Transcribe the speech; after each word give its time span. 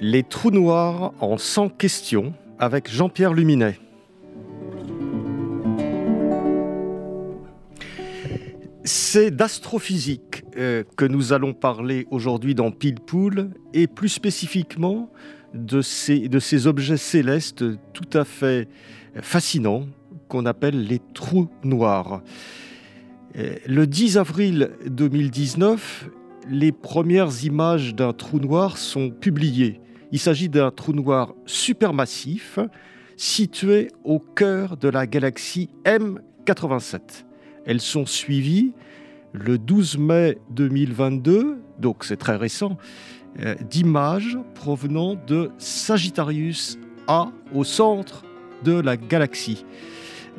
les 0.00 0.22
trous 0.22 0.50
noirs 0.50 1.12
en 1.20 1.38
100 1.38 1.70
questions 1.70 2.32
avec 2.58 2.90
Jean-Pierre 2.90 3.34
Luminet. 3.34 3.78
C'est 8.84 9.30
d'astrophysique 9.30 10.44
euh, 10.56 10.82
que 10.96 11.04
nous 11.04 11.32
allons 11.32 11.52
parler 11.52 12.06
aujourd'hui 12.10 12.54
dans 12.54 12.70
Pile 12.70 13.00
Poule 13.00 13.50
et 13.74 13.86
plus 13.86 14.08
spécifiquement 14.08 15.10
de 15.52 15.82
ces, 15.82 16.28
de 16.28 16.38
ces 16.38 16.66
objets 16.66 16.96
célestes 16.96 17.64
tout 17.92 18.08
à 18.12 18.24
fait 18.24 18.68
fascinants 19.20 19.86
qu'on 20.28 20.46
appelle 20.46 20.84
les 20.84 21.00
trous 21.12 21.48
noirs. 21.64 22.22
Euh, 23.36 23.56
le 23.66 23.86
10 23.86 24.16
avril 24.16 24.70
2019, 24.86 26.08
les 26.48 26.72
premières 26.72 27.44
images 27.44 27.94
d'un 27.94 28.12
trou 28.12 28.38
noir 28.38 28.78
sont 28.78 29.10
publiées. 29.10 29.80
Il 30.10 30.18
s'agit 30.18 30.48
d'un 30.48 30.70
trou 30.70 30.92
noir 30.92 31.34
supermassif 31.44 32.58
situé 33.16 33.90
au 34.04 34.18
cœur 34.18 34.76
de 34.76 34.88
la 34.88 35.06
galaxie 35.06 35.68
M87. 35.84 37.24
Elles 37.66 37.80
sont 37.80 38.06
suivies 38.06 38.72
le 39.32 39.58
12 39.58 39.98
mai 39.98 40.38
2022, 40.50 41.58
donc 41.78 42.04
c'est 42.04 42.16
très 42.16 42.36
récent, 42.36 42.78
euh, 43.40 43.54
d'images 43.68 44.38
provenant 44.54 45.16
de 45.26 45.50
Sagittarius 45.58 46.78
A 47.06 47.30
au 47.52 47.64
centre 47.64 48.24
de 48.64 48.72
la 48.72 48.96
galaxie. 48.96 49.64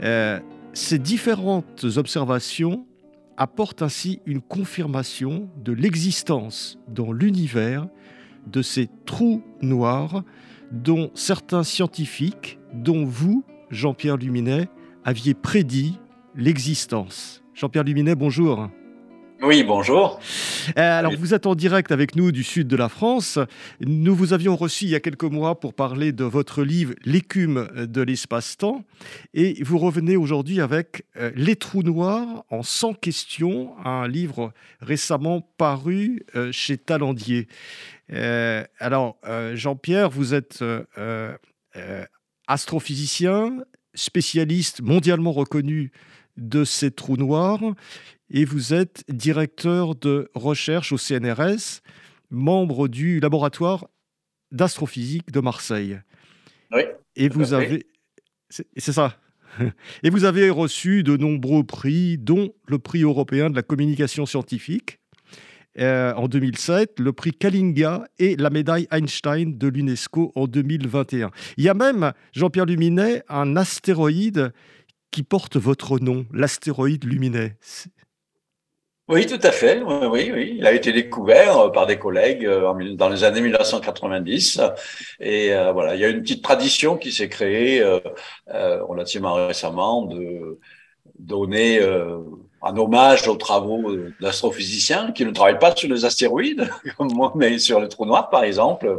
Euh, 0.01 0.39
ces 0.73 0.97
différentes 0.97 1.85
observations 1.97 2.85
apporte 3.37 3.81
ainsi 3.81 4.19
une 4.25 4.41
confirmation 4.41 5.49
de 5.63 5.71
l'existence 5.71 6.77
dans 6.87 7.11
l'univers 7.11 7.87
de 8.49 8.61
ces 8.61 8.89
trous 9.05 9.43
noirs 9.61 10.23
dont 10.71 11.11
certains 11.15 11.63
scientifiques, 11.63 12.59
dont 12.73 13.05
vous, 13.05 13.43
Jean-Pierre 13.69 14.17
Luminet, 14.17 14.69
aviez 15.03 15.33
prédit 15.33 15.97
l'existence. 16.35 17.43
Jean-Pierre 17.53 17.83
Luminet, 17.83 18.15
bonjour. 18.15 18.69
Oui, 19.41 19.63
bonjour. 19.63 20.19
Euh, 20.77 20.99
alors, 20.99 21.13
vous 21.17 21.33
êtes 21.33 21.45
en 21.45 21.55
direct 21.55 21.93
avec 21.93 22.17
nous 22.17 22.33
du 22.33 22.43
sud 22.43 22.67
de 22.67 22.75
la 22.75 22.89
France. 22.89 23.39
Nous 23.79 24.13
vous 24.13 24.33
avions 24.33 24.57
reçu 24.57 24.83
il 24.83 24.91
y 24.91 24.95
a 24.95 24.99
quelques 24.99 25.23
mois 25.23 25.57
pour 25.61 25.73
parler 25.73 26.11
de 26.11 26.25
votre 26.25 26.61
livre 26.61 26.93
L'écume 27.05 27.69
de 27.73 28.01
l'espace-temps. 28.01 28.83
Et 29.33 29.63
vous 29.63 29.77
revenez 29.77 30.17
aujourd'hui 30.17 30.59
avec 30.59 31.05
euh, 31.15 31.31
Les 31.35 31.55
trous 31.55 31.83
noirs 31.83 32.43
en 32.49 32.63
100 32.63 32.95
questions, 32.95 33.71
un 33.85 34.09
livre 34.09 34.51
récemment 34.81 35.39
paru 35.57 36.25
euh, 36.35 36.51
chez 36.51 36.77
Talandier. 36.77 37.47
Alors, 38.09 39.17
Jean-Pierre, 39.53 40.09
vous 40.09 40.33
êtes 40.33 40.63
astrophysicien, 42.47 43.63
spécialiste 43.93 44.81
mondialement 44.81 45.31
reconnu 45.31 45.91
de 46.37 46.63
ces 46.63 46.91
trous 46.91 47.17
noirs 47.17 47.61
et 48.29 48.45
vous 48.45 48.73
êtes 48.73 49.03
directeur 49.09 49.95
de 49.95 50.29
recherche 50.33 50.91
au 50.91 50.97
CNRS, 50.97 51.81
membre 52.29 52.87
du 52.87 53.19
laboratoire 53.19 53.87
d'astrophysique 54.51 55.31
de 55.31 55.39
Marseille. 55.39 55.99
Oui. 56.71 56.83
Et 57.15 57.29
vous 57.29 57.53
avez. 57.53 57.85
C'est 58.49 58.91
ça. 58.91 59.17
Et 60.03 60.09
vous 60.09 60.25
avez 60.25 60.49
reçu 60.49 61.03
de 61.03 61.17
nombreux 61.17 61.63
prix, 61.63 62.17
dont 62.17 62.53
le 62.67 62.77
prix 62.77 63.01
européen 63.01 63.49
de 63.49 63.55
la 63.55 63.63
communication 63.63 64.25
scientifique 64.25 64.98
euh, 65.77 66.13
en 66.15 66.27
2007, 66.27 66.99
le 66.99 67.13
prix 67.13 67.31
Kalinga 67.31 68.05
et 68.17 68.35
la 68.35 68.49
médaille 68.49 68.87
Einstein 68.91 69.57
de 69.57 69.67
l'UNESCO 69.67 70.31
en 70.35 70.47
2021. 70.47 71.31
Il 71.57 71.63
y 71.63 71.69
a 71.69 71.73
même, 71.73 72.13
Jean-Pierre 72.33 72.65
Luminet, 72.65 73.23
un 73.29 73.55
astéroïde 73.55 74.51
qui 75.11 75.23
porte 75.23 75.57
votre 75.57 75.99
nom, 75.99 76.25
l'astéroïde 76.33 77.05
Luminet. 77.05 77.57
Oui, 79.09 79.25
tout 79.25 79.39
à 79.41 79.51
fait. 79.51 79.81
Oui, 79.81 80.31
oui, 80.31 80.55
Il 80.59 80.67
a 80.67 80.71
été 80.71 80.93
découvert 80.93 81.57
euh, 81.57 81.69
par 81.71 81.87
des 81.87 81.97
collègues 81.97 82.45
euh, 82.45 82.93
dans 82.93 83.09
les 83.09 83.23
années 83.23 83.41
1990. 83.41 84.61
Et 85.19 85.51
euh, 85.51 85.71
voilà, 85.71 85.95
il 85.95 86.01
y 86.01 86.05
a 86.05 86.09
une 86.09 86.21
petite 86.21 86.43
tradition 86.43 86.95
qui 86.95 87.11
s'est 87.11 87.27
créée 87.27 87.83
relativement 88.47 89.47
récemment 89.47 90.03
de 90.05 90.59
donner 91.17 91.79
un 92.61 92.77
hommage 92.77 93.27
aux 93.27 93.35
travaux 93.35 93.95
d'astrophysiciens 94.19 95.11
qui 95.11 95.25
ne 95.25 95.31
travaillent 95.31 95.59
pas 95.59 95.75
sur 95.75 95.89
les 95.89 96.05
astéroïdes, 96.05 96.69
comme 96.97 97.11
moi, 97.13 97.33
mais 97.35 97.57
sur 97.59 97.79
les 97.79 97.87
trous 97.87 98.05
noirs, 98.05 98.29
par 98.29 98.43
exemple, 98.43 98.97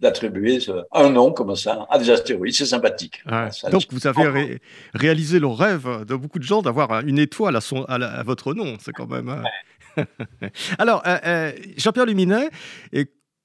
d'attribuer 0.00 0.58
un 0.92 1.10
nom 1.10 1.32
comme 1.32 1.54
ça 1.56 1.86
à 1.90 1.98
des 1.98 2.10
astéroïdes, 2.10 2.54
c'est 2.54 2.66
sympathique. 2.66 3.22
donc, 3.70 3.84
vous 3.90 4.06
avez 4.06 4.60
réalisé 4.94 5.38
le 5.38 5.46
rêve 5.46 6.04
de 6.04 6.14
beaucoup 6.14 6.38
de 6.38 6.44
gens 6.44 6.62
d'avoir 6.62 7.00
une 7.00 7.18
étoile 7.18 7.56
à, 7.56 7.60
son, 7.60 7.84
à, 7.84 8.22
votre 8.22 8.54
nom. 8.54 8.76
C'est 8.80 8.92
quand 8.92 9.06
même. 9.06 9.28
Euh, 9.28 10.04
Alors, 10.78 11.02
euh, 11.06 11.18
euh, 11.24 11.52
Jean-Pierre 11.76 12.06
Luminet, 12.06 12.50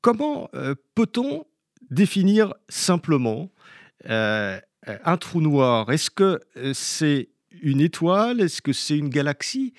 comment 0.02 0.50
peut-on 0.96 1.46
définir 1.90 2.54
simplement 2.70 3.50
un 4.06 5.18
trou 5.20 5.42
noir? 5.42 5.92
Est-ce 5.92 6.10
que 6.10 6.40
c'est 6.74 7.30
une 7.62 7.82
étoile? 7.82 8.42
Est-ce 8.42 8.62
que 8.62 8.74
c'est 8.74 8.98
une 8.98 9.10
galaxie? 9.10 9.74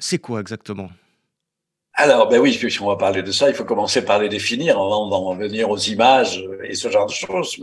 C'est 0.00 0.18
quoi 0.18 0.40
exactement? 0.40 0.90
Alors, 1.94 2.28
ben 2.28 2.38
oui, 2.38 2.52
si 2.52 2.80
on 2.80 2.86
va 2.86 2.96
parler 2.96 3.22
de 3.24 3.32
ça, 3.32 3.48
il 3.48 3.56
faut 3.56 3.64
commencer 3.64 4.04
par 4.04 4.20
les 4.20 4.28
définir 4.28 4.78
avant 4.78 5.08
d'en 5.08 5.34
venir 5.34 5.68
aux 5.68 5.78
images 5.78 6.44
et 6.62 6.76
ce 6.76 6.88
genre 6.90 7.06
de 7.06 7.12
choses. 7.12 7.60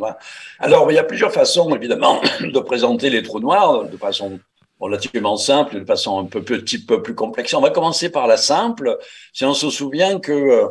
Alors, 0.60 0.92
il 0.92 0.96
y 0.96 0.98
a 0.98 1.06
plusieurs 1.06 1.32
façons, 1.32 1.74
évidemment, 1.74 2.22
de 2.42 2.60
présenter 2.60 3.10
les 3.10 3.24
trous 3.24 3.40
noirs 3.40 3.86
de 3.86 3.96
façon 3.96 4.40
relativement 4.78 5.38
simple, 5.38 5.80
de 5.80 5.86
façon 5.86 6.20
un 6.20 6.26
peu 6.26 6.42
petit 6.42 6.84
peu 6.84 7.02
plus 7.02 7.16
complexe. 7.16 7.54
On 7.54 7.62
va 7.62 7.70
commencer 7.70 8.10
par 8.10 8.28
la 8.28 8.36
simple. 8.36 8.98
Si 9.32 9.46
on 9.46 9.54
se 9.54 9.70
souvient 9.70 10.20
que 10.20 10.68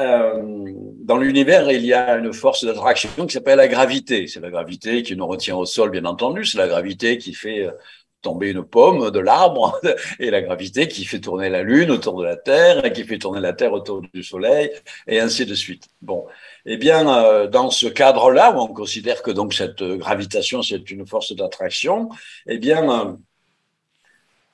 euh, 0.00 0.42
dans 1.04 1.16
l'univers, 1.16 1.70
il 1.70 1.84
y 1.84 1.94
a 1.94 2.16
une 2.16 2.32
force 2.32 2.64
d'attraction 2.64 3.26
qui 3.26 3.32
s'appelle 3.32 3.58
la 3.58 3.68
gravité. 3.68 4.26
C'est 4.26 4.40
la 4.40 4.50
gravité 4.50 5.02
qui 5.02 5.16
nous 5.16 5.26
retient 5.26 5.56
au 5.56 5.64
sol, 5.64 5.90
bien 5.90 6.04
entendu. 6.04 6.44
C'est 6.44 6.58
la 6.58 6.68
gravité 6.68 7.18
qui 7.18 7.34
fait 7.34 7.60
euh, 7.60 7.70
tomber 8.22 8.50
une 8.50 8.62
pomme 8.62 9.10
de 9.10 9.18
l'arbre 9.18 9.80
et 10.18 10.30
la 10.30 10.42
gravité 10.42 10.88
qui 10.88 11.04
fait 11.04 11.20
tourner 11.20 11.48
la 11.48 11.62
Lune 11.62 11.90
autour 11.90 12.18
de 12.18 12.24
la 12.24 12.36
Terre 12.36 12.84
et 12.84 12.92
qui 12.92 13.04
fait 13.04 13.18
tourner 13.18 13.40
la 13.40 13.52
Terre 13.52 13.72
autour 13.72 14.02
du 14.02 14.22
Soleil 14.22 14.70
et 15.06 15.20
ainsi 15.20 15.46
de 15.46 15.54
suite. 15.54 15.88
Bon, 16.02 16.26
eh 16.66 16.76
bien, 16.76 17.08
euh, 17.08 17.46
dans 17.46 17.70
ce 17.70 17.86
cadre-là, 17.86 18.52
où 18.52 18.60
on 18.60 18.68
considère 18.68 19.22
que 19.22 19.30
donc 19.30 19.54
cette 19.54 19.82
gravitation 19.82 20.62
c'est 20.62 20.90
une 20.90 21.06
force 21.06 21.34
d'attraction, 21.34 22.10
eh 22.46 22.58
bien, 22.58 23.16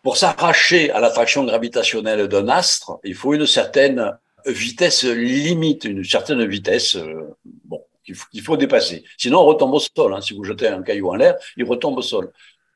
pour 0.06 0.16
s'arracher 0.16 0.92
à 0.92 1.00
l'attraction 1.00 1.44
gravitationnelle 1.44 2.28
d'un 2.28 2.48
astre, 2.48 3.00
il 3.02 3.16
faut 3.16 3.34
une 3.34 3.44
certaine 3.44 4.16
vitesse 4.46 5.04
limite, 5.04 5.84
une 5.84 6.04
certaine 6.04 6.44
vitesse, 6.46 6.96
euh, 6.96 7.36
bon, 7.64 7.82
qu'il 8.04 8.42
faut, 8.42 8.56
dépasser. 8.56 9.04
Sinon, 9.18 9.40
on 9.40 9.46
retombe 9.46 9.74
au 9.74 9.80
sol. 9.80 10.14
Hein. 10.14 10.20
Si 10.20 10.34
vous 10.34 10.44
jetez 10.44 10.68
un 10.68 10.82
caillou 10.82 11.08
en 11.10 11.16
l'air, 11.16 11.36
il 11.56 11.64
retombe 11.64 11.98
au 11.98 12.02
sol 12.02 12.32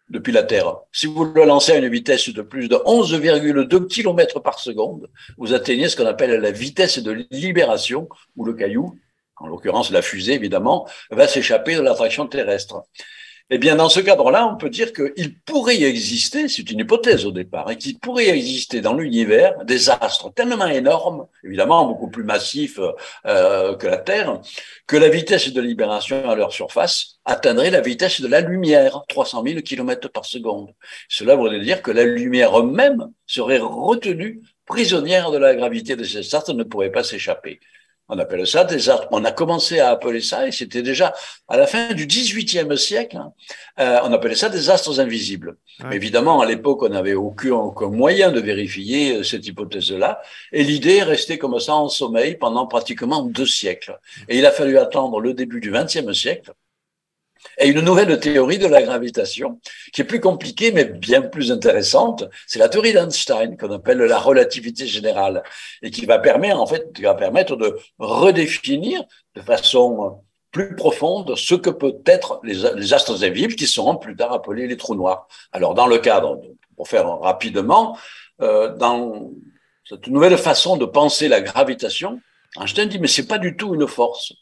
depuis 0.09 0.33
la 0.33 0.43
Terre. 0.43 0.75
Si 0.93 1.07
vous 1.07 1.25
le 1.25 1.45
lancez 1.45 1.73
à 1.73 1.77
une 1.77 1.89
vitesse 1.89 2.29
de 2.31 2.43
plus 2.43 2.69
de 2.69 2.75
11,2 2.75 3.87
km 3.87 4.41
par 4.41 4.59
seconde, 4.59 5.09
vous 5.39 5.55
atteignez 5.55 5.89
ce 5.89 5.97
qu'on 5.97 6.07
appelle 6.07 6.41
la 6.41 6.51
vitesse 6.51 6.99
de 6.99 7.27
libération, 7.31 8.09
où 8.37 8.45
le 8.45 8.53
caillou, 8.53 8.99
en 9.37 9.47
l'occurrence 9.47 9.91
la 9.91 10.03
fusée 10.03 10.35
évidemment, 10.35 10.89
va 11.11 11.29
s'échapper 11.29 11.77
de 11.77 11.81
l'attraction 11.81 12.27
terrestre. 12.27 12.83
Eh 13.53 13.59
bien, 13.59 13.75
dans 13.75 13.89
ce 13.89 13.99
cadre-là, 13.99 14.47
on 14.47 14.57
peut 14.57 14.71
dire 14.71 14.93
qu'il 14.93 15.37
pourrait 15.41 15.83
exister, 15.83 16.49
c'est 16.49 16.71
une 16.71 16.79
hypothèse 16.79 17.27
au 17.27 17.33
départ, 17.33 17.69
et 17.69 17.77
qu'il 17.77 17.99
pourrait 17.99 18.29
exister 18.29 18.81
dans 18.81 18.95
l'univers 18.95 19.65
des 19.65 19.91
astres 19.91 20.33
tellement 20.33 20.69
énormes, 20.69 21.27
évidemment 21.43 21.85
beaucoup 21.85 22.09
plus 22.09 22.23
massifs 22.23 22.79
euh, 23.27 23.75
que 23.75 23.89
la 23.89 23.97
Terre, 23.97 24.41
que 24.87 24.97
la 24.97 25.09
vitesse 25.09 25.53
de 25.53 25.61
libération 25.61 26.31
à 26.31 26.37
leur 26.37 26.53
surface 26.53 27.19
atteindrait 27.25 27.73
la 27.73 27.81
vitesse 27.81 28.21
de 28.21 28.29
la 28.29 28.41
lumière, 28.41 29.03
300 29.09 29.43
000 29.45 29.61
km 29.63 30.09
par 30.11 30.27
seconde. 30.27 30.73
Cela 31.09 31.35
voudrait 31.35 31.59
dire 31.59 31.83
que 31.83 31.91
la 31.91 32.05
lumière 32.05 32.63
même 32.63 33.11
serait 33.27 33.59
retenue 33.59 34.43
prisonnière 34.65 35.33
de 35.33 35.39
la 35.39 35.57
gravité 35.57 35.97
de 35.97 36.05
ces 36.05 36.37
astres, 36.37 36.55
ne 36.55 36.63
pourrait 36.63 36.93
pas 36.93 37.03
s'échapper. 37.03 37.59
On 38.13 38.19
appelle 38.19 38.45
ça 38.47 38.65
des. 38.65 38.91
On 39.13 39.25
a 39.25 39.31
commencé 39.31 39.79
à 39.79 39.91
appeler 39.91 40.21
ça, 40.21 40.49
et 40.49 40.53
c'était 40.53 40.83
déjà 40.83 41.15
à 41.49 41.57
la 41.57 41.67
fin 41.67 41.95
du 41.95 42.07
XVIIIe 42.07 42.77
siècle, 42.77 43.17
hein, 43.17 43.33
euh, 43.79 44.01
on 44.03 44.13
appelait 44.13 44.35
ça 44.35 44.49
des 44.49 44.69
astres 44.69 44.99
invisibles. 44.99 45.57
Évidemment, 45.93 46.41
à 46.41 46.47
l'époque, 46.47 46.83
on 46.83 46.89
n'avait 46.89 47.15
aucun, 47.15 47.55
aucun, 47.55 47.89
moyen 47.89 48.33
de 48.33 48.41
vérifier 48.41 49.17
euh, 49.17 49.23
cette 49.23 49.47
hypothèse-là, 49.47 50.21
et 50.53 50.65
l'idée 50.65 50.97
est 50.97 51.05
restée 51.05 51.39
comme 51.39 51.59
ça 51.61 51.75
en 51.75 51.89
sommeil 51.89 52.37
pendant 52.37 52.67
pratiquement 52.67 53.23
deux 53.23 53.47
siècles. 53.47 53.99
Et 54.29 54.39
il 54.39 54.45
a 54.45 54.51
fallu 54.51 54.77
attendre 54.77 55.21
le 55.21 55.33
début 55.33 55.61
du 55.61 55.71
XXe 55.71 56.13
siècle 56.13 56.53
et 57.59 57.69
une 57.69 57.81
nouvelle 57.81 58.19
théorie 58.21 58.59
de 58.59 58.67
la 58.67 58.83
gravitation, 58.83 59.61
qui 59.93 60.01
est 60.01 60.05
plus 60.05 60.21
compliquée, 60.21 60.73
mais 60.73 60.85
bien 60.85 61.23
plus 61.23 61.53
intéressante. 61.53 62.25
C'est 62.47 62.59
la 62.59 62.69
théorie 62.69 62.93
d'Einstein, 62.93 63.57
qu'on 63.57 63.73
appelle 63.73 63.99
la 63.99 64.19
relativité 64.19 64.87
générale, 64.87 65.43
et 65.83 65.91
qui 65.91 66.07
va 66.07 66.19
permettre, 66.19 67.57
de 67.57 67.79
redéfinir 67.99 69.03
de 69.35 69.41
façon 69.43 70.23
plus 70.51 70.75
profonde 70.75 71.37
ce 71.37 71.55
que 71.55 71.71
peut 71.71 71.97
être 72.07 72.41
les, 72.43 72.55
les 72.75 72.93
astres 72.93 73.23
invisibles, 73.25 73.55
qui 73.55 73.67
seront 73.67 73.97
plus 73.97 74.17
tard 74.17 74.33
appelés 74.33 74.67
les 74.67 74.77
trous 74.77 74.95
noirs. 74.95 75.29
Alors, 75.53 75.75
dans 75.75 75.87
le 75.87 75.99
cadre, 75.99 76.41
pour 76.77 76.89
faire 76.89 77.07
rapidement, 77.21 77.97
euh, 78.41 78.75
dans 78.75 79.31
cette 79.85 80.07
nouvelle 80.07 80.39
façon 80.39 80.77
de 80.77 80.87
penser 80.87 81.29
la 81.29 81.41
gravitation, 81.41 82.21
Einstein 82.59 82.89
dit, 82.89 82.99
mais 82.99 83.07
c'est 83.07 83.27
pas 83.27 83.39
du 83.39 83.57
tout 83.57 83.75
une 83.75 83.87
force 83.87 84.33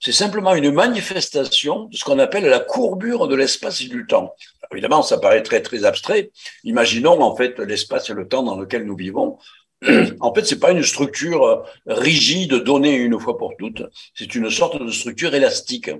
c'est 0.00 0.12
simplement 0.12 0.54
une 0.54 0.70
manifestation 0.70 1.84
de 1.84 1.96
ce 1.96 2.04
qu'on 2.04 2.18
appelle 2.18 2.44
la 2.44 2.60
courbure 2.60 3.28
de 3.28 3.34
l'espace 3.34 3.80
et 3.80 3.88
du 3.88 4.06
temps. 4.06 4.34
évidemment, 4.72 5.02
ça 5.02 5.18
paraît 5.18 5.42
très 5.42 5.60
très 5.60 5.84
abstrait. 5.84 6.30
Imaginons 6.64 7.20
en 7.20 7.34
fait 7.34 7.58
l'espace 7.58 8.10
et 8.10 8.14
le 8.14 8.28
temps 8.28 8.42
dans 8.42 8.58
lequel 8.58 8.84
nous 8.84 8.96
vivons. 8.96 9.38
En 10.20 10.34
fait, 10.34 10.44
c'est 10.44 10.58
pas 10.58 10.72
une 10.72 10.82
structure 10.82 11.64
rigide 11.86 12.54
donnée 12.54 12.94
une 12.96 13.18
fois 13.18 13.38
pour 13.38 13.56
toutes. 13.56 13.82
C'est 14.14 14.34
une 14.34 14.50
sorte 14.50 14.82
de 14.82 14.90
structure 14.90 15.34
élastique. 15.34 15.90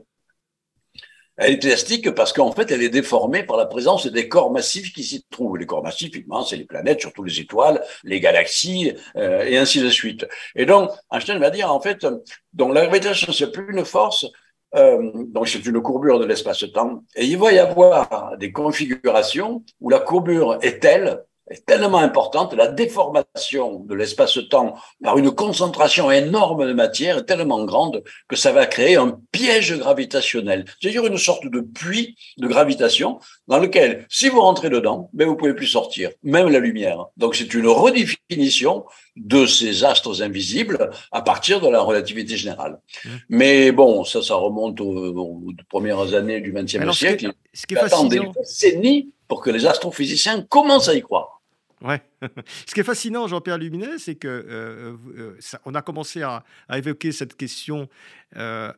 Elle 1.38 1.52
est 1.52 1.64
élastique 1.64 2.11
parce 2.14 2.32
qu'en 2.32 2.50
fait, 2.50 2.70
elle 2.73 2.82
est 2.82 2.88
déformée 2.88 3.44
par 3.44 3.56
la 3.56 3.67
présence 3.67 4.06
des 4.08 4.29
corps 4.29 4.50
massifs 4.50 4.93
qui 4.93 5.05
s'y 5.05 5.25
trouvent. 5.31 5.56
Les 5.56 5.67
corps 5.67 5.85
massifs, 5.85 6.11
c'est 6.46 6.56
les 6.56 6.64
planètes, 6.64 7.00
surtout 7.00 7.23
les 7.23 7.40
étoiles, 7.40 7.81
les 8.02 8.19
galaxies, 8.19 8.93
euh, 9.17 9.44
et 9.44 9.56
ainsi 9.56 9.81
de 9.81 9.88
suite. 9.88 10.26
Et 10.56 10.67
donc, 10.67 10.90
Einstein 11.12 11.38
va 11.38 11.50
dire, 11.50 11.73
en 11.73 11.81
fait, 11.81 12.05
donc 12.52 12.75
la 12.75 12.87
gravitation, 12.87 13.32
c'est 13.32 13.52
plus 13.52 13.73
une 13.73 13.85
force, 13.85 14.26
euh, 14.75 15.12
donc 15.29 15.49
c'est 15.49 15.64
une 15.64 15.81
courbure 15.81 16.19
de 16.19 16.25
l'espace-temps, 16.25 17.05
et 17.14 17.25
il 17.25 17.38
va 17.38 17.52
y 17.52 17.58
avoir 17.58 18.37
des 18.37 18.50
configurations 18.50 19.64
où 19.81 19.91
la 19.91 20.00
courbure 20.00 20.58
est 20.62 20.81
telle 20.81 21.23
est 21.50 21.65
tellement 21.67 21.99
importante, 21.99 22.55
la 22.55 22.69
déformation 22.69 23.81
de 23.81 23.95
l'espace-temps 23.95 24.75
par 25.03 25.19
une 25.19 25.31
concentration 25.31 26.11
énorme 26.11 26.67
de 26.67 26.73
matière 26.73 27.19
est 27.19 27.25
tellement 27.25 27.65
grande 27.65 28.03
que 28.29 28.37
ça 28.37 28.53
va 28.53 28.67
créer 28.67 28.97
un 28.97 29.19
piège 29.33 29.77
gravitationnel, 29.79 30.65
c'est-à-dire 30.81 31.06
une 31.06 31.19
sorte 31.19 31.47
de 31.47 31.61
puits 31.61 32.17
de 32.39 32.47
gravitation 32.47 33.19
dans 33.47 33.59
lequel, 33.59 34.06
si 34.09 34.29
vous 34.29 34.41
rentrez 34.41 34.71
dedans, 34.71 35.11
ben 35.12 35.27
vous 35.27 35.37
pouvez 35.37 35.55
plus 35.55 35.67
sortir, 35.67 36.11
même 36.23 36.49
la 36.49 36.59
lumière. 36.59 37.06
Donc 37.17 37.35
c'est 37.35 37.55
une 37.55 37.69
redéfinition 37.69 38.85
de 39.17 39.47
ces 39.47 39.85
astres 39.85 40.23
invisibles 40.23 40.91
à 41.11 41.23
partir 41.23 41.61
de 41.61 41.69
la 41.69 41.81
relativité 41.81 42.37
générale. 42.37 42.79
Mmh. 43.05 43.09
Mais 43.31 43.73
bon, 43.73 44.05
ça, 44.05 44.23
ça 44.23 44.37
remonte 44.37 44.81
aux, 44.81 45.53
premières 45.69 46.15
années 46.15 46.41
du 46.41 46.53
XXe 46.53 46.97
siècle. 46.97 47.33
Ce 47.53 47.67
qui 47.67 47.75
est, 47.75 47.79
ce 47.89 47.91
qui 47.91 48.15
est 48.15 48.21
des 48.21 48.29
décennies 48.39 49.11
pour 49.27 49.43
que 49.43 49.51
les 49.51 49.67
astrophysiciens 49.67 50.43
commencent 50.43 50.89
à 50.89 50.94
y 50.94 51.03
croire. 51.03 51.38
Ouais. 51.83 52.03
Ce 52.67 52.75
qui 52.75 52.81
est 52.81 52.85
fascinant, 52.85 53.27
Jean-Pierre 53.27 53.59
Luminet, 53.59 53.99
c'est 53.99 54.17
que 54.17 54.29
euh, 54.29 54.97
euh, 55.17 55.39
on 55.65 55.75
a 55.75 55.83
commencé 55.83 56.23
à, 56.23 56.45
évoquer 56.75 57.13
cette 57.13 57.37
question 57.37 57.89
euh, 58.37 58.73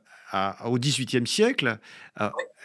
au 0.65 0.79
XVIIIe 0.79 1.27
siècle. 1.27 1.79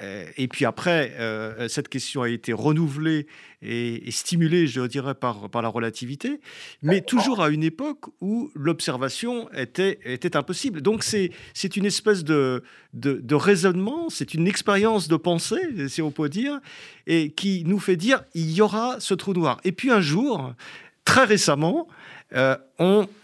Euh, 0.02 0.26
et 0.38 0.48
puis 0.48 0.66
après, 0.66 1.14
euh, 1.20 1.68
cette 1.70 1.88
question 1.88 2.22
a 2.22 2.30
été 2.30 2.52
renouvelée 2.54 3.28
et, 3.62 4.12
stimulée, 4.12 4.68
je 4.68 4.82
dirais, 4.82 5.16
par, 5.16 5.50
la 5.62 5.70
relativité, 5.70 6.42
mais 6.82 7.02
toujours 7.02 7.42
à 7.42 7.50
une 7.50 7.64
époque 7.64 8.06
où 8.22 8.52
l'observation 8.54 9.50
était, 9.54 10.00
était 10.04 10.36
impossible. 10.36 10.82
Donc 10.82 11.04
c'est 11.04 11.32
une 11.76 11.86
espèce 11.86 12.24
de, 12.24 12.64
de, 12.94 13.36
raisonnement, 13.36 14.10
c'est 14.10 14.34
une 14.34 14.48
expérience 14.48 15.08
de 15.08 15.16
pensée, 15.16 15.88
si 15.88 16.02
on 16.02 16.12
peut 16.12 16.30
dire, 16.30 16.60
et 17.08 17.32
qui 17.32 17.64
nous 17.66 17.80
fait 17.80 17.96
dire, 17.96 18.24
il 18.34 18.52
y 18.52 18.62
aura 18.62 19.00
ce 19.00 19.14
trou 19.14 19.34
noir. 19.34 19.60
Et 19.64 19.72
puis 19.72 19.90
un 19.90 20.02
jour, 20.02 20.54
très 21.06 21.24
récemment, 21.24 21.88
euh, 22.34 22.56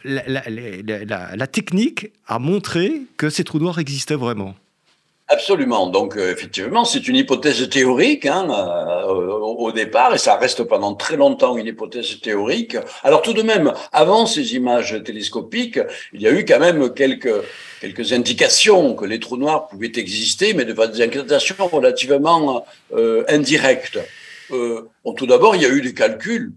la, 0.03 1.48
technique 1.48 2.12
a 2.27 2.39
montré 2.39 3.01
que 3.18 3.30
ces 3.30 3.44
trous 3.44 3.59
noirs 3.59 3.80
existaient 3.80 4.15
vraiment. 4.15 4.56
Absolument. 5.27 5.88
Donc, 5.88 6.18
euh, 6.18 6.31
effectivement, 6.31 6.83
c'est 6.83 7.07
une 7.07 7.15
hypothèse 7.15 7.68
théorique 7.69 8.25
hein, 8.25 8.48
euh, 8.50 9.06
au, 9.07 9.71
départ, 9.71 10.13
et 10.13 10.18
ça 10.18 10.36
reste 10.36 10.63
pendant 10.63 10.94
très 10.94 11.15
longtemps 11.15 11.57
une 11.57 11.68
hypothèse 11.68 12.19
théorique. 12.19 12.75
Alors, 13.01 13.21
tout 13.21 13.33
de 13.33 13.42
même, 13.42 13.74
avant 13.94 14.25
ces 14.25 14.56
images 14.56 15.01
télescopiques, 15.03 15.80
il 16.13 16.21
y 16.21 16.27
a 16.27 16.31
eu 16.31 16.44
quand 16.44 16.59
même 16.59 16.94
quelques, 16.94 17.33
quelques 17.80 18.12
indications 18.12 18.94
que 18.94 19.06
les 19.06 19.19
trous 19.19 19.38
noirs 19.38 19.68
pouvaient 19.68 19.94
exister, 19.95 20.53
mais 20.53 20.65
de 20.65 20.74
des 20.74 21.01
indications 21.01 21.68
relativement 21.68 22.65
indirectes. 23.30 24.00
tout 24.50 25.27
d'abord, 25.27 25.56
il 25.56 25.62
y 25.62 25.65
a 25.65 25.69
eu 25.69 25.81
des 25.81 25.94
calculs 25.94 26.51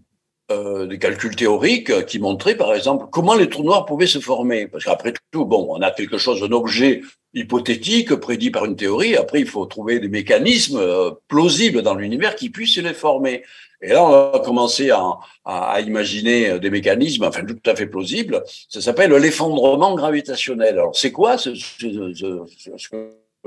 euh, 0.51 0.87
des 0.87 0.99
calculs 0.99 1.35
théoriques 1.37 2.05
qui 2.07 2.19
montraient, 2.19 2.57
par 2.57 2.75
exemple, 2.75 3.07
comment 3.11 3.35
les 3.35 3.49
trous 3.49 3.63
noirs 3.63 3.87
pouvaient 3.87 4.07
se 4.07 4.19
former. 4.19 4.67
Parce 4.67 4.85
qu'après 4.85 5.15
tout, 5.31 5.47
bon, 5.47 5.67
on 5.71 5.81
a 5.81 5.91
quelque 5.91 6.19
chose, 6.19 6.43
un 6.43 6.53
objet 6.53 7.01
hypothétique 7.33 8.15
prédit 8.17 8.51
par 8.51 8.67
une 8.67 8.77
théorie. 8.77 9.17
Après, 9.17 9.41
il 9.41 9.47
faut 9.47 9.65
trouver 9.65 10.01
des 10.01 10.09
mécanismes 10.09 10.77
euh, 10.79 11.13
plausibles 11.29 11.81
dans 11.83 11.95
l'univers 11.95 12.37
qui 12.37 12.51
puissent 12.51 12.77
les 12.77 12.93
former. 12.95 13.43
Et 13.81 13.89
là, 13.89 14.05
on 14.05 14.35
a 14.35 14.41
commencé 14.41 14.91
à, 14.91 15.03
à, 15.45 15.81
imaginer 15.81 16.59
des 16.59 16.71
mécanismes, 16.71 17.25
enfin 17.25 17.45
tout 17.45 17.59
à 17.65 17.75
fait 17.75 17.87
plausibles. 17.87 18.43
Ça 18.69 18.81
s'appelle 18.81 19.13
l'effondrement 19.13 19.95
gravitationnel. 19.95 20.75
Alors, 20.75 20.97
c'est 20.97 21.13
quoi 21.13 21.39
ce, 21.39 21.55
ce, 21.55 22.13
ce, 22.15 22.77
ce 22.77 22.89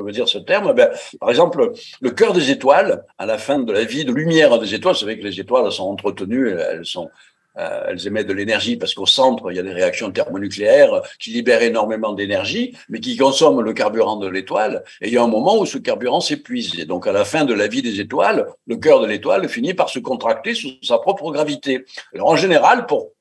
veut 0.03 0.11
dire 0.11 0.27
ce 0.27 0.38
terme 0.38 0.73
ben, 0.73 0.89
Par 1.19 1.29
exemple, 1.29 1.71
le 2.01 2.11
cœur 2.11 2.33
des 2.33 2.51
étoiles, 2.51 3.03
à 3.17 3.25
la 3.25 3.38
fin 3.38 3.59
de 3.59 3.71
la 3.71 3.83
vie 3.83 4.05
de 4.05 4.13
lumière 4.13 4.57
des 4.59 4.73
étoiles, 4.73 4.94
vous 4.94 5.01
savez 5.01 5.19
que 5.19 5.23
les 5.23 5.39
étoiles 5.39 5.71
sont 5.71 5.85
entretenues, 5.85 6.49
elles 6.49 6.85
sont 6.85 7.09
euh, 7.57 7.85
elles 7.87 8.06
émettent 8.06 8.27
de 8.27 8.33
l'énergie 8.33 8.77
parce 8.77 8.94
qu'au 8.94 9.06
centre, 9.06 9.51
il 9.51 9.56
y 9.56 9.59
a 9.59 9.63
des 9.63 9.73
réactions 9.73 10.11
thermonucléaires 10.11 11.01
qui 11.19 11.31
libèrent 11.31 11.63
énormément 11.63 12.13
d'énergie, 12.13 12.77
mais 12.89 12.99
qui 12.99 13.18
consomment 13.18 13.61
le 13.61 13.73
carburant 13.73 14.18
de 14.18 14.27
l'étoile. 14.27 14.83
Et 15.01 15.07
il 15.07 15.13
y 15.13 15.18
a 15.18 15.23
un 15.23 15.27
moment 15.27 15.57
où 15.57 15.66
ce 15.66 15.80
carburant 15.80 16.21
s'épuise. 16.21 16.80
Et 16.80 16.85
donc, 16.85 17.07
à 17.07 17.11
la 17.11 17.25
fin 17.25 17.45
de 17.45 17.54
la 17.54 17.68
vie 17.68 17.81
des 17.81 17.99
étoiles, 17.99 18.47
le 18.68 18.75
cœur 18.77 19.01
de 19.01 19.07
l'étoile 19.07 19.49
finit 19.49 19.73
par 19.73 19.89
se 19.89 19.99
contracter 19.99 20.54
sous 20.54 20.69
sa 20.83 20.99
propre 20.99 21.31
gravité. 21.31 21.85
Alors, 22.13 22.30
en 22.30 22.35
général, 22.35 22.85
pour 22.85 23.13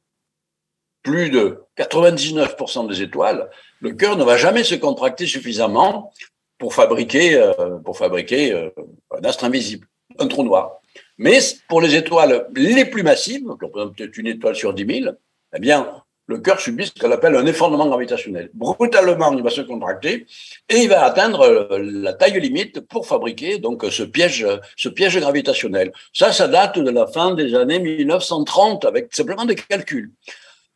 plus 1.02 1.30
de 1.30 1.62
99% 1.78 2.88
des 2.88 3.00
étoiles, 3.00 3.48
le 3.80 3.92
cœur 3.92 4.16
ne 4.16 4.24
va 4.24 4.36
jamais 4.36 4.64
se 4.64 4.74
contracter 4.74 5.26
suffisamment 5.26 6.12
pour 6.58 6.74
fabriquer, 6.74 7.34
euh, 7.34 7.78
pour 7.84 7.96
fabriquer 7.96 8.52
euh, 8.52 8.70
un 9.10 9.24
astre 9.24 9.44
invisible, 9.44 9.86
un 10.18 10.26
trou 10.26 10.42
noir. 10.42 10.80
Mais 11.18 11.38
pour 11.68 11.80
les 11.80 11.94
étoiles 11.94 12.46
les 12.54 12.84
plus 12.84 13.02
massives, 13.02 13.42
qui 13.42 13.64
représentent 13.64 14.16
une 14.16 14.26
étoile 14.26 14.56
sur 14.56 14.72
10 14.72 15.02
000, 15.02 15.14
eh 15.54 15.58
bien, 15.58 16.02
le 16.28 16.38
cœur 16.38 16.60
subit 16.60 16.86
ce 16.86 16.92
qu'on 17.00 17.10
appelle 17.12 17.36
un 17.36 17.46
effondrement 17.46 17.86
gravitationnel. 17.86 18.50
Brutalement, 18.52 19.32
il 19.32 19.42
va 19.42 19.50
se 19.50 19.60
contracter 19.60 20.26
et 20.68 20.76
il 20.76 20.88
va 20.88 21.04
atteindre 21.04 21.40
euh, 21.40 21.78
la 21.80 22.14
taille 22.14 22.40
limite 22.40 22.80
pour 22.80 23.06
fabriquer 23.06 23.58
donc 23.58 23.84
ce 23.90 24.02
piège, 24.02 24.46
ce 24.76 24.88
piège 24.88 25.18
gravitationnel. 25.18 25.92
Ça, 26.12 26.32
ça 26.32 26.48
date 26.48 26.78
de 26.78 26.90
la 26.90 27.06
fin 27.06 27.34
des 27.34 27.54
années 27.54 27.78
1930 27.78 28.84
avec 28.84 29.14
simplement 29.14 29.44
des 29.44 29.54
calculs. 29.54 30.12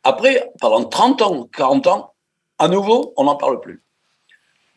Après, 0.03 0.51
pendant 0.59 0.85
30 0.85 1.21
ans, 1.21 1.49
40 1.55 1.87
ans, 1.87 2.13
à 2.57 2.67
nouveau, 2.67 3.13
on 3.17 3.25
n'en 3.25 3.35
parle 3.35 3.59
plus. 3.59 3.83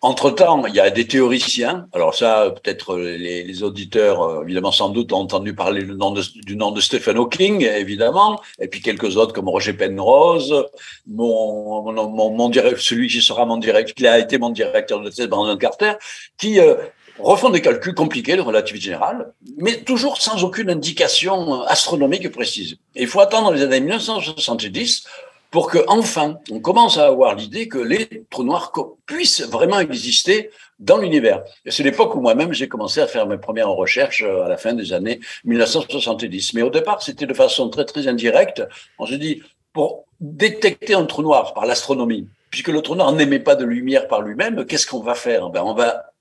Entre-temps, 0.05 0.67
il 0.67 0.75
y 0.75 0.81
a 0.81 0.91
des 0.91 1.07
théoriciens. 1.07 1.89
Alors 1.95 2.15
ça, 2.15 2.53
peut-être 2.63 2.99
les, 2.99 3.63
auditeurs, 3.63 4.23
euh, 4.23 4.43
évidemment, 4.43 4.71
sans 4.71 4.91
doute, 4.91 5.15
ont 5.15 5.21
entendu 5.21 5.55
parler 5.55 5.83
du 5.83 5.95
nom, 5.97 6.73
de, 6.73 6.81
Stephen 6.83 7.17
Hawking, 7.17 7.63
évidemment, 7.63 8.39
et 8.61 8.69
puis 8.69 8.83
quelques 8.83 9.17
autres 9.17 9.33
comme 9.33 9.49
Roger 9.49 9.73
Penrose, 9.73 10.67
mon, 11.07 11.91
mon, 11.91 12.31
mon, 12.31 12.53
celui 12.53 13.09
qui 13.09 13.23
sera 13.23 13.47
mon 13.47 13.57
directeur, 13.57 13.95
qui 13.95 14.07
a 14.07 14.19
été 14.19 14.37
mon 14.37 14.51
directeur 14.51 15.01
de 15.01 15.09
thèse, 15.09 15.27
Brandon 15.27 15.57
Carter, 15.57 15.93
qui 16.37 16.61
euh, 16.61 16.75
refont 17.19 17.49
des 17.49 17.63
calculs 17.63 17.95
compliqués 17.95 18.37
de 18.37 18.43
relativité 18.43 18.85
générale, 18.85 19.33
mais 19.57 19.85
toujours 19.85 20.21
sans 20.21 20.45
aucune 20.45 20.69
indication 20.69 21.63
astronomique 21.63 22.31
précise. 22.31 22.77
Il 22.95 23.07
faut 23.07 23.21
attendre 23.21 23.53
les 23.53 23.63
années 23.63 23.81
1970 23.81 25.07
pour 25.55 25.71
que 25.71 25.79
enfin 25.87 26.41
on 26.51 26.59
commence 26.59 26.99
à 26.99 27.07
avoir 27.07 27.37
l'idée 27.37 27.69
que 27.69 27.79
les 27.79 28.25
trous 28.29 28.43
noirs 28.43 28.73
puissent 29.07 29.43
vraiment 29.43 29.79
exister 29.79 30.51
dans 30.81 30.99
l'univers. 30.99 31.45
Et 31.65 31.71
c'est 31.71 31.85
l'époque 31.85 32.17
où 32.17 32.21
moi-même 32.21 32.53
j'ai 32.53 32.67
commencé 32.67 33.01
à 33.01 33.07
faire 33.07 33.29
mes 33.29 33.39
premières 33.39 33.71
recherches 33.71 34.25
euh, 34.25 34.43
à 34.43 34.49
la 34.49 34.57
fin 34.57 34.73
des 34.73 34.93
années 34.93 35.21
1970. 35.45 36.55
Mais 36.55 36.63
au 36.63 36.71
départ, 36.71 37.03
c'était 37.03 37.27
de 37.27 37.35
façon 37.35 37.69
très 37.69 37.85
très 37.85 38.09
indirecte. 38.09 38.65
On 38.99 39.07
se 39.07 39.15
dit 39.15 39.45
pour 39.73 40.07
détecter 40.21 40.95
un 40.95 41.05
trou 41.05 41.23
noir 41.23 41.55
par 41.55 41.67
l'astronomie, 41.67 42.27
puisque 42.51 42.71
le 42.71 42.83
trou 42.83 42.97
noir 42.97 43.13
n'émet 43.13 43.39
pas 43.39 43.55
de 43.55 43.65
lumière 43.65 44.09
par 44.09 44.23
lui-même, 44.23 44.67
qu'est-ce 44.67 44.89
qu'on 44.89 45.05
va 45.05 45.15
faire? 45.15 45.51
Ben, 45.51 45.63
On 45.65 45.75
va 45.75 46.14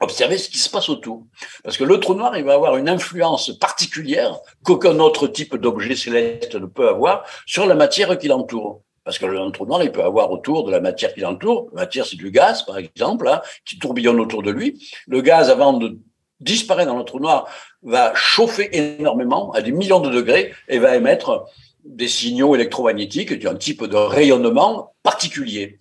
observer 0.00 0.38
ce 0.38 0.48
qui 0.48 0.58
se 0.58 0.70
passe 0.70 0.88
autour. 0.88 1.24
Parce 1.62 1.76
que 1.76 1.84
le 1.84 2.00
trou 2.00 2.14
noir, 2.14 2.36
il 2.36 2.44
va 2.44 2.54
avoir 2.54 2.76
une 2.76 2.88
influence 2.88 3.56
particulière 3.58 4.38
qu'aucun 4.64 4.98
autre 4.98 5.26
type 5.26 5.56
d'objet 5.56 5.94
céleste 5.94 6.54
ne 6.54 6.66
peut 6.66 6.88
avoir 6.88 7.24
sur 7.46 7.66
la 7.66 7.74
matière 7.74 8.18
qui 8.18 8.28
l'entoure. 8.28 8.82
Parce 9.04 9.18
que 9.18 9.26
le 9.26 9.50
trou 9.50 9.66
noir, 9.66 9.82
il 9.82 9.92
peut 9.92 10.02
avoir 10.02 10.30
autour 10.30 10.64
de 10.64 10.70
la 10.70 10.80
matière 10.80 11.14
qui 11.14 11.20
l'entoure, 11.20 11.68
la 11.74 11.82
matière 11.82 12.06
c'est 12.06 12.16
du 12.16 12.30
gaz 12.30 12.64
par 12.64 12.78
exemple, 12.78 13.28
hein, 13.28 13.42
qui 13.64 13.78
tourbillonne 13.78 14.20
autour 14.20 14.42
de 14.42 14.50
lui. 14.50 14.86
Le 15.06 15.20
gaz, 15.20 15.50
avant 15.50 15.74
de 15.74 15.98
disparaître 16.40 16.90
dans 16.90 16.98
le 16.98 17.04
trou 17.04 17.20
noir, 17.20 17.48
va 17.82 18.14
chauffer 18.14 18.68
énormément 18.76 19.52
à 19.52 19.62
des 19.62 19.72
millions 19.72 20.00
de 20.00 20.10
degrés 20.10 20.52
et 20.68 20.78
va 20.78 20.96
émettre 20.96 21.46
des 21.84 22.08
signaux 22.08 22.54
électromagnétiques 22.54 23.38
d'un 23.40 23.54
type 23.54 23.84
de 23.84 23.96
rayonnement 23.96 24.94
particulier. 25.02 25.78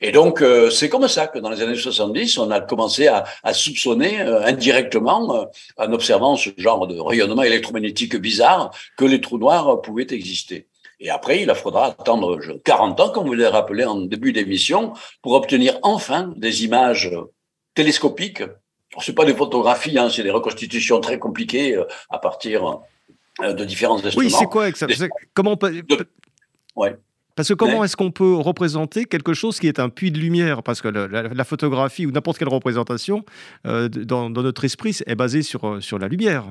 Et 0.00 0.12
donc, 0.12 0.42
euh, 0.42 0.70
c'est 0.70 0.88
comme 0.88 1.08
ça 1.08 1.26
que 1.26 1.38
dans 1.38 1.50
les 1.50 1.62
années 1.62 1.76
70, 1.76 2.38
on 2.38 2.50
a 2.50 2.60
commencé 2.60 3.08
à, 3.08 3.24
soupçonner 3.52 4.20
euh, 4.20 4.44
indirectement, 4.44 5.36
euh, 5.36 5.44
en 5.78 5.92
observant 5.92 6.36
ce 6.36 6.50
genre 6.56 6.86
de 6.86 6.98
rayonnement 6.98 7.42
électromagnétique 7.42 8.16
bizarre, 8.16 8.70
que 8.96 9.04
les 9.04 9.20
trous 9.20 9.38
noirs 9.38 9.80
pouvaient 9.80 10.06
exister. 10.10 10.68
Et 11.00 11.10
après, 11.10 11.42
il 11.42 11.54
faudra 11.54 11.86
attendre 11.86 12.38
40 12.64 13.00
ans, 13.00 13.08
comme 13.10 13.26
vous 13.26 13.34
l'avez 13.34 13.50
rappelé 13.50 13.84
en 13.84 14.00
début 14.00 14.32
d'émission, 14.32 14.92
pour 15.22 15.32
obtenir 15.32 15.78
enfin 15.82 16.32
des 16.36 16.64
images 16.64 17.10
télescopiques. 17.74 18.42
Ce 19.00 19.10
pas 19.10 19.24
des 19.24 19.34
photographies, 19.34 19.98
hein, 19.98 20.08
c'est 20.08 20.22
des 20.22 20.30
reconstitutions 20.30 21.00
très 21.00 21.18
compliquées 21.18 21.76
à 22.10 22.18
partir 22.18 22.66
euh, 22.66 22.74
de 23.40 23.64
différents 23.64 24.04
instruments. 24.04 24.28
Oui, 24.28 24.30
c'est 24.30 24.46
quoi 24.46 24.68
Comment 25.34 25.56
Parce 27.36 27.48
que 27.48 27.54
comment 27.54 27.84
est-ce 27.84 27.96
qu'on 27.96 28.10
peut 28.10 28.34
représenter 28.34 29.04
quelque 29.04 29.34
chose 29.34 29.58
qui 29.58 29.66
est 29.66 29.80
un 29.80 29.88
puits 29.88 30.12
de 30.12 30.18
lumière? 30.18 30.62
Parce 30.62 30.80
que 30.80 30.88
la, 30.88 31.44
photographie 31.44 32.06
ou 32.06 32.12
n'importe 32.12 32.38
quelle 32.38 32.48
représentation 32.48 33.24
euh, 33.66 33.88
dans, 33.88 34.30
dans, 34.30 34.42
notre 34.42 34.64
esprit 34.64 34.96
est 35.06 35.16
basée 35.16 35.42
sur, 35.42 35.66
euh, 35.66 35.80
sur 35.80 35.98
la 35.98 36.08
lumière. 36.08 36.44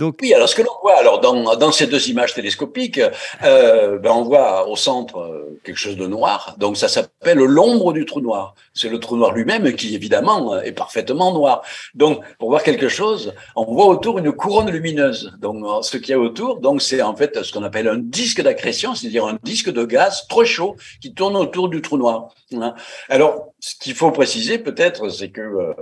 Oui, 0.00 0.34
alors 0.34 0.48
ce 0.48 0.56
que 0.56 0.62
l'on 0.62 0.72
voit 0.82 0.98
alors 0.98 1.20
dans, 1.20 1.54
dans 1.54 1.70
ces 1.70 1.86
deux 1.86 2.08
images 2.08 2.34
télescopiques, 2.34 3.00
euh, 3.44 3.98
ben 4.00 4.10
on 4.10 4.24
voit 4.24 4.68
au 4.68 4.74
centre 4.74 5.18
euh, 5.18 5.60
quelque 5.62 5.76
chose 5.76 5.96
de 5.96 6.06
noir. 6.06 6.56
Donc 6.58 6.76
ça 6.76 6.88
s'appelle 6.88 7.38
l'ombre 7.38 7.92
du 7.92 8.04
trou 8.04 8.20
noir. 8.20 8.56
C'est 8.72 8.88
le 8.88 8.98
trou 8.98 9.16
noir 9.16 9.30
lui-même 9.30 9.72
qui 9.74 9.94
évidemment 9.94 10.60
est 10.60 10.72
parfaitement 10.72 11.32
noir. 11.32 11.62
Donc 11.94 12.24
pour 12.38 12.48
voir 12.48 12.64
quelque 12.64 12.88
chose, 12.88 13.34
on 13.54 13.72
voit 13.72 13.86
autour 13.86 14.18
une 14.18 14.32
couronne 14.32 14.68
lumineuse. 14.68 15.32
Donc 15.40 15.64
ce 15.84 15.96
qu'il 15.96 16.10
y 16.10 16.14
a 16.14 16.18
autour, 16.18 16.58
donc 16.58 16.82
c'est 16.82 17.00
en 17.00 17.14
fait 17.14 17.44
ce 17.44 17.52
qu'on 17.52 17.62
appelle 17.62 17.86
un 17.86 17.98
disque 17.98 18.42
d'accrétion, 18.42 18.96
c'est-à-dire 18.96 19.24
un 19.26 19.38
disque 19.44 19.70
de 19.70 19.84
gaz 19.84 20.26
trop 20.28 20.44
chaud 20.44 20.74
qui 21.00 21.14
tourne 21.14 21.36
autour 21.36 21.68
du 21.68 21.82
trou 21.82 21.98
noir. 21.98 22.34
Hein. 22.52 22.74
Alors 23.08 23.52
ce 23.60 23.76
qu'il 23.76 23.94
faut 23.94 24.10
préciser 24.10 24.58
peut-être, 24.58 25.08
c'est 25.08 25.30
que 25.30 25.40
euh, 25.40 25.72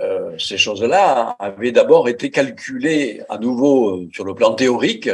euh, 0.00 0.36
ces 0.38 0.58
choses-là 0.58 1.36
avaient 1.38 1.70
d'abord 1.70 2.08
été 2.08 2.30
calculées 2.30 3.22
à 3.28 3.38
nouveau 3.38 3.90
euh, 3.90 4.08
sur 4.12 4.24
le 4.24 4.34
plan 4.34 4.54
théorique. 4.54 5.08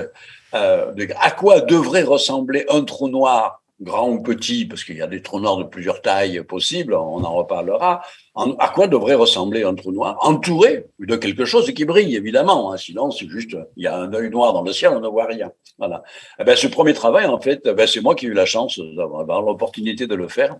Euh, 0.54 0.92
à 1.20 1.30
quoi 1.30 1.60
devrait 1.60 2.02
ressembler 2.02 2.64
un 2.70 2.82
trou 2.84 3.08
noir, 3.08 3.62
grand 3.80 4.08
ou 4.08 4.22
petit, 4.22 4.64
parce 4.64 4.82
qu'il 4.82 4.96
y 4.96 5.02
a 5.02 5.06
des 5.06 5.20
trous 5.22 5.38
noirs 5.38 5.58
de 5.58 5.64
plusieurs 5.64 6.00
tailles 6.00 6.42
possibles, 6.42 6.94
on 6.94 7.22
en 7.22 7.34
reparlera. 7.34 8.02
à 8.34 8.68
quoi 8.68 8.86
devrait 8.86 9.14
ressembler 9.14 9.64
un 9.64 9.74
trou 9.74 9.92
noir? 9.92 10.16
Entouré 10.20 10.86
de 10.98 11.16
quelque 11.16 11.44
chose 11.44 11.72
qui 11.72 11.84
brille, 11.84 12.16
évidemment. 12.16 12.72
Hein, 12.72 12.78
sinon, 12.78 13.10
c'est 13.10 13.28
juste, 13.28 13.56
il 13.76 13.84
y 13.84 13.86
a 13.86 13.96
un 13.96 14.12
œil 14.14 14.30
noir 14.30 14.54
dans 14.54 14.62
le 14.62 14.72
ciel, 14.72 14.92
on 14.94 15.00
ne 15.00 15.08
voit 15.08 15.26
rien. 15.26 15.52
Voilà. 15.78 16.02
Eh 16.38 16.44
ben, 16.44 16.56
ce 16.56 16.66
premier 16.66 16.94
travail, 16.94 17.26
en 17.26 17.40
fait, 17.40 17.60
eh 17.66 17.72
ben, 17.74 17.86
c'est 17.86 18.00
moi 18.00 18.14
qui 18.14 18.26
ai 18.26 18.28
eu 18.30 18.34
la 18.34 18.46
chance 18.46 18.78
d'avoir 18.96 19.42
l'opportunité 19.42 20.06
de 20.06 20.14
le 20.14 20.28
faire 20.28 20.56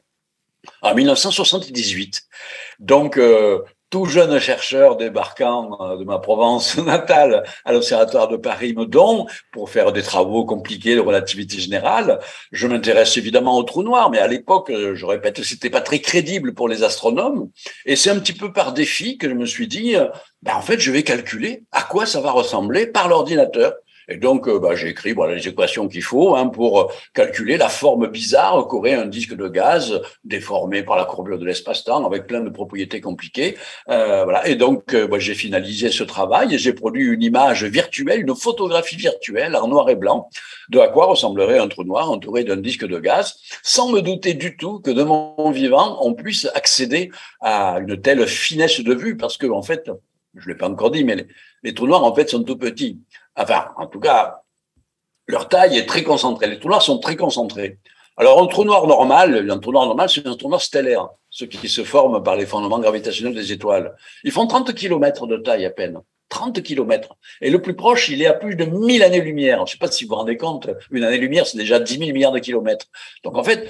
en 0.82 0.94
1978. 0.94 2.22
Donc, 2.78 3.16
euh, 3.16 3.60
tout 3.90 4.04
jeune 4.04 4.38
chercheur 4.38 4.96
débarquant 4.96 5.76
euh, 5.80 5.96
de 5.96 6.04
ma 6.04 6.18
Provence 6.18 6.78
natale 6.78 7.42
à 7.64 7.72
l'Observatoire 7.72 8.28
de 8.28 8.36
Paris-Meudon 8.36 9.26
pour 9.52 9.68
faire 9.68 9.92
des 9.92 10.02
travaux 10.02 10.44
compliqués 10.44 10.94
de 10.94 11.00
relativité 11.00 11.58
générale. 11.58 12.20
Je 12.52 12.68
m'intéresse 12.68 13.16
évidemment 13.16 13.58
au 13.58 13.64
trou 13.64 13.82
noir, 13.82 14.10
mais 14.10 14.18
à 14.18 14.28
l'époque, 14.28 14.70
euh, 14.70 14.94
je 14.94 15.04
répète, 15.04 15.42
c'était 15.42 15.70
pas 15.70 15.80
très 15.80 15.98
crédible 15.98 16.54
pour 16.54 16.68
les 16.68 16.84
astronomes. 16.84 17.50
Et 17.84 17.96
c'est 17.96 18.10
un 18.10 18.18
petit 18.20 18.32
peu 18.32 18.52
par 18.52 18.72
défi 18.72 19.18
que 19.18 19.28
je 19.28 19.34
me 19.34 19.44
suis 19.44 19.66
dit, 19.66 19.96
euh, 19.96 20.06
ben 20.42 20.54
en 20.54 20.62
fait, 20.62 20.78
je 20.78 20.92
vais 20.92 21.02
calculer 21.02 21.64
à 21.72 21.82
quoi 21.82 22.06
ça 22.06 22.20
va 22.20 22.30
ressembler 22.30 22.86
par 22.86 23.08
l'ordinateur. 23.08 23.74
Et 24.10 24.16
donc, 24.16 24.48
euh, 24.48 24.58
bah, 24.58 24.74
j'ai 24.74 24.88
écrit 24.88 25.12
voilà, 25.12 25.36
les 25.36 25.46
équations 25.46 25.86
qu'il 25.86 26.02
faut 26.02 26.34
hein, 26.34 26.48
pour 26.48 26.92
calculer 27.14 27.56
la 27.56 27.68
forme 27.68 28.08
bizarre 28.08 28.66
qu'aurait 28.66 28.94
un 28.94 29.06
disque 29.06 29.34
de 29.34 29.46
gaz 29.46 30.02
déformé 30.24 30.82
par 30.82 30.96
la 30.96 31.04
courbure 31.04 31.38
de 31.38 31.46
l'espace-temps 31.46 32.04
avec 32.04 32.26
plein 32.26 32.40
de 32.40 32.50
propriétés 32.50 33.00
compliquées. 33.00 33.56
Euh, 33.88 34.24
voilà. 34.24 34.46
Et 34.48 34.56
donc, 34.56 34.94
euh, 34.94 35.06
bah, 35.06 35.20
j'ai 35.20 35.34
finalisé 35.34 35.90
ce 35.90 36.02
travail 36.02 36.52
et 36.54 36.58
j'ai 36.58 36.72
produit 36.72 37.04
une 37.04 37.22
image 37.22 37.64
virtuelle, 37.64 38.20
une 38.20 38.34
photographie 38.34 38.96
virtuelle 38.96 39.54
en 39.54 39.68
noir 39.68 39.88
et 39.88 39.96
blanc 39.96 40.28
de 40.70 40.80
à 40.80 40.88
quoi 40.88 41.06
ressemblerait 41.06 41.58
un 41.58 41.68
trou 41.68 41.84
noir 41.84 42.10
entouré 42.10 42.42
d'un 42.42 42.56
disque 42.56 42.86
de 42.86 42.98
gaz, 42.98 43.36
sans 43.62 43.90
me 43.90 44.00
douter 44.00 44.34
du 44.34 44.56
tout 44.56 44.80
que 44.80 44.90
de 44.90 45.02
mon 45.04 45.50
vivant, 45.50 45.98
on 46.00 46.14
puisse 46.14 46.48
accéder 46.54 47.10
à 47.40 47.78
une 47.80 48.00
telle 48.00 48.26
finesse 48.26 48.80
de 48.80 48.94
vue, 48.94 49.16
parce 49.16 49.36
que 49.36 49.46
en 49.46 49.62
fait, 49.62 49.90
je 50.34 50.48
l'ai 50.48 50.54
pas 50.54 50.68
encore 50.68 50.90
dit, 50.90 51.04
mais 51.04 51.26
les, 51.62 51.74
trous 51.74 51.86
noirs 51.86 52.04
en 52.04 52.14
fait 52.14 52.28
sont 52.28 52.42
tout 52.42 52.56
petits. 52.56 53.00
Enfin, 53.36 53.68
en 53.76 53.86
tout 53.86 54.00
cas, 54.00 54.42
leur 55.26 55.48
taille 55.48 55.76
est 55.76 55.86
très 55.86 56.02
concentrée. 56.02 56.48
Les 56.48 56.58
trous 56.58 56.68
noirs 56.68 56.82
sont 56.82 56.98
très 56.98 57.16
concentrés. 57.16 57.78
Alors, 58.16 58.42
un 58.42 58.46
trou 58.46 58.64
noir 58.64 58.86
normal, 58.86 59.50
un 59.50 59.58
trou 59.58 59.72
noir 59.72 59.86
normal, 59.86 60.08
c'est 60.10 60.26
un 60.26 60.36
trou 60.36 60.48
noir 60.48 60.60
stellaire, 60.60 61.08
ce 61.30 61.44
qui 61.44 61.68
se 61.68 61.84
forme 61.84 62.22
par 62.22 62.36
les 62.36 62.46
fondements 62.46 62.78
gravitationnels 62.78 63.34
des 63.34 63.52
étoiles. 63.52 63.96
Ils 64.24 64.32
font 64.32 64.46
30 64.46 64.74
km 64.74 65.26
de 65.26 65.36
taille 65.38 65.64
à 65.64 65.70
peine. 65.70 66.00
30 66.28 66.62
km. 66.62 67.16
Et 67.40 67.50
le 67.50 67.60
plus 67.60 67.74
proche, 67.74 68.08
il 68.08 68.22
est 68.22 68.26
à 68.26 68.32
plus 68.32 68.56
de 68.56 68.64
1000 68.64 69.02
années-lumière. 69.02 69.58
Je 69.58 69.62
ne 69.62 69.66
sais 69.66 69.78
pas 69.78 69.90
si 69.90 70.04
vous 70.04 70.10
vous 70.10 70.16
rendez 70.16 70.36
compte, 70.36 70.70
une 70.90 71.04
année-lumière, 71.04 71.46
c'est 71.46 71.58
déjà 71.58 71.78
10 71.80 71.98
000 71.98 72.12
milliards 72.12 72.32
de 72.32 72.38
kilomètres. 72.38 72.86
Donc, 73.24 73.36
en 73.36 73.42
fait, 73.42 73.68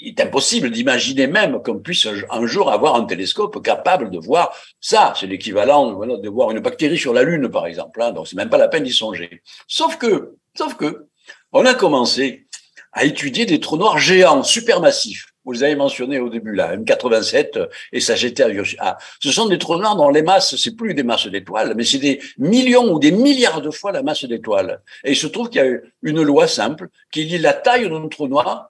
il 0.00 0.08
est 0.08 0.20
impossible 0.20 0.70
d'imaginer 0.70 1.26
même 1.26 1.62
qu'on 1.62 1.78
puisse 1.78 2.06
un 2.30 2.46
jour 2.46 2.70
avoir 2.70 2.94
un 2.96 3.04
télescope 3.04 3.62
capable 3.62 4.10
de 4.10 4.18
voir 4.18 4.54
ça. 4.80 5.12
C'est 5.18 5.26
l'équivalent 5.26 6.06
de 6.16 6.28
voir 6.28 6.50
une 6.50 6.60
bactérie 6.60 6.98
sur 6.98 7.12
la 7.12 7.22
Lune, 7.22 7.48
par 7.48 7.66
exemple. 7.66 8.00
Hein. 8.02 8.12
donc, 8.12 8.28
c'est 8.28 8.36
même 8.36 8.50
pas 8.50 8.58
la 8.58 8.68
peine 8.68 8.84
d'y 8.84 8.92
songer. 8.92 9.42
Sauf 9.68 9.96
que, 9.96 10.36
sauf 10.56 10.74
que, 10.74 11.06
on 11.52 11.66
a 11.66 11.74
commencé 11.74 12.46
à 12.92 13.04
étudier 13.04 13.46
des 13.46 13.60
trous 13.60 13.76
noirs 13.76 13.98
géants, 13.98 14.42
supermassifs. 14.42 15.26
Vous 15.44 15.52
les 15.52 15.62
avez 15.62 15.74
mentionnés 15.74 16.18
au 16.18 16.28
début, 16.28 16.54
là, 16.54 16.76
M87 16.76 17.68
et 17.92 18.00
Sagittaire 18.00 18.48
ah, 18.78 18.98
Ce 19.22 19.32
sont 19.32 19.48
des 19.48 19.58
trous 19.58 19.78
noirs 19.78 19.96
dont 19.96 20.10
les 20.10 20.22
masses, 20.22 20.56
c'est 20.56 20.76
plus 20.76 20.92
des 20.92 21.02
masses 21.02 21.28
d'étoiles, 21.28 21.74
mais 21.76 21.84
c'est 21.84 21.98
des 21.98 22.20
millions 22.36 22.92
ou 22.92 22.98
des 22.98 23.10
milliards 23.10 23.62
de 23.62 23.70
fois 23.70 23.90
la 23.90 24.02
masse 24.02 24.24
d'étoiles. 24.24 24.82
Et 25.02 25.12
il 25.12 25.16
se 25.16 25.26
trouve 25.26 25.48
qu'il 25.48 25.62
y 25.62 25.64
a 25.64 25.78
une 26.02 26.22
loi 26.22 26.46
simple 26.46 26.88
qui 27.10 27.24
lie 27.24 27.38
la 27.38 27.54
taille 27.54 27.88
d'un 27.88 28.06
trou 28.08 28.28
noir 28.28 28.69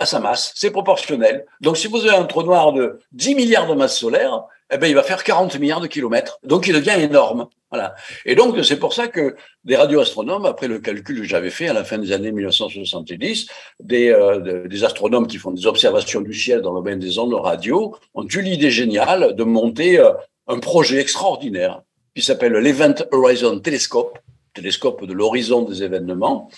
à 0.00 0.06
sa 0.06 0.18
masse. 0.18 0.52
C'est 0.56 0.70
proportionnel. 0.70 1.46
Donc, 1.60 1.76
si 1.76 1.86
vous 1.86 2.04
avez 2.06 2.16
un 2.16 2.24
trou 2.24 2.42
noir 2.42 2.72
de 2.72 2.98
10 3.12 3.34
milliards 3.36 3.68
de 3.68 3.74
masse 3.74 3.98
solaire, 3.98 4.42
eh 4.72 4.78
ben, 4.78 4.88
il 4.88 4.94
va 4.94 5.02
faire 5.02 5.22
40 5.22 5.58
milliards 5.60 5.80
de 5.80 5.86
kilomètres. 5.86 6.40
Donc, 6.42 6.66
il 6.66 6.72
devient 6.72 6.96
énorme. 6.98 7.48
Voilà. 7.70 7.94
Et 8.24 8.34
donc, 8.34 8.56
c'est 8.64 8.78
pour 8.78 8.94
ça 8.94 9.08
que 9.08 9.36
des 9.64 9.76
radioastronomes, 9.76 10.46
après 10.46 10.68
le 10.68 10.80
calcul 10.80 11.20
que 11.20 11.24
j'avais 11.24 11.50
fait 11.50 11.68
à 11.68 11.72
la 11.72 11.84
fin 11.84 11.98
des 11.98 12.12
années 12.12 12.32
1970, 12.32 13.46
des, 13.78 14.08
euh, 14.08 14.66
des 14.66 14.84
astronomes 14.84 15.26
qui 15.26 15.36
font 15.36 15.52
des 15.52 15.66
observations 15.66 16.20
du 16.20 16.34
ciel 16.34 16.62
dans 16.62 16.72
le 16.72 16.80
domaine 16.80 16.98
des 16.98 17.18
ondes 17.18 17.34
radio 17.34 17.94
ont 18.14 18.26
eu 18.26 18.40
l'idée 18.40 18.70
géniale 18.70 19.36
de 19.36 19.44
monter 19.44 20.00
euh, 20.00 20.12
un 20.48 20.58
projet 20.58 20.98
extraordinaire 20.98 21.82
qui 22.16 22.22
s'appelle 22.22 22.54
l'Event 22.54 22.94
Horizon 23.12 23.60
Telescope, 23.60 24.18
télescope 24.54 25.04
de 25.04 25.12
l'horizon 25.12 25.62
des 25.62 25.84
événements, 25.84 26.50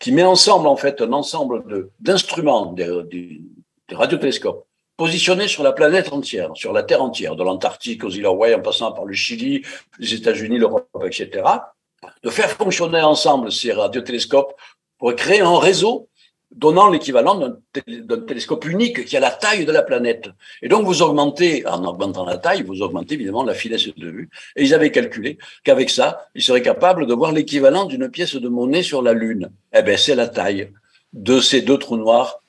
qui 0.00 0.10
met 0.12 0.24
ensemble 0.24 0.66
en 0.66 0.76
fait 0.76 1.00
un 1.02 1.12
ensemble 1.12 1.90
d'instruments, 2.00 2.72
des, 2.72 2.86
des, 3.04 3.40
des, 3.88 3.94
radiotélescopes, 3.94 4.66
positionnés 4.96 5.46
sur 5.46 5.62
la 5.62 5.72
planète 5.72 6.12
entière, 6.12 6.50
sur 6.54 6.72
la 6.72 6.82
Terre 6.82 7.02
entière, 7.02 7.36
de 7.36 7.44
l'Antarctique 7.44 8.02
aux 8.02 8.10
îles 8.10 8.26
Hawaï, 8.26 8.54
en 8.54 8.60
passant 8.60 8.92
par 8.92 9.04
le 9.04 9.14
Chili, 9.14 9.64
les 9.98 10.14
États-Unis, 10.14 10.58
l'Europe, 10.58 10.88
etc., 11.04 11.44
de 12.22 12.30
faire 12.30 12.50
fonctionner 12.50 13.02
ensemble 13.02 13.52
ces 13.52 13.72
radiotélescopes 13.72 14.54
pour 14.98 15.14
créer 15.14 15.40
un 15.40 15.58
réseau 15.58 16.09
donnant 16.50 16.88
l'équivalent 16.88 17.36
d'un 17.36 18.20
télescope 18.20 18.64
unique 18.66 19.04
qui 19.04 19.16
a 19.16 19.20
la 19.20 19.30
taille 19.30 19.64
de 19.64 19.72
la 19.72 19.82
planète. 19.82 20.28
Et 20.62 20.68
donc, 20.68 20.84
vous 20.84 21.02
augmentez, 21.02 21.66
en 21.66 21.84
augmentant 21.84 22.24
la 22.24 22.38
taille, 22.38 22.62
vous 22.62 22.82
augmentez 22.82 23.14
évidemment 23.14 23.44
la 23.44 23.54
finesse 23.54 23.86
de 23.86 24.10
vue. 24.10 24.28
Et 24.56 24.64
ils 24.64 24.74
avaient 24.74 24.90
calculé 24.90 25.38
qu'avec 25.64 25.90
ça, 25.90 26.26
ils 26.34 26.42
seraient 26.42 26.62
capables 26.62 27.06
de 27.06 27.14
voir 27.14 27.32
l'équivalent 27.32 27.84
d'une 27.84 28.08
pièce 28.10 28.34
de 28.34 28.48
monnaie 28.48 28.82
sur 28.82 29.02
la 29.02 29.12
Lune. 29.12 29.50
Eh 29.72 29.82
bien, 29.82 29.96
c'est 29.96 30.14
la 30.14 30.28
taille 30.28 30.72
de 31.12 31.40
ces 31.40 31.62
deux 31.62 31.78
trous 31.78 31.96
noirs 31.96 32.40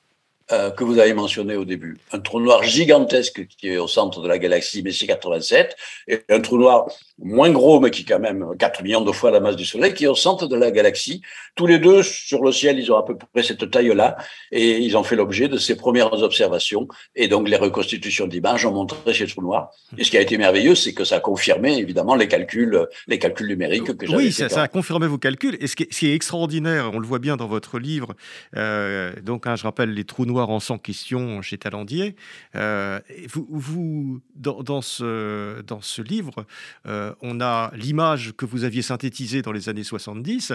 euh, 0.51 0.71
que 0.71 0.83
vous 0.83 0.99
avez 0.99 1.13
mentionné 1.13 1.55
au 1.55 1.65
début. 1.65 1.97
Un 2.11 2.19
trou 2.19 2.39
noir 2.39 2.63
gigantesque 2.63 3.47
qui 3.47 3.69
est 3.69 3.77
au 3.77 3.87
centre 3.87 4.21
de 4.21 4.27
la 4.27 4.37
galaxie 4.37 4.83
Messier 4.83 5.07
87 5.07 5.75
et 6.07 6.19
un 6.29 6.39
trou 6.41 6.57
noir 6.57 6.87
moins 7.23 7.51
gros, 7.51 7.79
mais 7.79 7.91
qui 7.91 8.01
est 8.01 8.05
quand 8.05 8.19
même 8.19 8.45
4 8.57 8.83
millions 8.83 9.01
de 9.01 9.11
fois 9.11 9.31
la 9.31 9.39
masse 9.39 9.55
du 9.55 9.65
Soleil, 9.65 9.93
qui 9.93 10.05
est 10.05 10.07
au 10.07 10.15
centre 10.15 10.47
de 10.47 10.55
la 10.55 10.71
galaxie. 10.71 11.21
Tous 11.55 11.67
les 11.67 11.79
deux, 11.79 12.03
sur 12.03 12.43
le 12.43 12.51
ciel, 12.51 12.79
ils 12.79 12.91
ont 12.91 12.97
à 12.97 13.03
peu 13.03 13.15
près 13.15 13.43
cette 13.43 13.69
taille-là 13.69 14.17
et 14.51 14.79
ils 14.79 14.97
ont 14.97 15.03
fait 15.03 15.15
l'objet 15.15 15.47
de 15.47 15.57
ces 15.57 15.75
premières 15.75 16.13
observations. 16.13 16.87
Et 17.15 17.27
donc, 17.27 17.47
les 17.47 17.57
reconstitutions 17.57 18.27
d'images 18.27 18.65
ont 18.65 18.73
montré 18.73 19.13
ces 19.13 19.27
trous 19.27 19.41
noirs. 19.41 19.71
Et 19.97 20.03
ce 20.03 20.11
qui 20.11 20.17
a 20.17 20.21
été 20.21 20.37
merveilleux, 20.37 20.75
c'est 20.75 20.93
que 20.93 21.03
ça 21.03 21.17
a 21.17 21.19
confirmé, 21.19 21.77
évidemment, 21.77 22.15
les 22.15 22.27
calculs, 22.27 22.87
les 23.07 23.19
calculs 23.19 23.47
numériques 23.47 23.95
que 23.97 24.05
j'avais 24.05 24.23
Oui, 24.23 24.31
ça, 24.31 24.49
ça, 24.49 24.63
a 24.63 24.67
confirmé 24.67 25.07
vos 25.07 25.17
calculs. 25.17 25.57
Et 25.59 25.67
ce 25.67 25.75
qui 25.75 26.07
est, 26.07 26.15
extraordinaire, 26.15 26.91
on 26.93 26.99
le 26.99 27.07
voit 27.07 27.19
bien 27.19 27.37
dans 27.37 27.47
votre 27.47 27.77
livre, 27.77 28.15
euh, 28.57 29.13
donc, 29.21 29.47
hein, 29.47 29.55
je 29.55 29.63
rappelle 29.63 29.93
les 29.93 30.03
trous 30.03 30.25
noirs 30.25 30.40
en 30.49 30.59
100 30.59 30.79
questions 30.79 31.41
chez 31.41 31.57
Talendier. 31.57 32.15
Euh, 32.55 32.99
vous, 33.35 34.21
dans, 34.35 34.81
ce, 34.81 35.61
dans 35.61 35.81
ce 35.81 36.01
livre, 36.01 36.45
euh, 36.85 37.13
on 37.21 37.41
a 37.41 37.71
l'image 37.75 38.33
que 38.35 38.45
vous 38.45 38.63
aviez 38.63 38.81
synthétisée 38.81 39.41
dans 39.41 39.51
les 39.51 39.69
années 39.69 39.83
70 39.83 40.53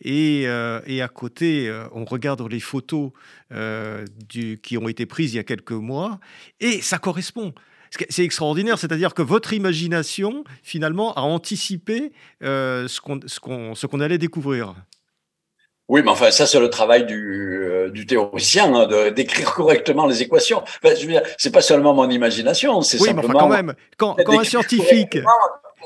et, 0.00 0.44
euh, 0.46 0.80
et 0.86 1.02
à 1.02 1.08
côté, 1.08 1.72
on 1.92 2.04
regarde 2.04 2.42
les 2.50 2.60
photos 2.60 3.12
qui 4.28 4.78
ont 4.78 4.88
été 4.88 5.06
prises 5.06 5.34
il 5.34 5.36
y 5.36 5.40
a 5.40 5.44
quelques 5.44 5.72
mois 5.72 6.18
et 6.60 6.80
ça 6.80 6.98
correspond. 6.98 7.54
C'est 8.10 8.24
extraordinaire, 8.24 8.78
c'est-à-dire 8.78 9.14
que 9.14 9.22
votre 9.22 9.52
imagination, 9.52 10.44
finalement, 10.62 11.14
a 11.14 11.20
anticipé 11.20 12.12
ce 12.40 13.00
qu'on 13.00 13.20
qu'on 13.88 14.00
allait 14.00 14.18
découvrir. 14.18 14.74
Oui, 15.88 16.02
mais 16.02 16.10
enfin, 16.10 16.30
ça, 16.32 16.46
c'est 16.46 16.58
le 16.58 16.68
travail 16.68 17.06
du, 17.06 17.62
euh, 17.62 17.90
du 17.90 18.06
théoricien, 18.06 18.74
hein, 18.74 18.86
de, 18.86 19.10
d'écrire 19.10 19.54
correctement 19.54 20.06
les 20.06 20.20
équations. 20.22 20.62
Enfin, 20.62 20.94
je 20.96 21.02
veux 21.06 21.12
dire, 21.12 21.22
c'est 21.38 21.52
pas 21.52 21.62
seulement 21.62 21.94
mon 21.94 22.10
imagination, 22.10 22.82
c'est 22.82 23.00
oui, 23.00 23.08
simplement... 23.08 23.28
mais 23.28 23.36
enfin, 23.36 23.44
quand 23.44 23.48
même, 23.48 23.74
quand, 23.96 24.16
quand 24.24 24.40
un 24.40 24.44
scientifique... 24.44 25.18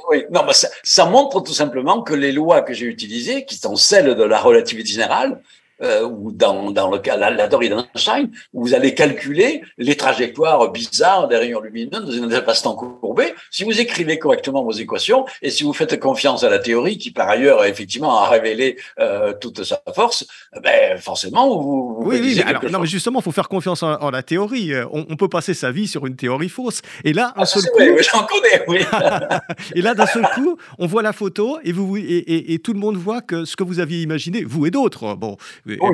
Oui, 0.08 0.24
non, 0.30 0.44
mais 0.46 0.54
ça, 0.54 0.68
ça, 0.82 1.04
montre 1.04 1.40
tout 1.40 1.52
simplement 1.52 2.02
que 2.02 2.14
les 2.14 2.32
lois 2.32 2.62
que 2.62 2.72
j'ai 2.72 2.86
utilisées, 2.86 3.44
qui 3.44 3.56
sont 3.56 3.76
celles 3.76 4.14
de 4.14 4.24
la 4.24 4.40
relativité 4.40 4.92
générale, 4.92 5.40
euh, 5.82 6.02
ou 6.04 6.32
dans, 6.32 6.70
dans 6.70 6.90
le 6.90 6.98
cas 6.98 7.16
la, 7.16 7.30
la 7.30 7.48
théorie 7.48 7.68
d'Einstein, 7.68 8.30
où 8.52 8.62
vous 8.64 8.74
allez 8.74 8.94
calculer 8.94 9.62
les 9.78 9.96
trajectoires 9.96 10.70
bizarres 10.70 11.28
des 11.28 11.36
rayons 11.36 11.60
lumineux 11.60 12.00
dans 12.00 12.10
un 12.10 12.30
espace-temps 12.30 12.74
courbé. 12.74 13.34
Si 13.50 13.64
vous 13.64 13.80
écrivez 13.80 14.18
correctement 14.18 14.62
vos 14.62 14.72
équations 14.72 15.24
et 15.42 15.50
si 15.50 15.64
vous 15.64 15.72
faites 15.72 15.98
confiance 15.98 16.44
à 16.44 16.50
la 16.50 16.58
théorie, 16.58 16.98
qui 16.98 17.10
par 17.10 17.28
ailleurs 17.28 17.64
effectivement 17.64 18.18
a 18.18 18.28
révélé 18.28 18.76
euh, 18.98 19.32
toute 19.40 19.64
sa 19.64 19.80
force, 19.94 20.26
ben 20.62 20.98
forcément 20.98 21.60
vous. 21.60 21.96
vous 22.00 22.10
oui, 22.10 22.20
oui, 22.22 22.42
alors, 22.42 22.64
non, 22.70 22.80
mais 22.80 22.86
justement, 22.86 23.20
il 23.20 23.22
faut 23.22 23.32
faire 23.32 23.48
confiance 23.48 23.82
en, 23.82 24.10
la 24.10 24.22
théorie. 24.22 24.72
Euh, 24.72 24.86
on, 24.92 25.06
on, 25.08 25.16
peut 25.16 25.28
passer 25.28 25.54
sa 25.54 25.70
vie 25.70 25.86
sur 25.86 26.06
une 26.06 26.16
théorie 26.16 26.48
fausse. 26.48 26.82
Et 27.04 27.12
là, 27.12 27.32
un 27.36 27.42
ah, 27.42 27.46
seul 27.46 27.62
coup, 27.64 27.82
j'en 28.00 28.24
connais, 28.24 28.64
oui. 28.68 28.80
et 29.74 29.82
là, 29.82 29.94
d'un 29.94 30.06
seul 30.06 30.26
coup, 30.34 30.56
on 30.78 30.86
voit 30.86 31.02
la 31.02 31.12
photo 31.12 31.58
et 31.64 31.72
vous 31.72 31.96
et, 31.96 32.00
et, 32.00 32.54
et, 32.54 32.58
tout 32.58 32.72
le 32.72 32.78
monde 32.78 32.96
voit 32.96 33.20
que 33.20 33.44
ce 33.44 33.56
que 33.56 33.64
vous 33.64 33.80
aviez 33.80 34.02
imaginé, 34.02 34.44
vous 34.44 34.66
et 34.66 34.70
d'autres, 34.70 35.14
bon, 35.14 35.36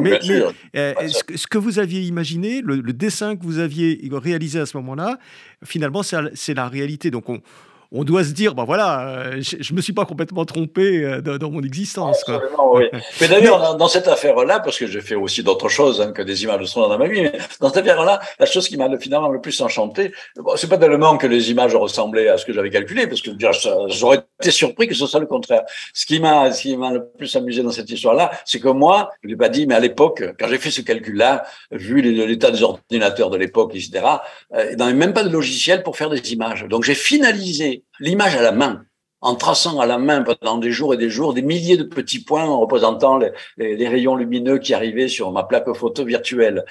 mais, 0.00 0.20
euh, 0.76 0.94
ce, 1.08 1.46
que 1.46 1.58
vous 1.58 1.78
aviez 1.78 2.02
imaginé, 2.02 2.60
le, 2.62 2.76
le, 2.76 2.92
dessin 2.92 3.36
que 3.36 3.44
vous 3.44 3.58
aviez 3.58 4.00
réalisé 4.12 4.60
à 4.60 4.66
ce 4.66 4.76
moment-là, 4.78 5.18
finalement, 5.64 6.02
c'est 6.02 6.54
la 6.54 6.68
réalité. 6.68 7.10
Donc, 7.10 7.28
on, 7.28 7.40
on 7.92 8.04
doit 8.04 8.24
se 8.24 8.32
dire, 8.32 8.54
ben 8.54 8.64
voilà, 8.64 9.08
euh, 9.08 9.40
je 9.40 9.72
ne 9.72 9.76
me 9.76 9.80
suis 9.80 9.92
pas 9.92 10.04
complètement 10.04 10.44
trompé 10.44 11.04
euh, 11.04 11.20
dans, 11.20 11.50
mon 11.50 11.62
existence. 11.62 12.24
oui. 12.72 12.84
Mais 13.20 13.28
d'ailleurs, 13.28 13.76
dans, 13.76 13.88
cette 13.88 14.08
affaire-là, 14.08 14.60
parce 14.60 14.78
que 14.78 14.86
j'ai 14.86 15.00
fait 15.00 15.14
aussi 15.14 15.42
d'autres 15.42 15.68
choses 15.68 16.00
hein, 16.00 16.12
que 16.12 16.22
des 16.22 16.42
images 16.44 16.60
de 16.60 16.66
son 16.66 16.88
dans 16.88 16.98
ma 16.98 17.06
vie, 17.06 17.22
mais 17.22 17.32
dans 17.60 17.68
cette 17.68 17.78
affaire-là, 17.78 18.20
la 18.38 18.46
chose 18.46 18.68
qui 18.68 18.76
m'a 18.76 18.86
finalement 18.98 19.28
le 19.28 19.40
plus 19.40 19.60
enchanté, 19.60 20.12
bon, 20.36 20.56
c'est 20.56 20.68
pas 20.68 20.78
tellement 20.78 21.16
que 21.16 21.26
les 21.26 21.50
images 21.50 21.74
ressemblaient 21.74 22.28
à 22.28 22.38
ce 22.38 22.44
que 22.44 22.52
j'avais 22.52 22.70
calculé, 22.70 23.06
parce 23.06 23.20
que 23.20 23.30
j'aurais 23.88 24.24
été 24.40 24.50
surpris 24.50 24.88
que 24.88 24.94
ce 24.94 25.06
soit 25.06 25.20
le 25.20 25.26
contraire. 25.26 25.62
Ce 25.94 26.06
qui 26.06 26.20
m'a, 26.20 26.52
ce 26.52 26.62
qui 26.62 26.76
m'a 26.76 26.92
le 26.92 27.06
plus 27.16 27.34
amusé 27.36 27.62
dans 27.62 27.70
cette 27.70 27.90
histoire-là, 27.90 28.30
c'est 28.44 28.60
que 28.60 28.68
moi, 28.68 29.10
je 29.22 29.28
l'ai 29.28 29.36
pas 29.36 29.48
dit, 29.48 29.66
mais 29.66 29.74
à 29.74 29.80
l'époque, 29.80 30.22
quand 30.38 30.48
j'ai 30.48 30.58
fait 30.58 30.70
ce 30.70 30.80
calcul-là, 30.80 31.44
vu 31.70 32.00
l'état 32.02 32.50
des 32.50 32.62
ordinateurs 32.62 33.30
de 33.30 33.36
l'époque, 33.36 33.74
etc., 33.74 34.04
euh, 34.54 34.68
il 34.70 34.76
n'y 34.76 34.82
avait 34.82 34.92
même 34.92 35.12
pas 35.12 35.24
de 35.24 35.30
logiciel 35.30 35.82
pour 35.82 35.96
faire 35.96 36.10
des 36.10 36.32
images. 36.32 36.64
Donc 36.68 36.84
j'ai 36.84 36.94
finalisé 36.94 37.75
l'image 38.00 38.36
à 38.36 38.42
la 38.42 38.52
main, 38.52 38.84
en 39.20 39.34
traçant 39.34 39.80
à 39.80 39.86
la 39.86 39.98
main 39.98 40.22
pendant 40.22 40.58
des 40.58 40.70
jours 40.70 40.94
et 40.94 40.96
des 40.96 41.10
jours 41.10 41.34
des 41.34 41.42
milliers 41.42 41.76
de 41.76 41.82
petits 41.82 42.22
points 42.22 42.44
représentant 42.44 43.18
les, 43.18 43.88
rayons 43.88 44.14
lumineux 44.14 44.58
qui 44.58 44.74
arrivaient 44.74 45.08
sur 45.08 45.32
ma 45.32 45.42
plaque 45.42 45.72
photo 45.74 46.04
virtuelle. 46.04 46.64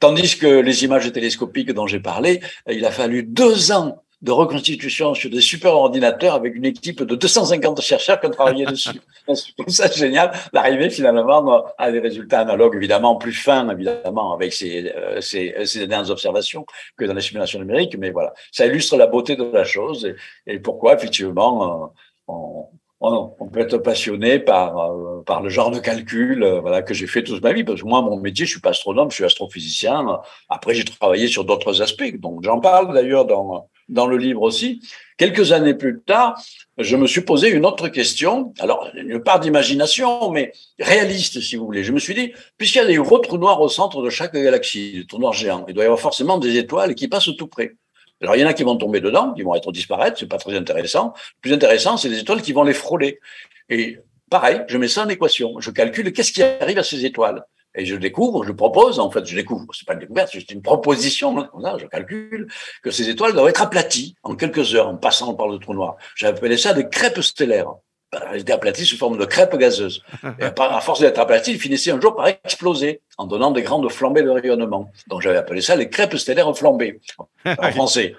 Tandis 0.00 0.38
que 0.38 0.60
les 0.60 0.84
images 0.84 1.12
télescopiques 1.12 1.72
dont 1.72 1.86
j'ai 1.86 2.00
parlé, 2.00 2.40
il 2.68 2.84
a 2.84 2.90
fallu 2.90 3.22
deux 3.22 3.72
ans 3.72 4.02
de 4.20 4.32
reconstitution 4.32 5.14
sur 5.14 5.30
des 5.30 5.40
super 5.40 5.74
ordinateurs 5.74 6.34
avec 6.34 6.56
une 6.56 6.64
équipe 6.64 7.02
de 7.02 7.14
250 7.14 7.80
chercheurs 7.80 8.20
qui 8.20 8.26
ont 8.26 8.30
travaillé 8.30 8.66
dessus. 8.66 9.00
C'est 9.28 9.70
ça 9.70 9.90
génial 9.90 10.32
d'arriver 10.52 10.90
finalement 10.90 11.64
à 11.78 11.92
des 11.92 12.00
résultats 12.00 12.40
analogues, 12.40 12.74
évidemment 12.74 13.16
plus 13.16 13.32
fins, 13.32 13.68
évidemment, 13.68 14.34
avec 14.34 14.52
ces, 14.52 14.92
euh, 14.96 15.20
ces, 15.20 15.54
ces 15.64 15.86
dernières 15.86 16.10
observations 16.10 16.66
que 16.96 17.04
dans 17.04 17.14
les 17.14 17.20
simulations 17.20 17.60
numériques. 17.60 17.96
Mais 17.96 18.10
voilà, 18.10 18.34
ça 18.50 18.66
illustre 18.66 18.96
la 18.96 19.06
beauté 19.06 19.36
de 19.36 19.44
la 19.44 19.64
chose 19.64 20.12
et, 20.46 20.58
pourquoi, 20.58 20.94
effectivement, 20.94 21.84
euh, 21.84 21.86
on, 22.26 22.66
on, 23.00 23.48
peut 23.48 23.60
être 23.60 23.78
passionné 23.78 24.40
par 24.40 24.76
euh, 24.78 25.22
par 25.24 25.40
le 25.40 25.48
genre 25.48 25.70
de 25.70 25.78
calcul 25.78 26.44
voilà 26.60 26.82
que 26.82 26.94
j'ai 26.94 27.06
fait 27.06 27.22
toute 27.22 27.40
ma 27.42 27.52
vie 27.52 27.62
parce 27.62 27.80
que 27.80 27.86
moi 27.86 28.02
mon 28.02 28.16
métier 28.16 28.44
je 28.44 28.50
suis 28.50 28.60
pas 28.60 28.70
astronome 28.70 29.08
je 29.10 29.14
suis 29.14 29.24
astrophysicien 29.24 30.18
après 30.48 30.74
j'ai 30.74 30.84
travaillé 30.84 31.28
sur 31.28 31.44
d'autres 31.44 31.80
aspects 31.80 32.16
donc 32.18 32.42
j'en 32.42 32.58
parle 32.58 32.92
d'ailleurs 32.92 33.24
dans 33.24 33.68
dans 33.88 34.06
le 34.06 34.16
livre 34.16 34.42
aussi. 34.42 34.80
Quelques 35.16 35.52
années 35.52 35.74
plus 35.74 36.00
tard, 36.00 36.40
je 36.78 36.96
me 36.96 37.06
suis 37.06 37.22
posé 37.22 37.48
une 37.50 37.66
autre 37.66 37.88
question. 37.88 38.52
Alors, 38.60 38.88
une 38.94 39.22
part 39.22 39.40
d'imagination, 39.40 40.30
mais 40.30 40.52
réaliste, 40.78 41.40
si 41.40 41.56
vous 41.56 41.64
voulez. 41.64 41.82
Je 41.82 41.92
me 41.92 41.98
suis 41.98 42.14
dit, 42.14 42.32
puisqu'il 42.56 42.78
y 42.78 42.80
a 42.82 42.86
des 42.86 42.96
gros 42.96 43.18
trous 43.18 43.38
noirs 43.38 43.60
au 43.60 43.68
centre 43.68 44.02
de 44.02 44.10
chaque 44.10 44.34
galaxie, 44.34 44.92
des 44.92 45.06
trous 45.06 45.18
noirs 45.18 45.32
géants, 45.32 45.64
il 45.68 45.74
doit 45.74 45.84
y 45.84 45.86
avoir 45.86 46.00
forcément 46.00 46.38
des 46.38 46.56
étoiles 46.56 46.94
qui 46.94 47.08
passent 47.08 47.30
tout 47.36 47.48
près. 47.48 47.76
Alors, 48.20 48.36
il 48.36 48.40
y 48.40 48.44
en 48.44 48.48
a 48.48 48.54
qui 48.54 48.64
vont 48.64 48.76
tomber 48.76 49.00
dedans, 49.00 49.32
qui 49.32 49.42
vont 49.42 49.54
être 49.54 49.70
disparaître, 49.72 50.18
c'est 50.18 50.26
pas 50.26 50.38
très 50.38 50.56
intéressant. 50.56 51.14
Le 51.36 51.40
plus 51.40 51.52
intéressant, 51.52 51.96
c'est 51.96 52.08
les 52.08 52.20
étoiles 52.20 52.42
qui 52.42 52.52
vont 52.52 52.64
les 52.64 52.74
frôler. 52.74 53.20
Et 53.68 53.98
pareil, 54.28 54.62
je 54.68 54.76
mets 54.76 54.88
ça 54.88 55.04
en 55.04 55.08
équation. 55.08 55.60
Je 55.60 55.70
calcule 55.70 56.12
qu'est-ce 56.12 56.32
qui 56.32 56.42
arrive 56.42 56.78
à 56.78 56.82
ces 56.82 57.04
étoiles. 57.04 57.44
Et 57.74 57.84
je 57.84 57.96
découvre, 57.96 58.44
je 58.44 58.52
propose, 58.52 58.98
en 58.98 59.10
fait, 59.10 59.24
je 59.26 59.34
découvre, 59.34 59.66
c'est 59.72 59.86
pas 59.86 59.92
une 59.92 60.00
découverte, 60.00 60.30
c'est 60.32 60.50
une 60.50 60.62
proposition, 60.62 61.38
hein, 61.38 61.76
je 61.78 61.86
calcule 61.86 62.48
que 62.82 62.90
ces 62.90 63.08
étoiles 63.08 63.34
doivent 63.34 63.48
être 63.48 63.62
aplaties 63.62 64.16
en 64.22 64.34
quelques 64.34 64.74
heures 64.74 64.88
en 64.88 64.96
passant 64.96 65.34
par 65.34 65.48
le 65.48 65.58
trou 65.58 65.74
noir. 65.74 65.96
Appelé 66.22 66.56
ça 66.56 66.72
des 66.72 66.88
crêpes 66.88 67.20
stellaires. 67.20 67.72
Ben, 68.10 68.20
elles 68.32 68.40
étaient 68.40 68.54
aplaties 68.54 68.86
sous 68.86 68.96
forme 68.96 69.18
de 69.18 69.24
crêpes 69.26 69.54
gazeuses. 69.56 70.02
Et 70.40 70.44
à 70.44 70.80
force 70.80 71.00
d'être 71.00 71.18
aplaties, 71.18 71.52
ils 71.52 71.60
finissaient 71.60 71.90
un 71.90 72.00
jour 72.00 72.16
par 72.16 72.26
exploser 72.26 73.02
en 73.18 73.26
donnant 73.26 73.50
des 73.50 73.62
grandes 73.62 73.90
flambées 73.90 74.22
de 74.22 74.30
rayonnement. 74.30 74.90
Donc 75.08 75.20
j'avais 75.20 75.36
appelé 75.36 75.60
ça 75.60 75.76
les 75.76 75.90
crêpes 75.90 76.16
stellaires 76.16 76.56
flambées 76.56 77.00
en 77.44 77.70
français. 77.72 78.16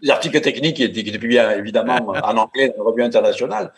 les 0.00 0.10
articles 0.10 0.40
techniques 0.40 0.76
qui 0.76 0.84
étaient 0.84 1.18
bien 1.18 1.50
évidemment 1.50 1.96
en 2.22 2.36
anglais 2.36 2.72
dans 2.76 2.84
la 2.84 2.90
revue 2.90 3.02
internationale 3.02 3.72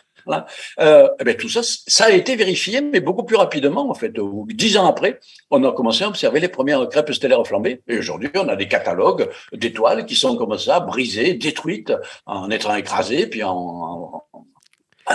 euh, 0.79 1.07
eh 1.19 1.23
bien, 1.23 1.33
tout 1.35 1.49
ça, 1.49 1.61
ça 1.63 2.05
a 2.05 2.11
été 2.11 2.35
vérifié, 2.35 2.81
mais 2.81 2.99
beaucoup 2.99 3.23
plus 3.23 3.35
rapidement, 3.35 3.89
en 3.89 3.93
fait. 3.93 4.13
Dix 4.47 4.77
ans 4.77 4.87
après, 4.87 5.19
on 5.51 5.63
a 5.63 5.71
commencé 5.71 6.03
à 6.03 6.07
observer 6.07 6.39
les 6.39 6.47
premières 6.47 6.87
crêpes 6.89 7.13
stellaires 7.13 7.45
flambées. 7.45 7.81
Et 7.87 7.99
aujourd'hui, 7.99 8.29
on 8.35 8.47
a 8.47 8.55
des 8.55 8.67
catalogues 8.67 9.29
d'étoiles 9.53 10.05
qui 10.05 10.15
sont 10.15 10.35
comme 10.35 10.57
ça, 10.57 10.79
brisées, 10.79 11.33
détruites, 11.33 11.93
en 12.25 12.49
étant 12.49 12.75
écrasées, 12.75 13.27
puis 13.27 13.43
en 13.43 14.23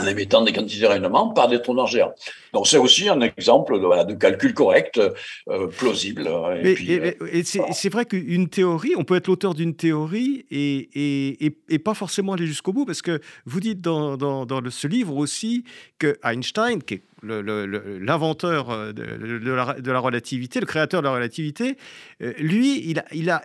émettant 0.07 0.43
des 0.43 0.53
quantités 0.53 0.83
de 0.83 0.87
rayonnement 0.87 1.29
par 1.31 1.49
des 1.49 1.61
trous 1.61 1.75
noirs 1.75 1.87
géants. 1.87 2.15
Donc 2.53 2.67
c'est 2.67 2.79
aussi 2.79 3.09
un 3.09 3.21
exemple 3.21 3.79
de, 3.79 4.05
de 4.05 4.15
calcul 4.15 4.55
correct, 4.55 5.01
euh, 5.49 5.67
plausible. 5.79 6.29
Et, 6.63 7.01
euh, 7.01 7.43
c'est 7.45 7.89
vrai 7.89 8.05
qu'une 8.05 8.49
théorie, 8.49 8.93
on 8.97 9.05
peut 9.05 9.17
être 9.17 9.29
l'auteur 9.29 9.55
d'une 9.55 9.75
théorie 9.75 10.45
et, 10.51 11.47
et, 11.69 11.79
pas 11.79 11.95
forcément 11.95 12.35
aller 12.35 12.47
jusqu'au 12.47 12.73
bout, 12.73 12.85
parce 12.85 13.03
que 13.03 13.21
vous 13.47 13.61
dites 13.61 13.81
dans, 13.81 14.17
dans, 14.17 14.45
dans 14.45 14.61
ce 14.71 14.87
livre 14.87 15.17
aussi 15.17 15.65
que 15.99 16.19
Einstein, 16.23 16.83
qui 16.83 16.95
est 16.95 17.03
l'inventeur 17.23 18.71
euh, 18.71 18.93
de, 18.93 19.91
la, 19.91 19.99
relativité, 19.99 20.61
le 20.61 20.67
créateur 20.67 21.03
de 21.03 21.07
la 21.07 21.13
relativité, 21.13 21.77
euh, 22.23 22.33
lui, 22.39 22.95
il 23.13 23.31
a, 23.31 23.43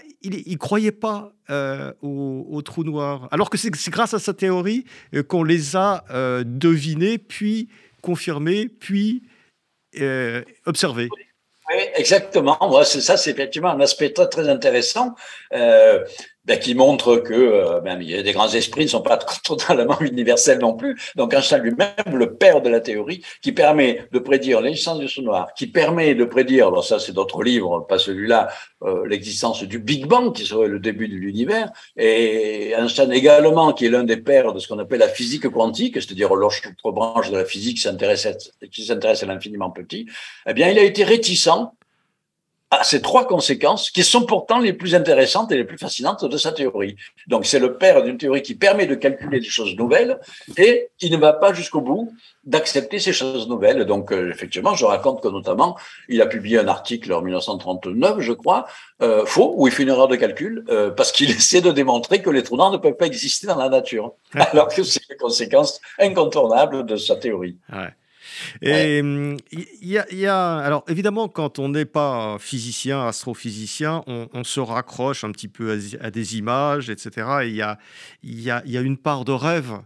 croyait 0.59 0.91
pas 0.91 1.33
euh, 1.49 1.93
au, 2.01 2.61
trou 2.61 2.83
noir. 2.83 3.27
Alors 3.31 3.49
que 3.49 3.57
c'est 3.57 3.71
grâce 3.89 4.13
à 4.13 4.19
sa 4.19 4.33
théorie 4.33 4.85
qu'on 5.27 5.43
les 5.43 5.75
a 5.75 6.03
devinés, 6.43 7.17
puis 7.17 7.69
confirmés, 8.01 8.67
puis 8.67 9.23
observés. 10.65 11.09
Exactement. 11.95 12.57
Moi, 12.61 12.85
c'est 12.85 13.01
ça, 13.01 13.17
c'est 13.17 13.31
effectivement 13.31 13.69
un 13.69 13.79
aspect 13.79 14.11
très, 14.11 14.47
intéressant. 14.49 15.15
Euh, 15.53 16.03
ben, 16.45 16.59
qui 16.59 16.75
montre 16.75 17.17
que 17.17 17.33
euh, 17.33 17.79
ben, 17.81 17.97
des 17.99 18.31
grands 18.31 18.49
esprits 18.49 18.83
ne 18.83 18.89
sont 18.89 19.01
pas 19.01 19.17
totalement 19.43 19.99
universels 19.99 20.59
non 20.59 20.73
plus. 20.73 20.99
Donc 21.15 21.33
Einstein 21.33 21.61
lui-même, 21.61 21.93
le 22.13 22.35
père 22.35 22.61
de 22.61 22.69
la 22.69 22.79
théorie, 22.79 23.23
qui 23.41 23.51
permet 23.51 24.07
de 24.11 24.19
prédire 24.19 24.61
l'existence 24.61 24.99
du 24.99 25.07
trou 25.07 25.21
noir, 25.21 25.53
qui 25.55 25.67
permet 25.67 26.15
de 26.15 26.25
prédire, 26.25 26.67
alors 26.67 26.83
ça 26.83 26.99
c'est 26.99 27.13
d'autres 27.13 27.43
livres, 27.43 27.85
pas 27.87 27.97
celui-là, 27.97 28.49
euh, 28.83 29.07
l'existence 29.07 29.63
du 29.63 29.79
Big 29.79 30.05
Bang, 30.05 30.33
qui 30.33 30.45
serait 30.45 30.67
le 30.67 30.79
début 30.79 31.07
de 31.07 31.15
l'univers, 31.15 31.71
et 31.97 32.71
Einstein 32.71 33.11
également, 33.11 33.73
qui 33.73 33.85
est 33.85 33.89
l'un 33.89 34.03
des 34.03 34.17
pères 34.17 34.53
de 34.53 34.59
ce 34.59 34.67
qu'on 34.67 34.79
appelle 34.79 34.99
la 34.99 35.09
physique 35.09 35.49
quantique, 35.49 35.95
c'est-à-dire 35.95 36.35
l'autre 36.35 36.91
branche 36.91 37.31
de 37.31 37.37
la 37.37 37.45
physique 37.45 37.77
qui 37.77 37.83
s'intéresse 37.83 39.23
à 39.23 39.25
l'infiniment 39.25 39.71
petit, 39.71 40.05
eh 40.47 40.53
bien 40.53 40.69
il 40.69 40.79
a 40.79 40.83
été 40.83 41.03
réticent 41.03 41.49
à 42.79 42.83
ces 42.83 43.01
trois 43.01 43.27
conséquences 43.27 43.89
qui 43.89 44.03
sont 44.03 44.25
pourtant 44.25 44.59
les 44.59 44.73
plus 44.73 44.95
intéressantes 44.95 45.51
et 45.51 45.57
les 45.57 45.63
plus 45.63 45.77
fascinantes 45.77 46.25
de 46.25 46.37
sa 46.37 46.51
théorie. 46.51 46.95
Donc 47.27 47.45
c'est 47.45 47.59
le 47.59 47.77
père 47.77 48.03
d'une 48.03 48.17
théorie 48.17 48.41
qui 48.41 48.55
permet 48.55 48.85
de 48.85 48.95
calculer 48.95 49.39
des 49.39 49.49
choses 49.49 49.75
nouvelles 49.75 50.19
et 50.57 50.89
qui 50.97 51.09
ne 51.11 51.17
va 51.17 51.33
pas 51.33 51.53
jusqu'au 51.53 51.81
bout 51.81 52.13
d'accepter 52.43 52.99
ces 52.99 53.13
choses 53.13 53.47
nouvelles. 53.47 53.85
Donc 53.85 54.11
euh, 54.11 54.29
effectivement, 54.29 54.75
je 54.75 54.85
raconte 54.85 55.21
que 55.21 55.27
notamment, 55.27 55.77
il 56.09 56.21
a 56.21 56.27
publié 56.27 56.59
un 56.59 56.67
article 56.67 57.11
en 57.13 57.21
1939, 57.21 58.19
je 58.19 58.33
crois, 58.33 58.67
euh, 59.01 59.25
faux, 59.25 59.53
où 59.57 59.67
il 59.67 59.73
fait 59.73 59.83
une 59.83 59.89
erreur 59.89 60.07
de 60.07 60.15
calcul, 60.15 60.63
euh, 60.69 60.91
parce 60.91 61.11
qu'il 61.11 61.29
essaie 61.31 61.61
de 61.61 61.71
démontrer 61.71 62.21
que 62.21 62.29
les 62.29 62.43
trous 62.43 62.57
noirs 62.57 62.71
ne 62.71 62.77
peuvent 62.77 62.97
pas 62.97 63.07
exister 63.07 63.47
dans 63.47 63.57
la 63.57 63.69
nature, 63.69 64.13
alors 64.33 64.67
que 64.67 64.83
c'est 64.83 65.01
les 65.09 65.17
conséquences 65.17 65.81
incontournables 65.99 66.85
de 66.85 66.95
sa 66.95 67.15
théorie. 67.15 67.57
Ouais. 67.71 67.89
Et 68.61 68.99
il 68.99 69.71
y, 69.81 70.27
a, 70.27 70.57
alors 70.57 70.83
évidemment, 70.87 71.27
quand 71.27 71.59
on 71.59 71.69
n'est 71.69 71.85
pas 71.85 72.37
physicien, 72.39 73.05
astrophysicien, 73.07 74.03
on, 74.07 74.43
se 74.43 74.59
raccroche 74.59 75.23
un 75.23 75.31
petit 75.31 75.47
peu 75.47 75.79
à, 76.01 76.11
des 76.11 76.37
images, 76.37 76.89
etc. 76.89 77.27
Et 77.43 77.47
il 77.47 77.55
y 77.55 77.61
a, 77.61 77.77
y, 78.23 78.49
a, 78.49 78.61
y 78.65 78.77
a 78.77 78.81
une 78.81 78.97
part 78.97 79.25
de 79.25 79.31
rêve, 79.31 79.79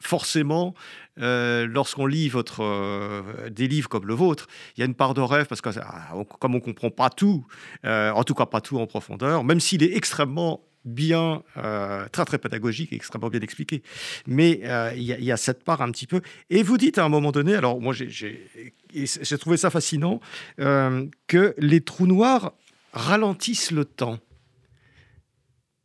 forcément, 0.00 0.74
euh, 1.20 1.66
lorsqu'on 1.66 2.06
lit 2.06 2.28
votre, 2.28 2.62
euh, 2.62 3.50
des 3.50 3.68
livres 3.68 3.88
comme 3.88 4.06
le 4.06 4.14
vôtre, 4.14 4.46
il 4.76 4.80
y 4.80 4.82
a 4.82 4.86
une 4.86 4.94
part 4.94 5.14
de 5.14 5.20
rêve 5.20 5.46
parce 5.46 5.60
que 5.60 5.68
ah, 5.78 6.12
comme 6.40 6.54
on 6.54 6.60
comprend 6.60 6.90
pas 6.90 7.10
tout, 7.10 7.46
euh, 7.84 8.10
en 8.12 8.24
tout 8.24 8.34
cas 8.34 8.46
pas 8.46 8.60
tout 8.60 8.78
en 8.78 8.86
profondeur, 8.86 9.44
même 9.44 9.60
s'il 9.60 9.82
est 9.82 9.94
extrêmement 9.94 10.64
bien, 10.84 11.42
euh, 11.56 12.06
très 12.10 12.24
très 12.24 12.38
pédagogique 12.38 12.92
extrêmement 12.92 13.28
bien 13.28 13.40
expliqué. 13.40 13.82
Mais 14.26 14.60
euh, 14.64 14.92
il 14.96 15.02
y, 15.02 15.32
a 15.32 15.36
cette 15.36 15.64
part 15.64 15.82
un 15.82 15.90
petit 15.90 16.06
peu. 16.06 16.20
Et 16.50 16.62
vous 16.62 16.78
dites 16.78 16.98
à 16.98 17.04
un 17.04 17.08
moment 17.08 17.32
donné, 17.32 17.54
alors 17.54 17.80
moi 17.80 17.94
j'ai 17.94 19.38
trouvé 19.38 19.56
ça 19.56 19.70
fascinant, 19.70 20.20
euh, 20.60 21.06
que 21.26 21.54
les 21.58 21.80
trous 21.80 22.06
noirs 22.06 22.52
ralentissent 22.92 23.70
le 23.70 23.84
temps. 23.84 24.18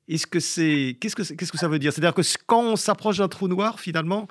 Est-ce 0.07 0.25
que 0.25 0.39
c'est 0.39 0.95
qu'est-ce 1.01 1.15
que 1.15 1.33
qu'est-ce 1.33 1.51
que 1.51 1.57
ça 1.57 1.67
veut 1.67 1.79
dire? 1.79 1.91
C'est-à-dire 1.91 2.13
que 2.13 2.21
quand 2.45 2.61
on 2.61 2.75
s'approche 2.77 3.17
d'un 3.17 3.27
trou 3.27 3.49
noir, 3.49 3.79
finalement, 3.79 4.27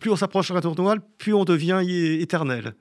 plus 0.00 0.10
on 0.10 0.16
s'approche 0.16 0.50
d'un 0.50 0.60
trou 0.60 0.74
noir, 0.74 0.96
plus 1.18 1.34
on 1.34 1.44
devient 1.44 1.80
éternel. 2.20 2.74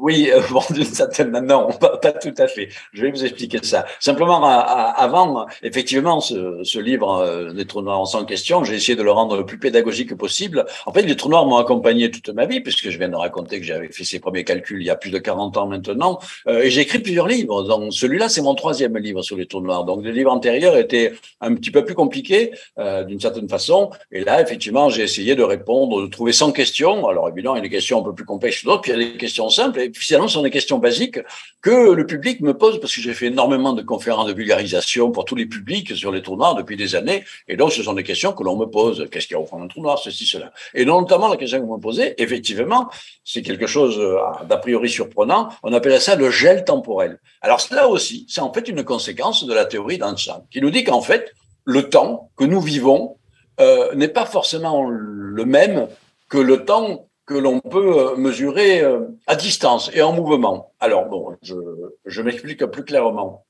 Oui, 0.00 0.30
euh, 0.32 0.40
bon, 0.50 0.62
d'une 0.70 0.84
certaine 0.84 1.30
non, 1.46 1.68
pas, 1.72 1.98
pas, 1.98 2.12
tout 2.12 2.32
à 2.38 2.48
fait. 2.48 2.70
Je 2.94 3.02
vais 3.02 3.10
vous 3.10 3.22
expliquer 3.22 3.58
ça. 3.62 3.84
Simplement, 4.00 4.42
avant, 4.44 5.46
effectivement, 5.62 6.20
ce, 6.20 6.60
ce 6.64 6.78
livre, 6.78 7.18
euh, 7.18 7.52
Les 7.52 7.66
trous 7.66 7.82
noirs 7.82 8.06
sans 8.06 8.24
question, 8.24 8.64
j'ai 8.64 8.76
essayé 8.76 8.96
de 8.96 9.02
le 9.02 9.10
rendre 9.10 9.36
le 9.36 9.44
plus 9.44 9.58
pédagogique 9.58 10.14
possible. 10.16 10.64
En 10.86 10.92
fait, 10.92 11.02
les 11.02 11.16
trous 11.16 11.28
noirs 11.28 11.44
m'ont 11.44 11.58
accompagné 11.58 12.10
toute 12.10 12.30
ma 12.30 12.46
vie, 12.46 12.60
puisque 12.60 12.88
je 12.88 12.98
viens 12.98 13.10
de 13.10 13.16
raconter 13.16 13.60
que 13.60 13.66
j'avais 13.66 13.92
fait 13.92 14.04
ces 14.04 14.20
premiers 14.20 14.44
calculs 14.44 14.80
il 14.80 14.86
y 14.86 14.90
a 14.90 14.96
plus 14.96 15.10
de 15.10 15.18
40 15.18 15.58
ans 15.58 15.66
maintenant. 15.66 16.18
Euh, 16.46 16.62
et 16.62 16.70
j'ai 16.70 16.80
écrit 16.80 17.00
plusieurs 17.00 17.28
livres. 17.28 17.62
Donc, 17.64 17.92
celui-là, 17.92 18.30
c'est 18.30 18.42
mon 18.42 18.54
troisième 18.54 18.96
livre 18.96 19.20
sur 19.20 19.36
les 19.36 19.46
trous 19.46 19.60
noirs. 19.60 19.84
Donc, 19.84 20.02
le 20.02 20.12
livre 20.12 20.32
antérieur 20.32 20.78
était 20.78 21.12
un 21.42 21.54
petit 21.54 21.70
peu 21.70 21.84
plus 21.84 21.94
compliqué, 21.94 22.52
euh, 22.78 23.04
d'une 23.04 23.20
certaine 23.20 23.50
façon. 23.50 23.90
Et 24.10 24.24
là, 24.24 24.40
effectivement, 24.40 24.88
j'ai 24.88 25.02
essayé 25.02 25.34
de 25.34 25.42
répondre, 25.42 26.00
de 26.00 26.06
trouver 26.06 26.32
100 26.32 26.52
questions. 26.52 27.06
Alors, 27.06 27.28
évidemment, 27.28 27.56
il 27.56 27.58
y 27.58 27.60
a 27.60 27.64
des 27.64 27.68
questions 27.68 28.00
un 28.00 28.02
peu 28.02 28.14
plus 28.14 28.24
complexes 28.24 28.62
que 28.62 28.66
d'autres, 28.66 28.80
puis 28.80 28.92
il 28.92 28.98
y 28.98 29.02
a 29.02 29.12
des 29.12 29.18
questions 29.18 29.50
simples 29.50 29.89
finalement, 29.94 30.28
ce 30.28 30.34
sont 30.34 30.42
des 30.42 30.50
questions 30.50 30.78
basiques 30.78 31.18
que 31.62 31.92
le 31.92 32.06
public 32.06 32.40
me 32.40 32.54
pose 32.56 32.80
parce 32.80 32.94
que 32.94 33.00
j'ai 33.00 33.14
fait 33.14 33.26
énormément 33.26 33.72
de 33.72 33.82
conférences 33.82 34.26
de 34.26 34.32
vulgarisation 34.32 35.10
pour 35.10 35.24
tous 35.24 35.34
les 35.34 35.46
publics 35.46 35.96
sur 35.96 36.12
les 36.12 36.22
trous 36.22 36.36
noirs 36.36 36.54
depuis 36.54 36.76
des 36.76 36.94
années. 36.94 37.24
Et 37.48 37.56
donc, 37.56 37.72
ce 37.72 37.82
sont 37.82 37.92
des 37.92 38.02
questions 38.02 38.32
que 38.32 38.42
l'on 38.42 38.56
me 38.56 38.66
pose. 38.66 39.08
Qu'est-ce 39.10 39.26
qu'il 39.26 39.34
y 39.34 39.38
a 39.38 39.40
au 39.40 39.46
fond 39.46 39.58
d'un 39.58 39.68
trou 39.68 39.82
noir, 39.82 39.98
ceci, 39.98 40.26
cela. 40.26 40.52
Et 40.74 40.84
notamment, 40.84 41.28
la 41.28 41.36
question 41.36 41.60
que 41.60 41.64
vous 41.64 41.76
me 41.76 41.80
posez, 41.80 42.20
effectivement, 42.22 42.90
c'est 43.24 43.42
quelque 43.42 43.66
chose 43.66 43.98
euh, 43.98 44.16
d'a 44.48 44.56
priori 44.56 44.88
surprenant. 44.88 45.50
On 45.62 45.72
appelle 45.72 46.00
ça 46.00 46.16
le 46.16 46.30
gel 46.30 46.64
temporel. 46.64 47.18
Alors, 47.40 47.60
cela 47.60 47.88
aussi, 47.88 48.26
c'est 48.28 48.40
en 48.40 48.52
fait 48.52 48.68
une 48.68 48.84
conséquence 48.84 49.44
de 49.44 49.52
la 49.52 49.64
théorie 49.64 49.98
d'Einstein, 49.98 50.42
qui 50.50 50.60
nous 50.60 50.70
dit 50.70 50.84
qu'en 50.84 51.02
fait, 51.02 51.32
le 51.64 51.88
temps 51.88 52.30
que 52.36 52.44
nous 52.44 52.60
vivons 52.60 53.16
euh, 53.60 53.94
n'est 53.94 54.08
pas 54.08 54.24
forcément 54.24 54.88
le 54.88 55.44
même 55.44 55.88
que 56.28 56.38
le 56.38 56.64
temps 56.64 57.09
que 57.30 57.34
l'on 57.38 57.60
peut 57.60 57.96
euh, 57.96 58.16
mesurer 58.16 58.82
euh, 58.82 59.06
à 59.28 59.36
distance 59.36 59.88
et 59.94 60.02
en 60.02 60.12
mouvement. 60.12 60.72
Alors, 60.80 61.06
bon, 61.06 61.36
je, 61.42 62.22
m'explique 62.22 62.66
plus 62.66 62.84
clairement. 62.84 63.46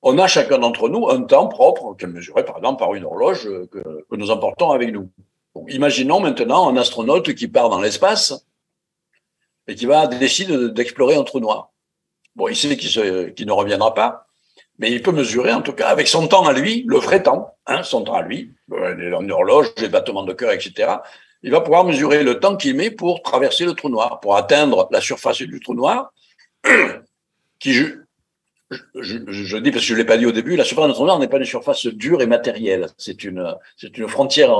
On 0.00 0.16
a 0.18 0.26
chacun 0.26 0.56
d'entre 0.56 0.88
nous 0.88 1.10
un 1.10 1.20
temps 1.24 1.48
propre, 1.48 1.94
qui 1.98 2.06
est 2.06 2.08
mesuré 2.08 2.42
par 2.42 2.56
exemple 2.56 2.78
par 2.78 2.94
une 2.94 3.04
horloge 3.04 3.44
que, 3.70 4.06
que 4.10 4.16
nous 4.16 4.30
emportons 4.30 4.70
avec 4.70 4.90
nous. 4.90 5.10
imaginons 5.68 6.20
maintenant 6.20 6.66
un 6.70 6.78
astronaute 6.78 7.34
qui 7.34 7.46
part 7.46 7.68
dans 7.68 7.80
l'espace 7.80 8.46
et 9.68 9.74
qui 9.74 9.84
va 9.84 10.06
décider 10.06 10.70
d'explorer 10.70 11.16
un 11.16 11.24
trou 11.24 11.40
noir. 11.40 11.72
Bon, 12.36 12.48
il 12.48 12.56
sait 12.56 12.74
qu'il 12.78 13.46
ne 13.46 13.52
reviendra 13.52 13.92
pas, 13.92 14.28
mais 14.78 14.90
il 14.90 15.02
peut 15.02 15.12
mesurer 15.12 15.52
en 15.52 15.60
tout 15.60 15.74
cas 15.74 15.88
avec 15.88 16.08
son 16.08 16.26
temps 16.26 16.46
à 16.46 16.54
lui, 16.54 16.84
le 16.88 16.96
vrai 16.96 17.22
temps, 17.22 17.54
hein, 17.66 17.82
son 17.82 18.02
temps 18.02 18.14
à 18.14 18.22
lui, 18.22 18.54
une 18.70 19.30
horloge, 19.30 19.74
les 19.76 19.90
battements 19.90 20.24
de 20.24 20.32
cœur, 20.32 20.52
etc 20.52 20.96
il 21.44 21.50
va 21.50 21.60
pouvoir 21.60 21.84
mesurer 21.84 22.24
le 22.24 22.40
temps 22.40 22.56
qu'il 22.56 22.74
met 22.74 22.90
pour 22.90 23.22
traverser 23.22 23.66
le 23.66 23.74
trou 23.74 23.90
noir, 23.90 24.18
pour 24.20 24.34
atteindre 24.34 24.88
la 24.90 25.02
surface 25.02 25.42
du 25.42 25.60
trou 25.60 25.74
noir, 25.74 26.10
qui, 27.60 27.74
je, 27.74 29.56
dis 29.58 29.70
parce 29.70 29.82
que 29.82 29.88
je 29.88 29.92
ne 29.92 29.98
l'ai 29.98 30.06
pas 30.06 30.16
dit 30.16 30.24
au 30.24 30.32
début, 30.32 30.56
la 30.56 30.64
surface 30.64 30.86
du 30.86 30.94
trou 30.94 31.04
noir 31.04 31.18
n'est 31.18 31.28
pas 31.28 31.36
une 31.36 31.44
surface 31.44 31.84
dure 31.86 32.22
et 32.22 32.26
matérielle, 32.26 32.86
c'est 32.96 33.24
une, 33.24 33.54
c'est 33.76 33.98
une 33.98 34.08
frontière, 34.08 34.56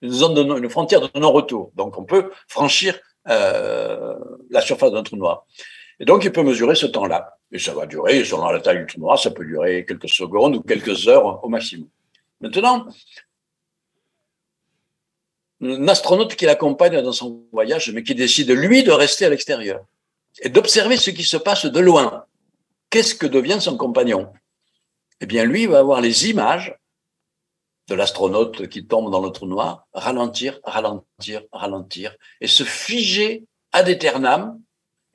de, 0.00 0.08
de 0.08 1.18
non-retour. 1.20 1.70
Donc 1.76 1.98
on 1.98 2.04
peut 2.04 2.30
franchir 2.48 2.98
euh, 3.28 4.14
la 4.48 4.62
surface 4.62 4.92
d'un 4.92 5.02
trou 5.02 5.16
noir. 5.16 5.44
Et 6.00 6.06
donc 6.06 6.24
il 6.24 6.32
peut 6.32 6.42
mesurer 6.42 6.76
ce 6.76 6.86
temps-là. 6.86 7.36
Et 7.52 7.58
ça 7.58 7.74
va 7.74 7.84
durer, 7.84 8.24
selon 8.24 8.48
la 8.48 8.60
taille 8.60 8.78
du 8.78 8.86
trou 8.86 9.00
noir, 9.00 9.18
ça 9.18 9.30
peut 9.30 9.44
durer 9.44 9.84
quelques 9.84 10.08
secondes 10.08 10.56
ou 10.56 10.62
quelques 10.62 11.08
heures 11.08 11.44
au 11.44 11.48
maximum. 11.50 11.88
Maintenant, 12.40 12.86
un 15.62 15.88
astronaute 15.88 16.36
qui 16.36 16.44
l'accompagne 16.44 17.00
dans 17.02 17.12
son 17.12 17.46
voyage, 17.52 17.90
mais 17.92 18.02
qui 18.02 18.14
décide, 18.14 18.50
lui, 18.50 18.82
de 18.82 18.92
rester 18.92 19.24
à 19.24 19.30
l'extérieur 19.30 19.84
et 20.40 20.48
d'observer 20.48 20.96
ce 20.96 21.10
qui 21.10 21.24
se 21.24 21.36
passe 21.36 21.66
de 21.66 21.80
loin. 21.80 22.24
Qu'est-ce 22.90 23.14
que 23.14 23.26
devient 23.26 23.58
son 23.60 23.76
compagnon? 23.76 24.32
Eh 25.20 25.26
bien, 25.26 25.44
lui 25.44 25.66
va 25.66 25.78
avoir 25.78 26.00
les 26.00 26.28
images 26.28 26.76
de 27.88 27.94
l'astronaute 27.94 28.68
qui 28.68 28.86
tombe 28.86 29.10
dans 29.10 29.20
le 29.20 29.30
trou 29.30 29.46
noir, 29.46 29.86
ralentir, 29.94 30.60
ralentir, 30.64 31.42
ralentir, 31.52 32.16
et 32.40 32.46
se 32.46 32.64
figer 32.64 33.44
ad 33.72 33.88
aeternam. 33.88 34.60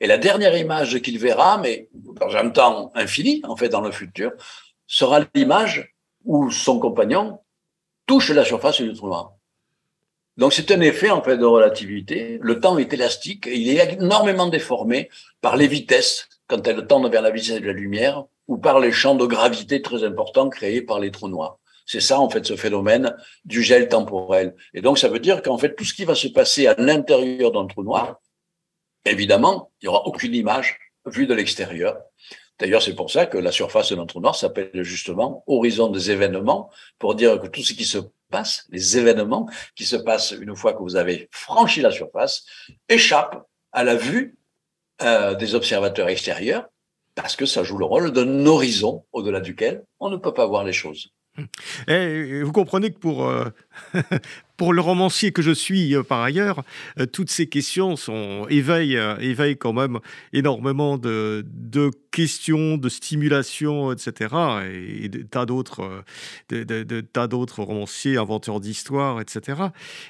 Et 0.00 0.06
la 0.06 0.18
dernière 0.18 0.56
image 0.56 1.00
qu'il 1.00 1.18
verra, 1.18 1.58
mais 1.58 1.88
dans 1.92 2.34
un 2.34 2.50
temps 2.50 2.90
infini, 2.94 3.40
en 3.44 3.56
fait, 3.56 3.68
dans 3.68 3.80
le 3.80 3.92
futur, 3.92 4.32
sera 4.86 5.20
l'image 5.34 5.94
où 6.24 6.50
son 6.50 6.80
compagnon 6.80 7.38
touche 8.06 8.30
la 8.30 8.44
surface 8.44 8.80
du 8.80 8.92
trou 8.92 9.06
noir. 9.06 9.34
Donc 10.36 10.52
c'est 10.52 10.70
un 10.70 10.80
effet 10.80 11.10
en 11.10 11.22
fait 11.22 11.36
de 11.36 11.44
relativité. 11.44 12.38
Le 12.40 12.58
temps 12.58 12.78
est 12.78 12.92
élastique 12.92 13.46
et 13.46 13.56
il 13.56 13.68
est 13.68 13.94
énormément 13.94 14.46
déformé 14.46 15.10
par 15.40 15.56
les 15.56 15.66
vitesses 15.66 16.28
quand 16.46 16.66
elles 16.66 16.86
tendent 16.86 17.10
vers 17.10 17.22
la 17.22 17.30
vitesse 17.30 17.60
de 17.60 17.66
la 17.66 17.72
lumière 17.72 18.24
ou 18.48 18.56
par 18.56 18.80
les 18.80 18.92
champs 18.92 19.14
de 19.14 19.26
gravité 19.26 19.82
très 19.82 20.04
importants 20.04 20.48
créés 20.48 20.82
par 20.82 21.00
les 21.00 21.10
trous 21.10 21.28
noirs. 21.28 21.58
C'est 21.84 22.00
ça 22.00 22.18
en 22.18 22.30
fait 22.30 22.46
ce 22.46 22.56
phénomène 22.56 23.14
du 23.44 23.62
gel 23.62 23.88
temporel. 23.88 24.54
Et 24.72 24.80
donc 24.80 24.98
ça 24.98 25.08
veut 25.08 25.18
dire 25.18 25.42
qu'en 25.42 25.58
fait 25.58 25.74
tout 25.74 25.84
ce 25.84 25.94
qui 25.94 26.04
va 26.04 26.14
se 26.14 26.28
passer 26.28 26.66
à 26.66 26.74
l'intérieur 26.78 27.52
d'un 27.52 27.66
trou 27.66 27.82
noir, 27.82 28.20
évidemment, 29.04 29.70
il 29.80 29.86
n'y 29.86 29.88
aura 29.88 30.06
aucune 30.06 30.34
image 30.34 30.78
vue 31.06 31.26
de 31.26 31.34
l'extérieur. 31.34 31.98
D'ailleurs, 32.58 32.82
c'est 32.82 32.94
pour 32.94 33.10
ça 33.10 33.26
que 33.26 33.38
la 33.38 33.50
surface 33.50 33.92
d'un 33.92 34.06
trou 34.06 34.20
noir 34.20 34.36
s'appelle 34.36 34.70
justement 34.82 35.42
horizon 35.46 35.88
des 35.88 36.10
événements, 36.10 36.70
pour 36.98 37.16
dire 37.16 37.40
que 37.40 37.48
tout 37.48 37.62
ce 37.62 37.72
qui 37.72 37.84
se 37.84 37.98
les 38.70 38.98
événements 38.98 39.48
qui 39.74 39.84
se 39.84 39.96
passent 39.96 40.32
une 40.32 40.56
fois 40.56 40.72
que 40.72 40.82
vous 40.82 40.96
avez 40.96 41.28
franchi 41.30 41.80
la 41.80 41.90
surface, 41.90 42.44
échappent 42.88 43.46
à 43.72 43.84
la 43.84 43.94
vue 43.94 44.36
euh, 45.02 45.34
des 45.34 45.54
observateurs 45.54 46.08
extérieurs, 46.08 46.68
parce 47.14 47.36
que 47.36 47.46
ça 47.46 47.62
joue 47.62 47.78
le 47.78 47.84
rôle 47.84 48.12
d'un 48.12 48.46
horizon 48.46 49.04
au-delà 49.12 49.40
duquel 49.40 49.84
on 50.00 50.10
ne 50.10 50.16
peut 50.16 50.34
pas 50.34 50.46
voir 50.46 50.64
les 50.64 50.72
choses. 50.72 51.12
Et 51.88 52.42
vous 52.42 52.52
comprenez 52.52 52.92
que 52.92 52.98
pour, 52.98 53.26
euh, 53.26 53.46
pour 54.62 54.72
le 54.72 54.80
romancier 54.80 55.32
que 55.32 55.42
je 55.42 55.50
suis 55.50 55.96
par 56.08 56.20
ailleurs, 56.22 56.62
toutes 57.12 57.30
ces 57.30 57.48
questions 57.48 57.96
sont, 57.96 58.46
éveillent, 58.48 58.96
éveillent 59.18 59.56
quand 59.56 59.72
même 59.72 59.98
énormément 60.32 60.98
de, 60.98 61.44
questions, 62.12 62.76
de 62.76 62.88
stimulation, 62.88 63.90
etc. 63.90 64.36
Et, 64.72 65.08
de 65.08 65.22
tas 65.22 65.46
d'autres, 65.46 66.04
de, 66.50 67.00
tas 67.00 67.26
d'autres 67.26 67.64
romanciers, 67.64 68.18
inventeurs 68.18 68.60
d'histoire, 68.60 69.20
etc. 69.20 69.62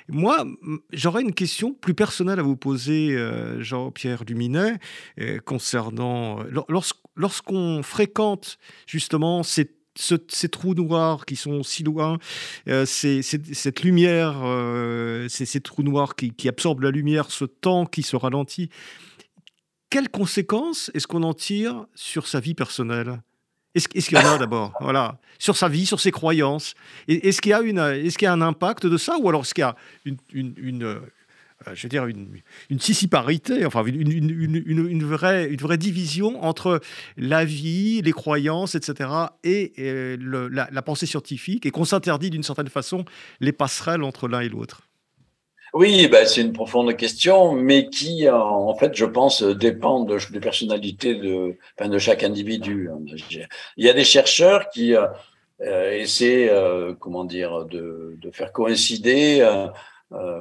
Moi, 0.08 0.44
j'aurais 0.92 1.22
une 1.22 1.32
question 1.32 1.72
plus 1.72 1.94
personnelle 1.94 2.38
à 2.38 2.42
vous 2.42 2.56
poser, 2.56 3.16
Jean-Pierre 3.60 4.24
Luminet, 4.28 4.74
concernant 5.46 6.40
lorsqu'on 7.16 7.82
fréquente 7.82 8.58
justement 8.86 9.42
ces 9.42 9.70
ces 9.94 10.48
trous 10.48 10.74
noirs 10.74 11.26
qui 11.26 11.36
sont 11.36 11.62
si 11.62 11.82
loin, 11.82 12.18
euh, 12.68 12.86
cette 12.86 13.82
lumière, 13.82 14.40
euh, 14.44 15.28
ces, 15.28 15.60
trous 15.60 15.82
noirs 15.82 16.14
qui, 16.16 16.48
absorbent 16.48 16.82
la 16.82 16.90
lumière, 16.90 17.30
ce 17.30 17.44
temps 17.44 17.86
qui 17.86 18.02
se 18.02 18.16
ralentit, 18.16 18.70
quelles 19.90 20.08
conséquences 20.08 20.90
est-ce 20.94 21.06
qu'on 21.06 21.22
en 21.22 21.34
tire 21.34 21.86
sur 21.94 22.26
sa 22.26 22.40
vie 22.40 22.54
personnelle? 22.54 23.22
Est-ce 23.74 23.88
qu'il 23.88 24.18
y 24.18 24.20
en 24.20 24.26
a 24.26 24.38
d'abord? 24.38 24.74
Voilà, 24.80 25.18
Sur 25.38 25.56
sa 25.56 25.68
vie, 25.68 25.86
sur 25.86 25.98
ses 25.98 26.10
croyances. 26.10 26.74
Est-ce 27.08 27.40
qu'il 27.40 27.50
y, 27.50 27.54
a 27.54 27.60
est 27.62 28.16
qu'il 28.16 28.26
y 28.26 28.28
a 28.28 28.32
un 28.32 28.42
impact 28.42 28.86
de 28.86 28.98
ça? 28.98 29.16
Ou 29.18 29.28
alors 29.30 29.42
est-ce 29.42 29.54
qu'il 29.54 29.62
y 29.62 29.64
a 29.64 29.76
une 30.34 31.00
je 31.74 31.82
veux 31.82 31.88
dire, 31.88 32.06
une, 32.06 32.28
une 32.70 32.80
sissiparité, 32.80 33.64
enfin 33.66 33.84
une, 33.84 34.10
une, 34.10 35.04
vraie, 35.04 35.48
une 35.48 35.60
vraie 35.60 35.78
division 35.78 36.42
entre 36.42 36.80
la 37.16 37.44
vie, 37.44 38.02
les 38.02 38.12
croyances, 38.12 38.74
etc., 38.74 39.10
et, 39.44 39.72
la, 39.78 40.82
pensée 40.82 41.06
scientifique, 41.06 41.66
et 41.66 41.70
qu'on 41.70 41.84
s'interdit 41.84 42.30
d'une 42.30 42.42
certaine 42.42 42.68
façon 42.68 43.04
les 43.40 43.52
passerelles 43.52 44.02
entre 44.02 44.28
l'un 44.28 44.40
et 44.40 44.48
l'autre. 44.48 44.82
Oui, 45.74 46.06
ben, 46.08 46.26
c'est 46.26 46.42
une 46.42 46.52
profonde 46.52 46.94
question, 46.96 47.52
mais 47.52 47.88
qui, 47.88 48.28
en 48.28 48.74
fait, 48.74 48.94
je 48.94 49.06
pense, 49.06 49.42
dépend 49.42 50.04
de, 50.04 50.18
des 50.30 50.40
personnalités 50.40 51.14
de, 51.14 51.56
enfin, 51.78 51.88
de 51.88 51.98
chaque 51.98 52.22
individu. 52.22 52.90
Il 53.78 53.86
y 53.86 53.88
a 53.88 53.94
des 53.94 54.04
chercheurs 54.04 54.68
qui 54.68 54.94
euh, 54.94 55.06
euh, 55.62 55.92
essaient, 55.92 56.50
comment 57.00 57.24
dire, 57.24 57.64
de, 57.64 58.16
de 58.20 58.30
faire 58.30 58.52
coïncider 58.52 59.38
euh, 59.40 59.68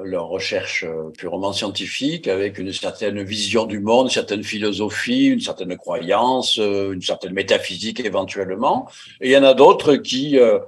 leur 0.04 0.28
recherche 0.28 0.84
euh, 0.84 1.10
purement 1.16 1.52
scientifique 1.52 2.28
avec 2.28 2.58
une 2.58 2.72
certaine 2.72 3.22
vision 3.22 3.64
du 3.64 3.80
monde, 3.80 4.06
une 4.06 4.10
certaine 4.10 4.42
philosophie, 4.42 5.26
une 5.26 5.40
certaine 5.40 5.76
croyance, 5.76 6.58
euh, 6.58 6.92
une 6.92 7.02
certaine 7.02 7.32
métaphysique 7.32 8.00
éventuellement. 8.00 8.88
Et 9.20 9.28
il 9.28 9.32
y 9.32 9.36
en 9.36 9.44
a 9.44 9.54
d'autres 9.54 9.96
qui 9.96 10.38
euh, 10.38 10.58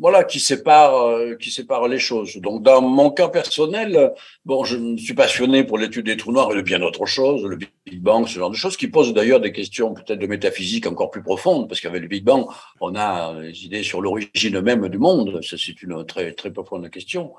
voilà, 0.00 0.24
qui 0.24 0.40
sépare, 0.40 0.94
euh, 1.06 1.34
qui 1.36 1.50
sépare 1.50 1.86
les 1.86 1.98
choses. 1.98 2.36
Donc, 2.38 2.62
dans 2.62 2.80
mon 2.80 3.10
cas 3.10 3.28
personnel, 3.28 4.12
bon, 4.44 4.64
je 4.64 4.96
suis 4.96 5.14
passionné 5.14 5.62
pour 5.62 5.76
l'étude 5.78 6.06
des 6.06 6.16
trous 6.16 6.32
noirs 6.32 6.50
et 6.52 6.56
de 6.56 6.62
bien 6.62 6.78
d'autres 6.78 7.06
choses, 7.06 7.44
le 7.44 7.56
Big 7.56 8.00
Bang, 8.00 8.26
ce 8.26 8.38
genre 8.38 8.50
de 8.50 8.56
choses, 8.56 8.76
qui 8.76 8.88
posent 8.88 9.12
d'ailleurs 9.12 9.40
des 9.40 9.52
questions 9.52 9.92
peut-être 9.92 10.18
de 10.18 10.26
métaphysique 10.26 10.86
encore 10.86 11.10
plus 11.10 11.22
profondes, 11.22 11.68
parce 11.68 11.80
qu'avec 11.80 12.00
le 12.02 12.08
Big 12.08 12.24
Bang, 12.24 12.46
on 12.80 12.94
a 12.96 13.34
des 13.42 13.64
idées 13.66 13.82
sur 13.82 14.00
l'origine 14.00 14.60
même 14.60 14.88
du 14.88 14.98
monde. 14.98 15.40
Ça, 15.42 15.56
c'est 15.58 15.82
une 15.82 16.04
très, 16.06 16.32
très 16.32 16.50
profonde 16.50 16.88
question. 16.88 17.34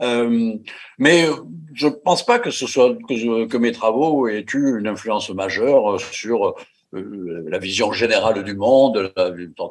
Euh, 0.00 0.54
mais 0.98 1.26
je 1.74 1.88
pense 1.88 2.24
pas 2.24 2.38
que 2.38 2.50
ce 2.50 2.66
soit 2.66 2.96
que, 3.08 3.56
mes 3.56 3.72
travaux 3.72 4.28
aient 4.28 4.46
eu 4.54 4.78
une 4.78 4.86
influence 4.86 5.30
majeure 5.30 6.00
sur 6.00 6.54
la 6.94 7.58
vision 7.58 7.92
générale 7.92 8.42
du 8.44 8.54
monde, 8.54 9.12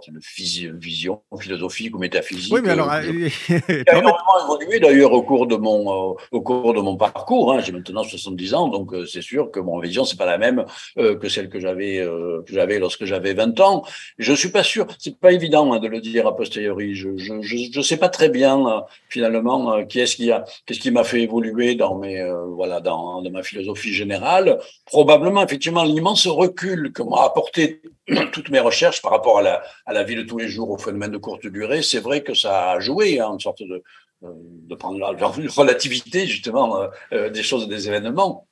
une 0.06 0.80
vision 0.80 1.22
philosophique 1.40 1.96
ou 1.96 2.00
métaphysique. 2.00 2.54
Oui, 2.54 2.62
mais 2.64 2.72
alors, 2.72 2.92
euh, 2.92 3.02
qui 3.48 3.54
a 3.54 4.00
énormément 4.00 4.60
évolué 4.60 4.80
d'ailleurs 4.80 5.14
au 5.14 5.24
cours 5.24 5.48
de 5.48 5.56
mon 5.56 6.12
euh, 6.12 6.16
au 6.32 6.42
cours 6.42 6.74
de 6.74 6.82
mon 6.82 6.96
parcours. 6.98 7.54
Hein. 7.54 7.60
J'ai 7.60 7.72
maintenant 7.72 8.04
70 8.04 8.54
ans, 8.54 8.68
donc 8.68 8.94
c'est 9.08 9.22
sûr 9.22 9.52
que 9.52 9.60
mon 9.60 9.80
vision 9.80 10.06
c'est 10.06 10.18
pas 10.18 10.26
la 10.26 10.38
même 10.38 10.66
que 10.96 11.30
celle 11.30 11.50
que 11.50 11.60
j'avais 11.60 11.98
que 11.98 12.54
j'avais 12.54 12.80
lorsque 12.80 13.06
j'avais 13.06 13.34
20 13.34 13.60
ans. 13.60 13.84
Je 14.18 14.34
suis 14.34 14.50
pas 14.50 14.64
sûr, 14.64 14.88
c'est 15.00 15.20
pas 15.20 15.32
évident 15.32 15.74
hein, 15.74 15.80
de 15.80 15.88
le 15.88 16.00
dire 16.00 16.28
a 16.28 16.36
posteriori. 16.36 16.96
Je 16.96 17.18
je, 17.18 17.42
je, 17.42 17.82
sais 17.82 17.98
pas 17.98 18.10
très 18.10 18.30
bien 18.30 18.84
finalement 19.10 19.84
qui 19.86 20.00
est-ce 20.00 20.16
qui 20.16 20.32
a 20.32 20.46
qu'est-ce 20.66 20.80
qui 20.80 20.92
m'a 20.92 21.04
fait 21.04 21.22
évoluer 21.22 21.76
dans 21.76 21.96
mes 21.96 22.24
voilà 22.56 22.80
dans, 22.80 23.22
dans 23.22 23.32
ma 23.32 23.44
philosophie 23.44 23.94
générale. 23.94 24.60
Probablement 24.86 25.44
effectivement 25.44 25.84
l'immense 25.84 26.28
recul 26.28 26.92
que 26.94 27.04
m'a 27.16 27.24
apporté 27.24 27.82
toutes 28.32 28.50
mes 28.50 28.60
recherches 28.60 29.02
par 29.02 29.12
rapport 29.12 29.40
à 29.40 29.42
la, 29.42 29.64
à 29.86 29.94
la 29.94 30.04
vie 30.04 30.16
de 30.16 30.24
tous 30.24 30.38
les 30.38 30.48
jours, 30.48 30.70
au 30.70 30.78
phénomène 30.78 31.12
de 31.12 31.18
courte 31.18 31.48
durée, 31.48 31.82
c'est 31.82 32.00
vrai 32.00 32.24
que 32.24 32.34
ça 32.34 32.72
a 32.72 32.80
joué, 32.80 33.20
hein, 33.20 33.32
une 33.34 33.40
sorte 33.40 33.62
de, 33.62 33.84
euh, 34.24 34.32
de 34.70 34.76
prendre 34.76 35.00
la, 35.00 35.10
relativité 35.10 36.26
justement 36.28 36.78
euh, 36.78 36.88
euh, 37.14 37.30
des 37.30 37.44
choses, 37.44 37.68
des 37.68 37.88
événements. 37.88 38.48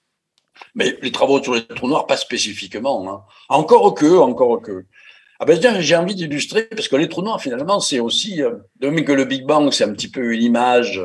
Mais 0.75 0.97
les 1.01 1.11
travaux 1.11 1.41
sur 1.41 1.55
les 1.55 1.65
trous 1.65 1.87
noirs, 1.87 2.07
pas 2.07 2.17
spécifiquement. 2.17 3.09
Hein. 3.09 3.23
Encore 3.49 3.93
que, 3.95 4.17
encore 4.17 4.61
que. 4.61 4.85
Ah 5.39 5.45
ben, 5.45 5.81
j'ai 5.81 5.95
envie 5.95 6.13
d'illustrer, 6.13 6.65
parce 6.65 6.87
que 6.87 6.97
les 6.97 7.09
trous 7.09 7.23
noirs, 7.23 7.41
finalement, 7.41 7.79
c'est 7.79 7.99
aussi, 7.99 8.41
de 8.41 8.89
même 8.89 9.03
que 9.03 9.11
le 9.11 9.25
Big 9.25 9.43
Bang, 9.43 9.71
c'est 9.71 9.85
un 9.85 9.93
petit 9.93 10.11
peu 10.11 10.33
une 10.33 10.43
image 10.43 11.01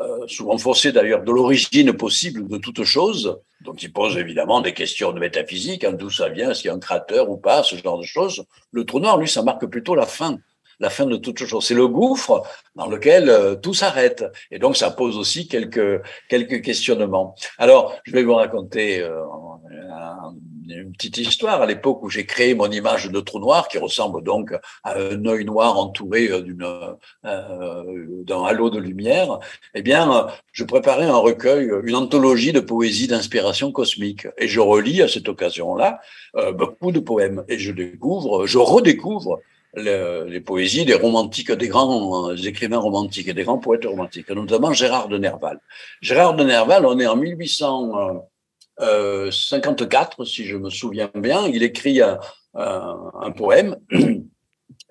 euh, 0.00 0.26
souvent 0.26 0.56
faussé 0.58 0.92
d'ailleurs, 0.92 1.22
de 1.22 1.32
l'origine 1.32 1.92
possible 1.92 2.46
de 2.48 2.56
toute 2.56 2.84
chose. 2.84 3.40
Donc 3.62 3.82
il 3.82 3.92
pose 3.92 4.16
évidemment 4.16 4.60
des 4.60 4.72
questions 4.72 5.12
de 5.12 5.20
métaphysique, 5.20 5.84
hein, 5.84 5.92
d'où 5.92 6.10
ça 6.10 6.28
vient, 6.28 6.54
s'il 6.54 6.66
y 6.66 6.68
a 6.70 6.74
un 6.74 6.78
crater 6.78 7.28
ou 7.28 7.36
pas, 7.36 7.62
ce 7.62 7.76
genre 7.76 7.98
de 7.98 8.04
choses. 8.04 8.44
Le 8.72 8.84
trou 8.84 9.00
noir, 9.00 9.18
lui, 9.18 9.28
ça 9.28 9.42
marque 9.42 9.66
plutôt 9.66 9.94
la 9.94 10.06
fin 10.06 10.38
la 10.80 10.90
fin 10.90 11.06
de 11.06 11.16
toute 11.16 11.44
chose. 11.44 11.64
C'est 11.64 11.74
le 11.74 11.86
gouffre 11.86 12.42
dans 12.74 12.86
lequel 12.86 13.28
euh, 13.28 13.54
tout 13.54 13.74
s'arrête. 13.74 14.24
Et 14.50 14.58
donc, 14.58 14.76
ça 14.76 14.90
pose 14.90 15.16
aussi 15.16 15.46
quelques, 15.46 16.02
quelques 16.28 16.62
questionnements. 16.62 17.34
Alors, 17.58 17.94
je 18.04 18.12
vais 18.12 18.22
vous 18.22 18.34
raconter 18.34 19.02
euh, 19.02 19.20
une 20.76 20.92
petite 20.92 21.18
histoire. 21.18 21.62
À 21.62 21.66
l'époque 21.66 22.02
où 22.02 22.08
j'ai 22.08 22.26
créé 22.26 22.54
mon 22.54 22.70
image 22.70 23.10
de 23.10 23.20
trou 23.20 23.38
noir, 23.38 23.68
qui 23.68 23.78
ressemble 23.78 24.22
donc 24.22 24.52
à 24.84 24.98
un 24.98 25.24
œil 25.26 25.44
noir 25.44 25.78
entouré 25.78 26.28
euh, 26.28 26.42
euh, 27.24 28.24
d'un 28.24 28.44
halo 28.44 28.70
de 28.70 28.78
lumière, 28.78 29.38
eh 29.74 29.82
bien, 29.82 30.28
je 30.52 30.64
préparais 30.64 31.06
un 31.06 31.16
recueil, 31.16 31.70
une 31.84 31.96
anthologie 31.96 32.52
de 32.52 32.60
poésie 32.60 33.06
d'inspiration 33.06 33.72
cosmique. 33.72 34.26
Et 34.38 34.48
je 34.48 34.60
relis 34.60 35.02
à 35.02 35.08
cette 35.08 35.28
occasion-là 35.28 36.00
euh, 36.36 36.52
beaucoup 36.52 36.92
de 36.92 37.00
poèmes. 37.00 37.44
Et 37.48 37.58
je 37.58 37.72
découvre, 37.72 38.46
je 38.46 38.58
redécouvre 38.58 39.40
les, 39.74 40.40
poésies 40.40 40.84
des 40.84 40.94
romantiques, 40.94 41.52
des 41.52 41.68
grands 41.68 42.34
écrivains 42.34 42.78
romantiques 42.78 43.28
et 43.28 43.34
des 43.34 43.44
grands 43.44 43.58
poètes 43.58 43.84
romantiques, 43.84 44.30
notamment 44.30 44.72
Gérard 44.72 45.08
de 45.08 45.18
Nerval. 45.18 45.60
Gérard 46.00 46.34
de 46.34 46.44
Nerval, 46.44 46.86
on 46.86 46.98
est 46.98 47.06
en 47.06 47.16
1800. 47.16 48.26
54, 48.80 50.20
euh, 50.20 50.24
si 50.24 50.44
je 50.44 50.56
me 50.56 50.70
souviens 50.70 51.10
bien, 51.14 51.46
il 51.46 51.62
écrit 51.62 52.00
un, 52.00 53.30
poème. 53.36 53.76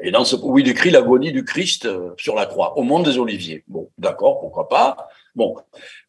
Et 0.01 0.11
dans 0.11 0.23
ce, 0.23 0.35
où 0.37 0.57
il 0.57 0.67
écrit 0.69 0.91
l'agonie 0.91 1.31
du 1.31 1.43
Christ 1.43 1.85
euh, 1.85 2.11
sur 2.17 2.35
la 2.35 2.45
croix, 2.45 2.77
au 2.77 2.83
monde 2.83 3.03
des 3.03 3.17
Oliviers. 3.17 3.63
Bon, 3.67 3.89
d'accord, 3.97 4.39
pourquoi 4.39 4.69
pas. 4.69 5.09
Bon, 5.35 5.55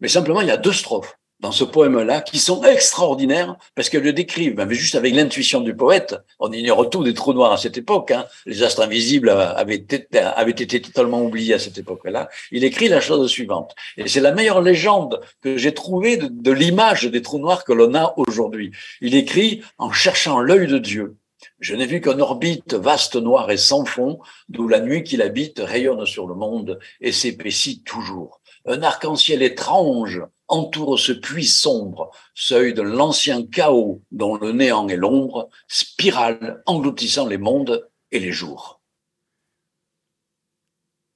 mais 0.01 0.09
simplement, 0.09 0.41
il 0.41 0.47
y 0.47 0.53
a 0.53 0.57
deux 0.57 0.73
strophes 0.73 1.19
dans 1.41 1.53
ce 1.53 1.65
poème-là 1.65 2.21
qui 2.21 2.39
sont 2.39 2.63
extraordinaires 2.65 3.57
parce 3.75 3.89
qu'elles 3.89 4.03
le 4.03 4.13
décrivent, 4.13 4.55
mais 4.57 4.75
juste 4.75 4.95
avec 4.95 5.15
l'intuition 5.15 5.61
du 5.61 5.75
poète. 5.75 6.17
On 6.39 6.53
ignore 6.53 6.89
tout 6.91 7.03
des 7.03 7.15
trous 7.15 7.33
noirs 7.33 7.53
à 7.53 7.57
cette 7.57 7.79
époque. 7.79 8.11
Hein. 8.11 8.27
Les 8.47 8.63
astres 8.63 8.83
invisibles 8.83 9.31
avaient 9.31 9.77
été, 9.77 10.07
avaient 10.19 10.51
été 10.51 10.81
totalement 10.81 11.23
oubliés 11.23 11.55
à 11.55 11.59
cette 11.59 11.79
époque-là. 11.79 12.29
Il 12.53 12.65
écrit 12.65 12.89
la 12.89 13.01
chose 13.01 13.29
suivante. 13.31 13.75
Et 13.97 14.09
c'est 14.09 14.21
la 14.21 14.33
meilleure 14.33 14.61
légende 14.61 15.21
que 15.41 15.57
j'ai 15.57 15.73
trouvée 15.73 16.17
de, 16.17 16.29
de 16.31 16.51
l'image 16.51 17.05
des 17.05 17.23
trous 17.23 17.39
noirs 17.39 17.65
que 17.65 17.73
l'on 17.73 17.95
a 17.95 18.15
aujourd'hui. 18.17 18.73
Il 19.01 19.15
écrit 19.15 19.63
en 19.79 19.91
cherchant 19.93 20.41
l'œil 20.41 20.67
de 20.67 20.79
Dieu. 20.79 21.17
Je 21.59 21.75
n'ai 21.75 21.87
vu 21.87 22.01
qu'un 22.01 22.19
orbite 22.21 22.75
vaste, 22.75 23.17
noir 23.17 23.51
et 23.51 23.57
sans 23.57 23.85
fond, 23.85 24.19
d'où 24.49 24.69
la 24.69 24.81
nuit 24.81 25.03
qu'il 25.03 25.23
habite 25.23 25.59
rayonne 25.59 26.05
sur 26.07 26.27
le 26.27 26.35
monde 26.35 26.79
et 27.01 27.13
s'épaissit 27.13 27.83
toujours. 27.85 28.41
Un 28.67 28.83
arc-en-ciel 28.83 29.43
étrange 29.43 30.23
entoure 30.51 30.99
ce 30.99 31.13
puits 31.13 31.47
sombre, 31.47 32.11
seuil 32.35 32.75
de 32.75 32.83
l'ancien 32.83 33.47
chaos 33.47 34.03
dont 34.11 34.37
le 34.37 34.53
néant 34.53 34.89
est 34.89 34.97
l'ombre, 34.97 35.49
spirale 35.69 36.63
engloutissant 36.67 37.27
les 37.27 37.39
mondes 37.39 37.89
et 38.13 38.19
les 38.19 38.33
jours. 38.33 38.81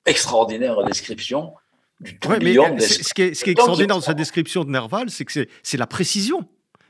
Extraordinaire 0.07 0.85
description 0.85 1.55
du 2.01 2.19
tourbillon. 2.19 2.79
ce, 2.79 3.15
qui 3.15 3.23
est, 3.23 3.29
extraordinaire 3.29 3.97
dans 3.97 4.01
sa 4.01 4.15
description 4.15 4.65
de 4.65 4.71
Nerval, 4.71 5.11
c'est 5.11 5.25
que 5.25 5.47
c'est 5.63 5.77
la 5.77 5.87
précision 5.87 6.47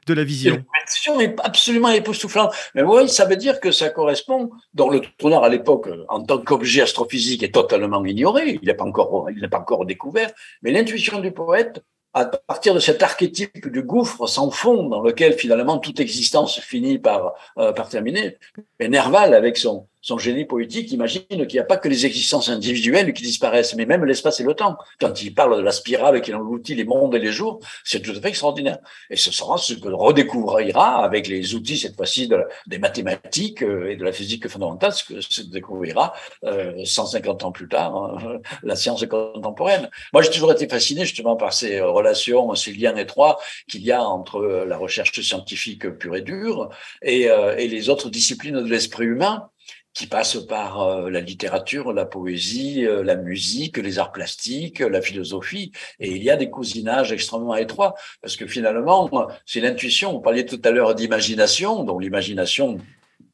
de 0.06 0.14
la 0.14 0.24
vision. 0.24 0.56
La 0.56 0.80
précision 0.82 1.20
est 1.20 1.36
absolument 1.42 1.88
époustouflante. 1.88 2.52
Mais 2.74 2.82
oui, 2.82 3.08
ça 3.08 3.24
veut 3.24 3.36
dire 3.36 3.60
que 3.60 3.70
ça 3.70 3.88
correspond. 3.90 4.50
Dans 4.74 4.88
le 4.88 5.00
trou 5.00 5.28
à 5.34 5.48
l'époque, 5.48 5.88
en 6.08 6.22
tant 6.22 6.38
qu'objet 6.38 6.82
astrophysique, 6.82 7.42
est 7.42 7.54
totalement 7.54 8.04
ignoré. 8.04 8.58
Il 8.60 8.66
n'est 8.66 8.74
pas 8.74 8.84
encore, 8.84 9.30
il 9.30 9.40
n'est 9.40 9.48
pas 9.48 9.60
encore 9.60 9.86
découvert. 9.86 10.30
Mais 10.62 10.72
l'intuition 10.72 11.20
du 11.20 11.32
poète 11.32 11.82
à 12.14 12.26
partir 12.26 12.74
de 12.74 12.78
cet 12.78 13.02
archétype 13.02 13.68
du 13.68 13.82
gouffre 13.82 14.26
sans 14.26 14.50
fond 14.50 14.88
dans 14.88 15.02
lequel 15.02 15.34
finalement 15.34 15.78
toute 15.78 15.98
existence 15.98 16.60
finit 16.60 16.98
par, 16.98 17.34
euh, 17.58 17.72
par 17.72 17.88
terminer. 17.88 18.38
Et 18.78 18.88
Nerval, 18.88 19.34
avec 19.34 19.56
son, 19.56 19.88
son 20.04 20.18
génie 20.18 20.44
poétique, 20.44 20.92
imagine 20.92 21.22
qu'il 21.28 21.54
n'y 21.54 21.58
a 21.58 21.64
pas 21.64 21.78
que 21.78 21.88
les 21.88 22.04
existences 22.04 22.50
individuelles 22.50 23.14
qui 23.14 23.22
disparaissent, 23.22 23.74
mais 23.74 23.86
même 23.86 24.04
l'espace 24.04 24.38
et 24.38 24.42
le 24.42 24.52
temps. 24.52 24.76
Quand 25.00 25.22
il 25.22 25.34
parle 25.34 25.56
de 25.56 25.62
la 25.62 25.72
spirale 25.72 26.20
qui 26.20 26.34
engloutit 26.34 26.74
les 26.74 26.84
mondes 26.84 27.14
et 27.14 27.18
les 27.18 27.32
jours, 27.32 27.60
c'est 27.84 28.02
tout 28.02 28.10
à 28.10 28.20
fait 28.20 28.28
extraordinaire. 28.28 28.76
Et 29.08 29.16
ce 29.16 29.32
sera 29.32 29.56
ce 29.56 29.72
que 29.72 29.88
redécouvrira 29.88 31.02
avec 31.02 31.26
les 31.26 31.54
outils, 31.54 31.78
cette 31.78 31.96
fois-ci, 31.96 32.28
de 32.28 32.44
des 32.66 32.78
mathématiques 32.78 33.62
euh, 33.62 33.90
et 33.90 33.96
de 33.96 34.04
la 34.04 34.12
physique 34.12 34.46
fondamentale, 34.46 34.92
ce 34.92 35.04
que 35.04 35.20
se 35.22 35.40
découvrira 35.40 36.12
euh, 36.44 36.84
150 36.84 37.44
ans 37.44 37.52
plus 37.52 37.68
tard, 37.68 37.96
hein, 37.96 38.40
la 38.62 38.76
science 38.76 39.06
contemporaine. 39.06 39.88
Moi, 40.12 40.20
j'ai 40.20 40.30
toujours 40.30 40.52
été 40.52 40.68
fasciné 40.68 41.06
justement 41.06 41.36
par 41.36 41.54
ces 41.54 41.80
relations, 41.80 42.54
ces 42.54 42.74
liens 42.74 42.96
étroits 42.96 43.38
qu'il 43.70 43.82
y 43.82 43.90
a 43.90 44.02
entre 44.04 44.64
la 44.68 44.76
recherche 44.76 45.18
scientifique 45.18 45.88
pure 45.98 46.16
et 46.16 46.20
dure 46.20 46.68
et, 47.00 47.30
euh, 47.30 47.56
et 47.56 47.68
les 47.68 47.88
autres 47.88 48.10
disciplines 48.10 48.62
de 48.62 48.68
l'esprit 48.68 49.06
humain 49.06 49.48
qui 49.94 50.08
passent 50.08 50.44
par 50.46 50.82
euh, 50.82 51.08
la 51.08 51.20
littérature, 51.20 51.92
la 51.92 52.04
poésie, 52.04 52.84
euh, 52.84 53.02
la 53.04 53.14
musique, 53.14 53.78
les 53.78 53.98
arts 53.98 54.12
plastiques, 54.12 54.80
la 54.80 55.00
philosophie. 55.00 55.72
Et 56.00 56.10
il 56.10 56.22
y 56.22 56.30
a 56.30 56.36
des 56.36 56.50
cousinages 56.50 57.12
extrêmement 57.12 57.54
étroits, 57.54 57.94
parce 58.20 58.36
que 58.36 58.46
finalement, 58.46 59.08
c'est 59.46 59.60
l'intuition. 59.60 60.12
Vous 60.12 60.20
parliez 60.20 60.44
tout 60.44 60.60
à 60.64 60.70
l'heure 60.72 60.94
d'imagination, 60.94 61.84
dont 61.84 61.98
l'imagination 61.98 62.78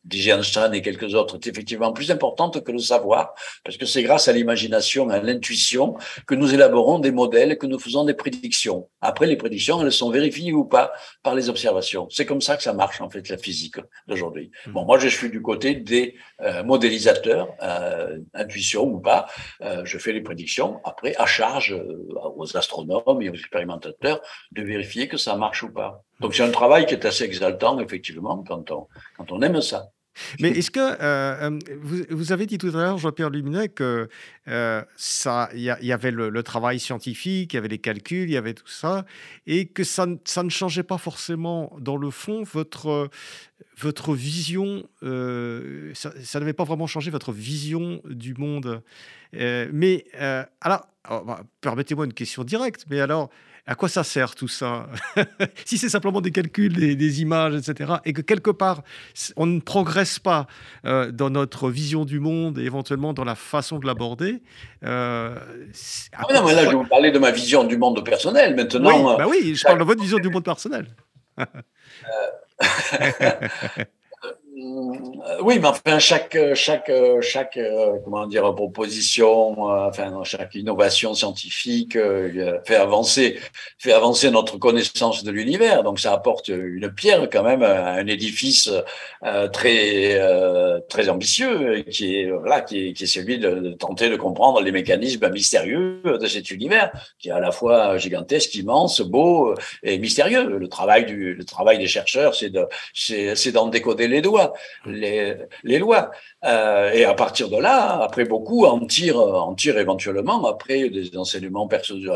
disait 0.04 0.32
Einstein 0.32 0.72
et 0.74 0.82
quelques 0.82 1.14
autres, 1.14 1.36
est 1.36 1.46
effectivement 1.46 1.92
plus 1.92 2.10
importante 2.10 2.62
que 2.62 2.72
le 2.72 2.78
savoir, 2.78 3.34
parce 3.64 3.76
que 3.76 3.86
c'est 3.86 4.02
grâce 4.02 4.28
à 4.28 4.32
l'imagination, 4.32 5.08
à 5.10 5.20
l'intuition, 5.20 5.96
que 6.26 6.34
nous 6.34 6.54
élaborons 6.54 6.98
des 6.98 7.12
modèles, 7.12 7.58
que 7.58 7.66
nous 7.66 7.78
faisons 7.78 8.04
des 8.04 8.14
prédictions. 8.14 8.88
Après, 9.00 9.26
les 9.26 9.36
prédictions, 9.36 9.80
elles 9.82 9.92
sont 9.92 10.10
vérifiées 10.10 10.52
ou 10.52 10.64
pas 10.64 10.92
par 11.22 11.34
les 11.34 11.48
observations. 11.48 12.08
C'est 12.10 12.26
comme 12.26 12.40
ça 12.40 12.56
que 12.56 12.62
ça 12.62 12.72
marche, 12.72 13.00
en 13.00 13.10
fait, 13.10 13.28
la 13.28 13.36
physique 13.36 13.76
d'aujourd'hui. 14.06 14.50
Hmm. 14.66 14.72
Bon, 14.72 14.84
moi, 14.84 14.98
je 14.98 15.08
suis 15.08 15.30
du 15.30 15.42
côté 15.42 15.74
des 15.74 16.14
euh, 16.40 16.62
modélisateurs, 16.62 17.48
euh, 17.62 18.18
intuition 18.34 18.84
ou 18.84 19.00
pas. 19.00 19.26
Euh, 19.62 19.82
je 19.84 19.98
fais 19.98 20.12
les 20.12 20.22
prédictions. 20.22 20.80
Après, 20.84 21.14
à 21.16 21.26
charge 21.26 21.72
euh, 21.72 22.04
aux 22.36 22.56
astronomes 22.56 23.22
et 23.22 23.30
aux 23.30 23.34
expérimentateurs 23.34 24.20
de 24.52 24.62
vérifier 24.62 25.08
que 25.08 25.16
ça 25.16 25.36
marche 25.36 25.62
ou 25.62 25.72
pas. 25.72 26.04
Donc 26.20 26.35
c'est 26.35 26.42
un 26.42 26.50
travail 26.50 26.87
qui 26.87 26.94
est 26.94 27.04
assez 27.04 27.24
exaltant, 27.24 27.80
effectivement, 27.80 28.44
quand 28.46 28.70
on, 28.70 28.87
quand 29.16 29.33
on 29.33 29.42
aime 29.42 29.61
ça. 29.61 29.90
Mais 30.40 30.50
est-ce 30.50 30.70
que 30.70 30.80
euh, 30.80 31.50
euh, 31.50 31.59
vous, 31.80 32.02
vous, 32.11 32.33
avez 32.33 32.46
dit 32.46 32.59
tout 32.59 32.68
à 32.68 32.72
l'heure, 32.72 32.98
Jean-Pierre 32.98 33.30
Luminet, 33.30 33.68
que 33.68 34.09
euh, 34.48 34.83
y, 35.54 35.92
avait 35.92 36.11
le, 36.11 36.42
travail 36.42 36.80
scientifique, 36.80 37.52
il 37.52 37.56
y 37.56 37.59
avait 37.59 37.68
les 37.68 37.78
calculs, 37.78 38.28
il 38.28 38.33
y 38.33 38.37
avait 38.37 38.54
tout 38.54 38.68
ça, 38.68 39.04
et 39.46 39.66
que 39.66 39.85
ça, 39.85 40.06
ça 40.24 40.42
ne 40.42 40.50
changeait 40.50 40.83
pas 40.83 40.98
forcément 40.98 41.72
dans 41.78 41.96
le 41.96 42.11
fond 42.11 42.42
votre 42.42 43.09
votre 43.78 44.14
vision. 44.14 44.85
ça, 45.02 46.11
ça 46.22 46.38
n'avait 46.40 46.52
pas 46.52 46.64
vraiment 46.64 46.87
changé 46.87 47.11
votre 47.11 47.33
vision 47.33 48.00
du 48.04 48.35
monde. 48.35 48.83
mais 49.33 50.04
alors, 50.61 50.87
bah, 51.09 51.44
permettez-moi 51.61 52.04
une 52.04 52.12
question 52.12 52.44
directe. 52.44 52.85
Mais 52.90 53.00
alors, 53.00 53.30
à 53.66 53.74
quoi 53.74 53.88
ça 53.88 54.04
sert 54.04 54.34
tout 54.34 54.48
ça 54.48 54.88
Si 55.64 55.78
c'est 55.78 55.88
simplement 55.88 56.20
des 56.20 56.30
calculs, 56.30 56.96
des, 56.96 57.22
images, 57.22 57.54
etc., 57.54 57.94
et 58.04 58.12
que 58.12 58.20
quelque 58.20 58.50
part, 58.50 58.82
on 59.36 59.46
ne 59.46 59.60
progresse 59.60 60.18
pas 60.18 60.46
euh, 60.84 61.10
dans 61.10 61.30
notre 61.30 61.70
vision 61.70 62.04
du 62.04 62.20
monde 62.20 62.58
et 62.58 62.64
éventuellement 62.64 63.12
dans 63.12 63.24
la 63.24 63.34
façon 63.34 63.78
de 63.78 63.86
l'aborder. 63.86 64.42
Euh, 64.84 65.36
ah 66.12 66.26
non, 66.32 66.44
mais 66.46 66.54
là, 66.54 66.64
je 66.64 66.70
vais 66.70 66.74
vous 66.74 66.84
parler 66.84 67.10
de 67.10 67.18
ma 67.18 67.30
vision 67.30 67.64
du 67.64 67.76
monde 67.76 68.04
personnel 68.04 68.54
maintenant. 68.54 69.12
Oui, 69.12 69.16
bah 69.18 69.26
oui 69.28 69.54
je 69.54 69.62
parle 69.64 69.78
de 69.78 69.84
votre 69.84 70.02
vision 70.02 70.18
du 70.18 70.28
monde 70.28 70.44
personnel. 70.44 70.86
Euh, 74.60 75.10
Euh, 75.26 75.38
oui, 75.42 75.58
mais 75.58 75.68
enfin, 75.68 75.98
chaque, 75.98 76.36
chaque, 76.54 76.90
chaque 77.20 77.58
comment 78.04 78.26
dire, 78.26 78.54
proposition, 78.54 79.70
euh, 79.70 79.88
enfin, 79.88 80.22
chaque 80.24 80.54
innovation 80.54 81.14
scientifique 81.14 81.96
euh, 81.96 82.58
fait 82.64 82.76
avancer, 82.76 83.38
fait 83.78 83.92
avancer 83.92 84.30
notre 84.30 84.56
connaissance 84.56 85.24
de 85.24 85.30
l'univers. 85.30 85.82
Donc, 85.82 86.00
ça 86.00 86.12
apporte 86.12 86.48
une 86.48 86.90
pierre 86.92 87.28
quand 87.30 87.42
même 87.42 87.62
à 87.62 87.92
un 87.92 88.06
édifice 88.06 88.70
très, 89.52 90.18
très 90.88 91.08
ambitieux, 91.08 91.82
qui 91.90 92.16
est, 92.16 92.30
voilà, 92.30 92.60
qui 92.62 92.88
est, 92.88 92.92
qui 92.92 93.04
est 93.04 93.06
celui 93.06 93.38
de, 93.38 93.72
tenter 93.78 94.08
de 94.08 94.16
comprendre 94.16 94.60
les 94.62 94.72
mécanismes 94.72 95.30
mystérieux 95.30 96.00
de 96.04 96.26
cet 96.26 96.50
univers, 96.50 96.90
qui 97.18 97.28
est 97.28 97.32
à 97.32 97.40
la 97.40 97.52
fois 97.52 97.98
gigantesque, 97.98 98.54
immense, 98.54 99.00
beau 99.00 99.54
et 99.82 99.98
mystérieux. 99.98 100.58
Le 100.58 100.68
travail 100.68 101.04
du, 101.06 101.34
le 101.34 101.44
travail 101.44 101.78
des 101.78 101.86
chercheurs, 101.86 102.34
c'est 102.34 102.50
de, 102.50 102.66
c'est 102.94 103.52
d'en 103.52 103.66
décoder 103.68 104.08
les 104.08 104.22
doigts 104.22 104.49
les, 104.86 105.36
les 105.64 105.78
lois. 105.78 106.10
Euh, 106.44 106.92
et 106.92 107.04
à 107.04 107.14
partir 107.14 107.48
de 107.48 107.56
là, 107.56 108.02
après 108.02 108.24
beaucoup 108.24 108.64
en 108.64 108.80
tirent, 108.86 109.18
en 109.18 109.54
tirent 109.54 109.78
éventuellement 109.78 110.46
après 110.46 110.88
des 110.88 111.16
enseignements, 111.16 111.68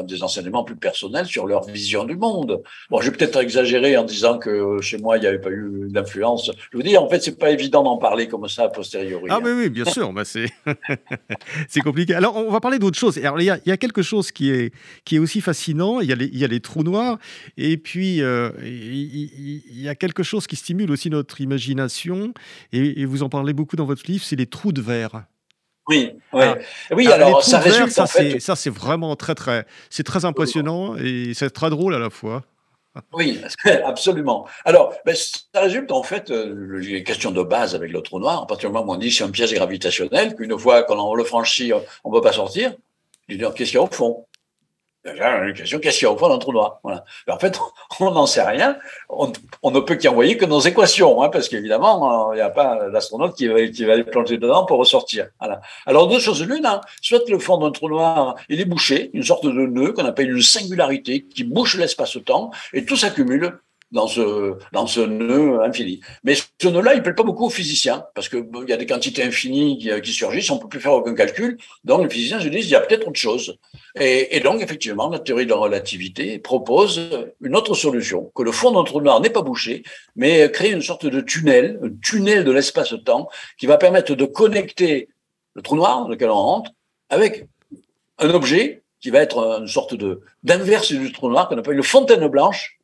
des 0.05 0.23
enseignements 0.23 0.64
plus 0.64 0.77
personnels 0.77 1.27
sur 1.27 1.47
leur 1.47 1.64
vision 1.64 2.05
du 2.05 2.16
monde. 2.16 2.62
Bon, 2.90 3.01
je 3.01 3.11
vais 3.11 3.16
peut-être 3.16 3.40
exagérer 3.40 3.97
en 3.97 4.05
disant 4.05 4.38
que 4.38 4.81
chez 4.81 4.99
moi, 4.99 5.18
il 5.18 5.20
n'y 5.20 5.27
avait 5.27 5.40
pas 5.40 5.51
eu 5.51 5.88
d'influence. 5.90 6.51
Je 6.73 6.77
vous 6.77 6.83
dis, 6.83 6.97
en 6.97 7.09
fait, 7.09 7.23
c'est 7.23 7.38
pas 7.38 7.51
évident 7.51 7.83
d'en 7.83 7.99
parler 7.99 8.29
comme 8.29 8.49
ça 8.49 8.64
a 8.64 8.68
posteriori. 8.68 9.27
Ah, 9.29 9.40
mais 9.42 9.53
oui, 9.53 9.68
bien 9.68 9.85
sûr, 9.85 10.12
bah, 10.12 10.25
c'est 10.25 10.47
c'est 11.68 11.81
compliqué. 11.81 12.14
Alors, 12.14 12.37
on 12.37 12.51
va 12.51 12.61
parler 12.61 12.79
d'autre 12.79 12.99
chose. 12.99 13.18
Alors, 13.18 13.40
il 13.40 13.44
y, 13.44 13.51
a, 13.51 13.59
il 13.64 13.68
y 13.68 13.73
a 13.73 13.77
quelque 13.77 14.03
chose 14.03 14.33
qui 14.33 14.51
est, 14.51 14.73
qui 15.05 15.16
est 15.16 15.18
aussi 15.18 15.40
fascinant. 15.40 16.01
Il 16.01 16.09
y 16.09 16.12
a 16.12 16.16
les, 16.16 16.27
il 16.27 16.38
y 16.38 16.44
a 16.44 16.49
les 16.49 16.61
trous 16.61 16.83
noirs. 16.83 17.18
Et 17.57 17.77
puis, 17.77 18.23
euh, 18.23 18.51
il, 18.62 19.62
il, 19.70 19.83
y 19.83 19.88
a 19.88 19.94
quelque 19.94 20.23
chose 20.23 20.47
qui 20.47 20.57
stimule 20.57 20.90
aussi 20.90 21.11
notre 21.11 21.40
imagination. 21.40 22.24
Et, 22.73 23.03
et 23.03 23.05
vous 23.05 23.23
en 23.23 23.29
parlez 23.29 23.53
beaucoup 23.53 23.77
dans 23.77 23.87
votre 23.87 24.03
livre 24.07 24.25
c'est 24.25 24.37
les 24.37 24.47
trous 24.47 24.73
de 24.73 24.81
verre. 24.81 25.25
Oui, 25.87 26.13
ah. 26.33 26.57
oui. 26.93 27.09
alors 27.09 27.45
ça 27.45 27.59
résulte 27.59 27.91
ça, 27.91 28.07
ça 28.07 28.57
c'est 28.57 28.71
vraiment 28.71 29.17
très 29.17 29.35
très, 29.35 29.67
c'est 29.91 30.03
très 30.03 30.25
impressionnant 30.25 30.97
et 30.97 31.33
c'est 31.35 31.51
très 31.51 31.69
drôle 31.69 31.95
à 31.95 31.99
la 31.99 32.09
fois. 32.09 32.43
Oui, 33.13 33.41
absolument. 33.85 34.47
Alors, 34.65 34.95
ben, 35.05 35.15
ça 35.17 35.61
résulte 35.61 35.91
en 35.91 36.03
fait 36.03 36.31
euh, 36.31 36.79
les 36.79 37.03
questions 37.03 37.33
de 37.33 37.43
base 37.43 37.75
avec 37.75 37.91
le 37.91 38.01
trou 38.03 38.21
noir. 38.21 38.43
À 38.43 38.47
partir 38.47 38.71
du 38.71 38.73
moment 38.73 38.93
où 38.93 38.95
on 38.95 38.99
dit 38.99 39.11
c'est 39.11 39.25
un 39.25 39.31
piège 39.31 39.53
gravitationnel, 39.53 40.37
qu'une 40.37 40.57
fois 40.59 40.85
qu'on 40.85 41.15
le 41.15 41.25
franchit, 41.25 41.73
on 42.05 42.11
ne 42.11 42.15
peut 42.15 42.23
pas 42.23 42.33
sortir. 42.33 42.73
Qu'est-ce 43.29 43.53
qu'il 43.55 43.75
y 43.75 43.77
a 43.77 43.83
au 43.83 43.89
fond? 43.89 44.27
Déjà, 45.05 45.53
question, 45.53 45.79
qu'est-ce 45.81 45.99
qu'il 45.99 46.07
y 46.07 46.09
a 46.09 46.12
au 46.12 46.17
fond 46.17 46.31
d'un 46.31 46.38
trou 46.38 46.53
noir 46.53 46.81
voilà. 46.83 47.05
En 47.29 47.38
fait, 47.38 47.61
on 48.01 48.11
n'en 48.12 48.27
sait 48.27 48.43
rien. 48.43 48.79
On, 49.11 49.31
ne 49.71 49.81
peut 49.81 49.97
qu'y 49.97 50.09
envoyer 50.09 50.38
que 50.38 50.47
nos 50.47 50.61
équations, 50.61 51.23
hein, 51.23 51.29
parce 51.29 51.49
qu'évidemment, 51.49 52.33
il 52.33 52.37
n'y 52.37 52.40
a 52.40 52.49
pas 52.49 52.88
l'astronaute 52.88 53.37
qui 53.37 53.49
va, 53.49 53.67
qui 53.67 53.85
va 53.85 53.93
aller 53.93 54.05
plonger 54.05 54.38
dedans 54.38 54.64
pour 54.64 54.79
ressortir. 54.79 55.29
Voilà. 55.40 55.61
Alors, 55.85 56.09
deux 56.09 56.21
choses 56.21 56.43
l'une, 56.47 56.64
hein. 56.64 56.81
soit 57.03 57.29
le 57.29 57.38
fond 57.38 57.59
d'un 57.59 57.71
trou 57.71 57.88
noir, 57.90 58.37
il 58.49 58.61
est 58.61 58.64
bouché, 58.64 59.11
une 59.12 59.23
sorte 59.23 59.45
de 59.45 59.51
nœud 59.51 59.93
qu'on 59.93 60.07
appelle 60.07 60.31
une 60.31 60.43
singularité, 60.43 61.27
qui 61.27 61.45
bouche 61.45 61.77
l'espace-temps, 61.77 62.51
et 62.73 62.87
tout 62.87 62.97
s'accumule 62.97 63.59
dans 63.94 64.09
ce, 64.09 65.00
nœud 65.07 65.62
infini. 65.62 66.00
Mais 66.24 66.35
ce 66.35 66.68
nœud-là, 66.68 66.94
il 66.94 66.98
ne 66.98 67.02
plaît 67.02 67.14
pas 67.14 67.22
beaucoup 67.22 67.46
aux 67.46 67.50
physiciens, 67.50 68.04
parce 68.14 68.28
qu'il 68.28 68.44
y 68.68 68.72
a 68.72 68.76
des 68.76 68.87
quantités 68.87 69.22
infinies 69.22 69.78
qui, 69.78 69.88
qui 70.02 70.12
surgissent, 70.12 70.50
on 70.50 70.57
ne 70.57 70.61
peut 70.61 70.68
plus 70.68 70.80
faire 70.80 70.92
aucun 70.92 71.14
calcul. 71.14 71.57
Donc, 71.85 72.02
les 72.02 72.11
physiciens 72.11 72.40
se 72.40 72.48
disent, 72.48 72.66
il 72.66 72.72
y 72.72 72.74
a 72.74 72.80
peut-être 72.80 73.07
autre 73.09 73.18
chose. 73.18 73.57
Et, 73.98 74.37
et, 74.37 74.40
donc, 74.40 74.61
effectivement, 74.61 75.09
la 75.09 75.20
théorie 75.20 75.44
de 75.44 75.50
la 75.50 75.57
relativité 75.57 76.40
propose 76.40 77.09
une 77.40 77.54
autre 77.57 77.74
solution, 77.74 78.33
que 78.35 78.42
le 78.42 78.50
fond 78.52 78.72
d'un 78.72 78.83
trou 78.83 79.00
noir 79.00 79.20
n'est 79.20 79.30
pas 79.30 79.42
bouché, 79.42 79.85
mais 80.16 80.50
crée 80.50 80.72
une 80.72 80.83
sorte 80.83 81.07
de 81.07 81.20
tunnel, 81.20 81.78
un 81.83 81.90
tunnel 82.02 82.44
de 82.44 82.50
l'espace-temps, 82.50 83.28
qui 83.59 83.66
va 83.66 83.78
permettre 83.78 84.14
de 84.14 84.24
connecter 84.24 85.09
le 85.54 85.62
trou 85.62 85.76
noir 85.76 86.02
dans 86.02 86.09
lequel 86.09 86.30
on 86.30 86.35
rentre 86.35 86.72
avec 87.11 87.46
un 88.18 88.30
objet 88.30 88.83
qui 89.00 89.11
va 89.11 89.20
être 89.20 89.61
une 89.61 89.68
sorte 89.68 89.94
de 89.94 90.22
d'inverse 90.42 90.92
du 90.92 91.12
trou 91.12 91.28
noir 91.28 91.48
qu'on 91.48 91.59
appelle 91.59 91.76
une 91.76 91.83
fontaine 91.83 92.26
blanche, 92.26 92.78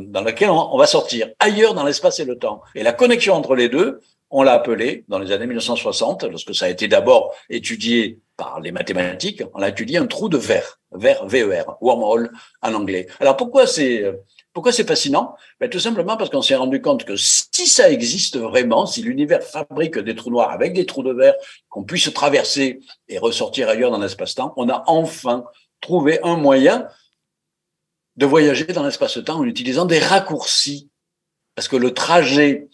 dans 0.00 0.22
laquelle 0.22 0.50
on, 0.50 0.76
va 0.76 0.86
sortir 0.86 1.28
ailleurs 1.38 1.74
dans 1.74 1.84
l'espace 1.84 2.20
et 2.20 2.24
le 2.24 2.38
temps. 2.38 2.62
Et 2.74 2.82
la 2.82 2.92
connexion 2.92 3.34
entre 3.34 3.54
les 3.54 3.68
deux, 3.68 4.00
on 4.30 4.42
l'a 4.42 4.52
appelé 4.52 5.04
dans 5.08 5.18
les 5.18 5.32
années 5.32 5.46
1960, 5.46 6.24
lorsque 6.24 6.54
ça 6.54 6.66
a 6.66 6.68
été 6.68 6.88
d'abord 6.88 7.34
étudié 7.48 8.18
par 8.36 8.60
les 8.60 8.72
mathématiques, 8.72 9.42
on 9.54 9.58
l'a 9.58 9.68
étudié 9.68 9.98
un 9.98 10.06
trou 10.06 10.28
de 10.28 10.36
verre, 10.36 10.80
verre 10.92 11.24
VER, 11.26 11.64
wormhole 11.80 12.32
en 12.62 12.74
anglais. 12.74 13.06
Alors 13.20 13.36
pourquoi 13.36 13.66
c'est 13.66 14.04
pourquoi 14.52 14.70
c'est 14.70 14.86
fascinant? 14.86 15.34
Ben, 15.60 15.68
Tout 15.68 15.80
simplement 15.80 16.16
parce 16.16 16.30
qu'on 16.30 16.40
s'est 16.40 16.54
rendu 16.54 16.80
compte 16.80 17.04
que 17.04 17.16
si 17.16 17.66
ça 17.66 17.90
existe 17.90 18.38
vraiment, 18.38 18.86
si 18.86 19.02
l'univers 19.02 19.42
fabrique 19.42 19.98
des 19.98 20.14
trous 20.14 20.30
noirs 20.30 20.50
avec 20.50 20.72
des 20.72 20.86
trous 20.86 21.02
de 21.02 21.12
verre 21.12 21.34
qu'on 21.68 21.82
puisse 21.82 22.12
traverser 22.14 22.80
et 23.08 23.18
ressortir 23.18 23.68
ailleurs 23.68 23.90
dans 23.90 23.98
l'espace-temps, 23.98 24.54
on 24.56 24.68
a 24.68 24.84
enfin 24.86 25.44
trouvé 25.80 26.20
un 26.22 26.36
moyen 26.36 26.86
de 28.16 28.26
voyager 28.26 28.66
dans 28.66 28.84
l'espace-temps 28.84 29.38
en 29.38 29.44
utilisant 29.44 29.84
des 29.84 29.98
raccourcis. 29.98 30.90
Parce 31.54 31.68
que 31.68 31.76
le 31.76 31.94
trajet 31.94 32.68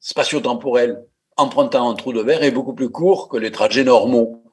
spatio-temporel 0.00 1.04
empruntant 1.36 1.90
un 1.90 1.94
trou 1.94 2.12
de 2.12 2.20
verre 2.20 2.42
est 2.42 2.50
beaucoup 2.50 2.74
plus 2.74 2.90
court 2.90 3.28
que 3.28 3.36
les 3.36 3.50
trajets 3.50 3.84
normaux. 3.84 4.44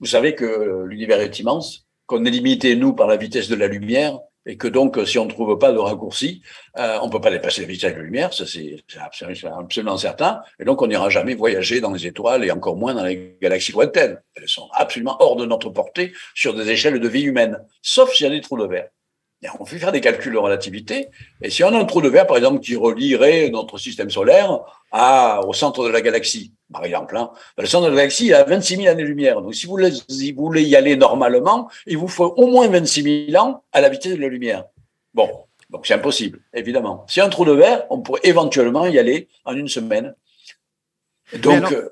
Vous 0.00 0.06
savez 0.06 0.34
que 0.34 0.84
l'univers 0.86 1.20
est 1.20 1.38
immense, 1.38 1.86
qu'on 2.06 2.24
est 2.24 2.30
limité, 2.30 2.76
nous, 2.76 2.92
par 2.92 3.06
la 3.06 3.16
vitesse 3.16 3.48
de 3.48 3.54
la 3.54 3.68
lumière, 3.68 4.18
et 4.46 4.56
que 4.56 4.68
donc, 4.68 4.98
si 5.06 5.18
on 5.18 5.24
ne 5.24 5.30
trouve 5.30 5.58
pas 5.58 5.72
de 5.72 5.78
raccourci, 5.78 6.42
euh, 6.78 6.98
on 7.00 7.06
ne 7.06 7.10
peut 7.10 7.20
pas 7.20 7.30
dépasser 7.30 7.62
la 7.62 7.68
vitesse 7.68 7.92
de 7.92 7.96
la 7.96 8.02
lumière, 8.02 8.34
ça 8.34 8.44
c'est 8.46 8.76
absolument, 9.00 9.58
absolument, 9.58 9.96
certain, 9.96 10.42
et 10.60 10.64
donc 10.64 10.82
on 10.82 10.86
n'ira 10.86 11.08
jamais 11.08 11.34
voyager 11.34 11.80
dans 11.80 11.92
les 11.92 12.06
étoiles 12.06 12.44
et 12.44 12.50
encore 12.50 12.76
moins 12.76 12.94
dans 12.94 13.04
les 13.04 13.38
galaxies 13.40 13.72
lointaines. 13.72 14.20
Elles 14.34 14.48
sont 14.48 14.68
absolument 14.72 15.16
hors 15.20 15.36
de 15.36 15.46
notre 15.46 15.70
portée 15.70 16.12
sur 16.34 16.52
des 16.54 16.68
échelles 16.68 17.00
de 17.00 17.08
vie 17.08 17.22
humaine, 17.22 17.58
sauf 17.80 18.12
s'il 18.12 18.26
y 18.26 18.28
a 18.28 18.32
des 18.32 18.42
trous 18.42 18.58
de 18.58 18.66
verre. 18.66 18.88
On 19.60 19.64
fait 19.64 19.78
faire 19.78 19.92
des 19.92 20.00
calculs 20.00 20.32
de 20.32 20.38
relativité, 20.38 21.08
et 21.42 21.50
si 21.50 21.64
on 21.64 21.68
a 21.68 21.78
un 21.78 21.84
trou 21.84 22.00
de 22.00 22.08
verre, 22.08 22.26
par 22.26 22.36
exemple, 22.36 22.60
qui 22.60 22.76
relierait 22.76 23.50
notre 23.50 23.78
système 23.78 24.10
solaire 24.10 24.60
à, 24.90 25.40
au 25.46 25.52
centre 25.52 25.84
de 25.84 25.90
la 25.90 26.00
galaxie, 26.00 26.52
par 26.72 26.84
exemple, 26.84 27.16
hein, 27.16 27.30
le 27.58 27.66
centre 27.66 27.86
de 27.86 27.90
la 27.90 27.96
galaxie 27.96 28.26
il 28.26 28.34
a 28.34 28.44
26 28.44 28.76
000 28.76 28.88
années-lumière. 28.88 29.42
Donc, 29.42 29.54
si 29.54 29.66
vous, 29.66 29.72
voulez, 29.72 29.90
si 30.08 30.32
vous 30.32 30.46
voulez 30.46 30.62
y 30.62 30.76
aller 30.76 30.96
normalement, 30.96 31.68
il 31.86 31.98
vous 31.98 32.08
faut 32.08 32.32
au 32.36 32.46
moins 32.46 32.68
26 32.68 33.28
000 33.30 33.44
ans 33.44 33.62
à 33.72 33.80
la 33.80 33.88
vitesse 33.88 34.14
de 34.14 34.20
la 34.20 34.28
lumière. 34.28 34.64
Bon, 35.12 35.28
donc 35.70 35.86
c'est 35.86 35.94
impossible, 35.94 36.40
évidemment. 36.52 37.04
Si 37.08 37.20
un 37.20 37.28
trou 37.28 37.44
de 37.44 37.52
verre, 37.52 37.84
on 37.90 38.00
pourrait 38.00 38.20
éventuellement 38.24 38.86
y 38.86 38.98
aller 38.98 39.28
en 39.44 39.54
une 39.54 39.68
semaine. 39.68 40.14
Donc, 41.34 41.72
euh, 41.72 41.90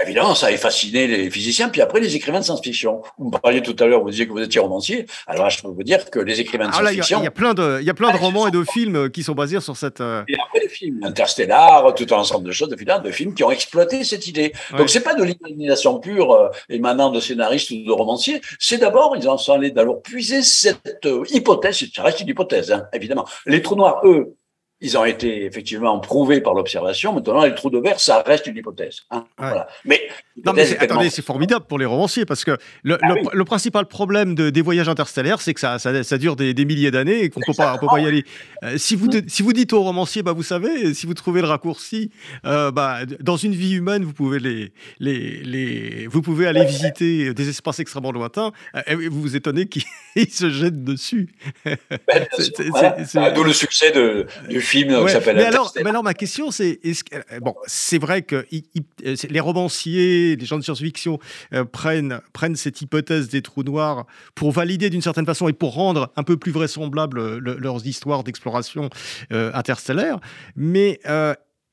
Évidemment, 0.00 0.34
ça 0.34 0.46
a 0.46 0.56
fasciné 0.56 1.06
les 1.06 1.30
physiciens, 1.30 1.68
puis 1.68 1.82
après 1.82 2.00
les 2.00 2.16
écrivains 2.16 2.40
de 2.40 2.44
science-fiction. 2.44 3.02
Vous 3.18 3.26
me 3.26 3.30
parliez 3.30 3.60
tout 3.60 3.76
à 3.78 3.84
l'heure, 3.86 4.02
vous 4.02 4.10
disiez 4.10 4.26
que 4.26 4.32
vous 4.32 4.40
étiez 4.40 4.58
romancier. 4.58 5.06
Alors 5.26 5.50
je 5.50 5.60
peux 5.60 5.68
vous 5.68 5.82
dire 5.82 6.08
que 6.08 6.18
les 6.18 6.40
écrivains 6.40 6.68
de 6.68 6.72
science-fiction. 6.72 7.20
Il 7.20 7.24
y, 7.24 7.26
a 7.26 7.30
plein 7.30 7.52
de, 7.52 7.78
il 7.80 7.86
y 7.86 7.90
a 7.90 7.94
plein 7.94 8.10
de 8.10 8.16
ah, 8.16 8.20
romans 8.20 8.48
et 8.48 8.50
de 8.50 8.64
films 8.64 9.10
qui 9.10 9.22
sont 9.22 9.34
basés 9.34 9.60
sur 9.60 9.76
cette. 9.76 10.00
Euh, 10.00 10.24
et 10.28 10.36
après 10.42 10.60
les 10.60 10.68
films, 10.68 11.00
Interstellar, 11.04 11.94
tout 11.94 12.06
un 12.10 12.18
ensemble 12.18 12.46
de 12.46 12.52
choses, 12.52 12.70
de 12.70 12.76
films, 12.76 13.02
de 13.02 13.10
films 13.10 13.34
qui 13.34 13.44
ont 13.44 13.50
exploité 13.50 14.02
cette 14.04 14.26
idée. 14.26 14.52
Donc 14.76 14.88
c'est 14.88 15.02
pas 15.02 15.14
de 15.14 15.24
l'imagination 15.24 16.00
pure 16.00 16.32
euh, 16.32 16.48
émanant 16.70 17.10
de 17.10 17.20
scénaristes 17.20 17.70
ou 17.70 17.84
de 17.84 17.92
romanciers. 17.92 18.40
C'est 18.58 18.78
d'abord, 18.78 19.14
ils 19.16 19.28
en 19.28 19.36
sont 19.36 19.52
allés 19.52 19.72
d'abord 19.72 20.00
puiser 20.00 20.42
cette 20.42 21.04
euh, 21.04 21.22
hypothèse. 21.30 21.84
Ça 21.94 22.02
reste 22.02 22.20
une 22.20 22.28
hypothèse, 22.28 22.72
hein, 22.72 22.86
évidemment. 22.94 23.26
Les 23.44 23.60
trous 23.60 23.76
noirs, 23.76 24.00
eux, 24.04 24.36
ils 24.82 24.98
ont 24.98 25.04
été 25.04 25.44
effectivement 25.44 25.98
prouvés 26.00 26.40
par 26.40 26.54
l'observation. 26.54 27.12
Maintenant, 27.12 27.44
les 27.44 27.54
trous 27.54 27.70
de 27.70 27.78
verre, 27.78 28.00
ça 28.00 28.20
reste 28.26 28.48
une 28.48 28.56
hypothèse. 28.56 29.02
Hein. 29.10 29.24
Voilà. 29.38 29.68
Mais, 29.84 30.00
non, 30.44 30.52
mais 30.52 30.76
attendez, 30.76 31.08
c'est 31.08 31.24
formidable 31.24 31.66
pour 31.66 31.78
les 31.78 31.84
romanciers 31.84 32.26
parce 32.26 32.44
que 32.44 32.56
le, 32.82 32.98
ah 33.00 33.14
le, 33.32 33.44
principal 33.44 33.86
problème 33.86 34.34
de, 34.34 34.50
des 34.50 34.60
voyages 34.60 34.88
interstellaires, 34.88 35.40
c'est 35.40 35.54
que 35.54 35.60
ça, 35.60 35.78
ça, 35.78 36.02
ça, 36.02 36.18
dure 36.18 36.34
des, 36.34 36.52
des 36.52 36.64
milliers 36.64 36.90
d'années 36.90 37.22
et 37.22 37.30
qu'on 37.30 37.38
ne 37.38 37.44
peut 37.46 37.56
pas, 37.56 37.78
peut 37.78 37.86
pas 37.86 38.00
y 38.00 38.06
aller. 38.06 38.24
Euh, 38.64 38.76
si, 38.76 38.96
vous, 38.96 39.08
si 39.28 39.42
vous 39.42 39.52
dites 39.52 39.72
aux 39.72 39.82
romanciers, 39.82 40.24
bah, 40.24 40.32
vous 40.32 40.42
savez, 40.42 40.94
si 40.94 41.06
vous 41.06 41.14
trouvez 41.14 41.42
le 41.42 41.46
raccourci, 41.46 42.10
euh, 42.44 42.72
bah, 42.72 43.00
dans 43.20 43.36
une 43.36 43.52
vie 43.52 43.74
humaine, 43.74 44.02
vous 44.02 44.12
pouvez, 44.12 44.40
les, 44.40 44.72
les, 44.98 45.42
les, 45.44 46.06
vous 46.08 46.22
pouvez 46.22 46.48
aller 46.48 46.64
visiter 46.64 47.32
des 47.34 47.48
espaces 47.48 47.78
extrêmement 47.78 48.10
lointains 48.10 48.50
euh, 48.74 48.80
et 48.88 49.08
vous 49.08 49.20
vous 49.20 49.36
étonnez 49.36 49.66
qu'ils 49.66 49.84
se 50.30 50.50
jettent 50.50 50.82
dessus. 50.82 51.28
Ben, 51.64 52.26
c'est 52.36 53.34
D'où 53.34 53.44
le 53.44 53.52
succès 53.52 53.92
de, 53.92 54.26
du 54.48 54.60
mais 54.74 55.44
alors, 55.44 55.72
mais 55.76 55.90
alors, 55.90 56.02
ma 56.02 56.14
question, 56.14 56.50
c'est 56.50 56.80
est 56.82 57.02
euh, 57.14 57.40
bon, 57.40 57.54
c'est 57.66 57.98
vrai 57.98 58.22
que 58.22 58.36
euh, 58.36 59.16
les 59.28 59.40
romanciers, 59.40 60.36
les 60.36 60.46
gens 60.46 60.58
de 60.58 60.64
science-fiction 60.64 61.18
euh, 61.52 61.64
prennent, 61.64 62.20
prennent 62.32 62.56
cette 62.56 62.80
hypothèse 62.80 63.28
des 63.28 63.42
trous 63.42 63.62
noirs 63.62 64.06
pour 64.34 64.52
valider 64.52 64.90
d'une 64.90 65.02
certaine 65.02 65.26
façon 65.26 65.48
et 65.48 65.52
pour 65.52 65.74
rendre 65.74 66.12
un 66.16 66.22
peu 66.22 66.36
plus 66.36 66.52
vraisemblable 66.52 67.38
leurs 67.38 67.86
histoires 67.86 68.24
d'exploration 68.24 68.90
interstellaire. 69.30 70.18
Mais 70.56 71.00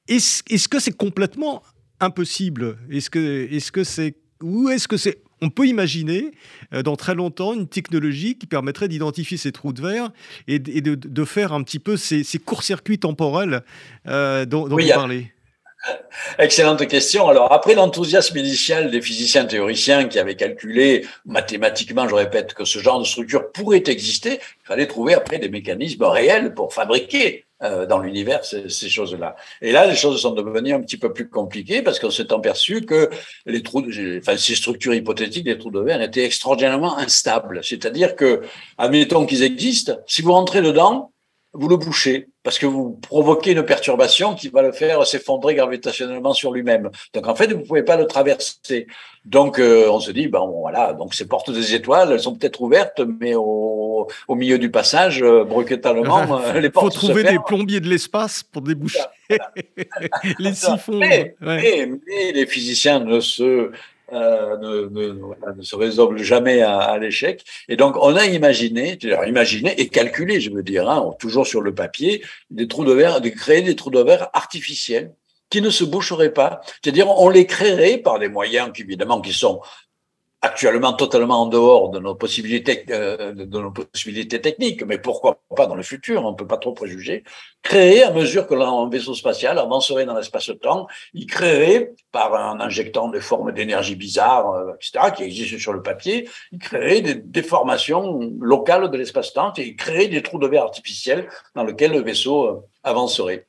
est-ce 0.07 0.43
est 0.49 0.57
-ce 0.57 0.67
que 0.67 0.79
c'est 0.79 0.95
complètement 0.95 1.63
impossible? 1.99 2.77
Est-ce 2.89 3.09
que 3.09 3.47
est-ce 3.51 3.71
que 3.71 3.83
c'est 3.83 4.15
ou 4.41 4.69
est-ce 4.69 4.87
que 4.87 4.97
c'est 4.97 5.21
on 5.41 5.49
peut 5.49 5.65
imaginer 5.65 6.31
euh, 6.73 6.83
dans 6.83 6.95
très 6.95 7.15
longtemps 7.15 7.53
une 7.53 7.67
technologie 7.67 8.37
qui 8.37 8.47
permettrait 8.47 8.87
d'identifier 8.87 9.37
ces 9.37 9.51
trous 9.51 9.73
de 9.73 9.81
verre 9.81 10.11
et, 10.47 10.59
de, 10.59 11.25
faire 11.25 11.53
un 11.53 11.63
petit 11.63 11.79
peu 11.79 11.97
ces, 11.97 12.23
courts-circuits 12.43 12.99
temporels 12.99 13.63
euh, 14.07 14.45
dont, 14.45 14.67
vous 14.67 14.77
parlez. 14.87 15.31
Excellente 16.39 16.85
question. 16.87 17.27
Alors, 17.29 17.53
après 17.53 17.75
l'enthousiasme 17.75 18.37
initial 18.37 18.91
des 18.91 19.01
physiciens 19.01 19.45
théoriciens 19.45 20.05
qui 20.07 20.19
avaient 20.19 20.35
calculé 20.35 21.05
mathématiquement, 21.25 22.07
je 22.07 22.15
répète, 22.15 22.53
que 22.53 22.65
ce 22.65 22.79
genre 22.79 22.99
de 22.99 23.05
structure 23.05 23.51
pourrait 23.51 23.83
exister, 23.87 24.39
il 24.63 24.67
fallait 24.67 24.87
trouver 24.87 25.13
après 25.13 25.39
des 25.39 25.49
mécanismes 25.49 26.03
réels 26.03 26.53
pour 26.53 26.73
fabriquer 26.73 27.45
euh, 27.61 27.85
dans 27.85 27.99
l'univers 27.99 28.45
ces, 28.45 28.69
ces 28.69 28.89
choses-là. 28.89 29.35
Et 29.61 29.71
là, 29.71 29.85
les 29.85 29.95
choses 29.95 30.21
sont 30.21 30.31
devenues 30.31 30.73
un 30.73 30.81
petit 30.81 30.97
peu 30.97 31.11
plus 31.11 31.27
compliquées 31.27 31.81
parce 31.81 31.99
qu'on 31.99 32.09
s'est 32.09 32.31
aperçu 32.31 32.85
que 32.85 33.09
les 33.45 33.61
trous, 33.63 33.83
enfin 34.17 34.37
ces 34.37 34.55
structures 34.55 34.93
hypothétiques 34.93 35.43
des 35.43 35.57
trous 35.57 35.71
de 35.71 35.81
verre 35.81 36.01
étaient 36.01 36.23
extraordinairement 36.23 36.97
instables. 36.97 37.61
C'est-à-dire 37.63 38.15
que, 38.15 38.41
admettons 38.77 39.25
qu'ils 39.25 39.43
existent, 39.43 39.97
si 40.07 40.21
vous 40.21 40.31
rentrez 40.31 40.61
dedans, 40.61 41.11
vous 41.53 41.67
le 41.67 41.77
bouchez 41.77 42.29
parce 42.43 42.59
que 42.59 42.65
vous 42.65 42.91
provoquez 43.01 43.51
une 43.51 43.63
perturbation 43.63 44.35
qui 44.35 44.49
va 44.49 44.61
le 44.61 44.71
faire 44.71 45.05
s'effondrer 45.05 45.55
gravitationnellement 45.55 46.33
sur 46.33 46.51
lui-même. 46.51 46.89
Donc 47.13 47.27
en 47.27 47.35
fait, 47.35 47.51
vous 47.51 47.59
ne 47.59 47.65
pouvez 47.65 47.83
pas 47.83 47.97
le 47.97 48.05
traverser. 48.05 48.87
Donc 49.25 49.59
euh, 49.59 49.89
on 49.89 49.99
se 49.99 50.11
dit, 50.11 50.27
ben 50.27 50.45
voilà, 50.45 50.93
donc 50.93 51.13
ces 51.13 51.27
portes 51.27 51.51
des 51.51 51.75
étoiles, 51.75 52.11
elles 52.11 52.21
sont 52.21 52.35
peut-être 52.35 52.61
ouvertes, 52.61 53.01
mais 53.19 53.35
au, 53.35 54.07
au, 54.27 54.35
milieu 54.35 54.57
du 54.57 54.71
passage, 54.71 55.21
euh, 55.21 55.43
brutalement, 55.43 56.39
euh, 56.39 56.53
les 56.59 56.69
portes. 56.69 56.93
Il 56.93 56.99
faut 56.99 57.07
trouver 57.07 57.23
des 57.23 57.39
plombiers 57.45 57.81
de 57.81 57.89
l'espace 57.89 58.43
pour 58.43 58.61
déboucher 58.61 58.99
les 60.39 60.53
siphons. 60.53 60.99
mais, 60.99 61.35
les 61.41 62.45
physiciens 62.45 62.99
ne 62.99 63.19
se 63.19 63.71
euh, 64.13 64.57
ne, 64.57 65.53
ne, 65.55 65.61
se 65.61 65.75
résolvent 65.75 66.17
jamais 66.17 66.61
à, 66.61 66.97
l'échec. 66.97 67.43
Et 67.67 67.75
donc, 67.75 67.95
on 67.97 68.15
a 68.15 68.25
imaginé, 68.25 68.97
imaginé 69.27 69.79
et 69.79 69.87
calculé, 69.87 70.41
je 70.41 70.51
veux 70.51 70.63
dire, 70.63 70.89
hein, 70.89 71.11
toujours 71.19 71.47
sur 71.47 71.61
le 71.61 71.73
papier, 71.73 72.23
des 72.49 72.67
trous 72.67 72.85
de 72.85 72.93
verre, 72.93 73.21
de 73.21 73.29
créer 73.29 73.61
des 73.61 73.75
trous 73.75 73.91
de 73.91 74.01
verre 74.01 74.29
artificiels 74.33 75.13
qui 75.49 75.61
ne 75.61 75.69
se 75.69 75.83
boucheraient 75.83 76.33
pas. 76.33 76.61
C'est-à-dire, 76.81 77.09
on 77.09 77.29
les 77.29 77.45
créerait 77.45 77.97
par 77.97 78.19
des 78.19 78.29
moyens 78.29 78.71
qui, 78.73 78.83
évidemment, 78.83 79.21
qui 79.21 79.33
sont 79.33 79.61
actuellement 80.41 80.93
totalement 80.93 81.41
en 81.41 81.47
dehors 81.47 81.89
de 81.89 81.99
nos 81.99 82.15
possibilités 82.15 82.85
euh, 82.91 83.33
de 83.33 83.59
nos 83.59 83.71
possibilités 83.71 84.39
techniques, 84.39 84.83
mais 84.83 84.97
pourquoi 84.97 85.41
pas 85.55 85.67
dans 85.67 85.75
le 85.75 85.83
futur, 85.83 86.25
on 86.25 86.31
ne 86.31 86.35
peut 86.35 86.47
pas 86.47 86.57
trop 86.57 86.71
préjuger, 86.71 87.23
créer 87.61 88.03
à 88.03 88.11
mesure 88.11 88.47
que 88.47 88.55
un 88.55 88.89
vaisseau 88.89 89.13
spatial 89.15 89.59
avancerait 89.59 90.05
dans 90.05 90.15
l'espace-temps, 90.15 90.87
il 91.13 91.25
créerait, 91.25 91.91
par 92.11 92.35
un 92.35 92.61
injectant 92.61 93.09
des 93.09 93.19
formes 93.19 93.51
d'énergie 93.51 93.95
bizarres, 93.95 94.51
euh, 94.53 94.73
etc., 94.75 95.13
qui 95.15 95.23
existent 95.23 95.59
sur 95.59 95.73
le 95.73 95.81
papier, 95.81 96.29
il 96.53 96.59
créerait 96.59 97.01
des 97.01 97.15
déformations 97.15 98.19
locales 98.39 98.89
de 98.89 98.97
l'espace-temps 98.97 99.53
et 99.57 99.67
il 99.67 99.75
créerait 99.75 100.07
des 100.07 100.23
trous 100.23 100.39
de 100.39 100.47
verre 100.47 100.63
artificiels 100.63 101.27
dans 101.55 101.65
lesquels 101.65 101.91
le 101.91 102.01
vaisseau 102.01 102.45
euh, 102.45 102.65
avancerait. 102.83 103.45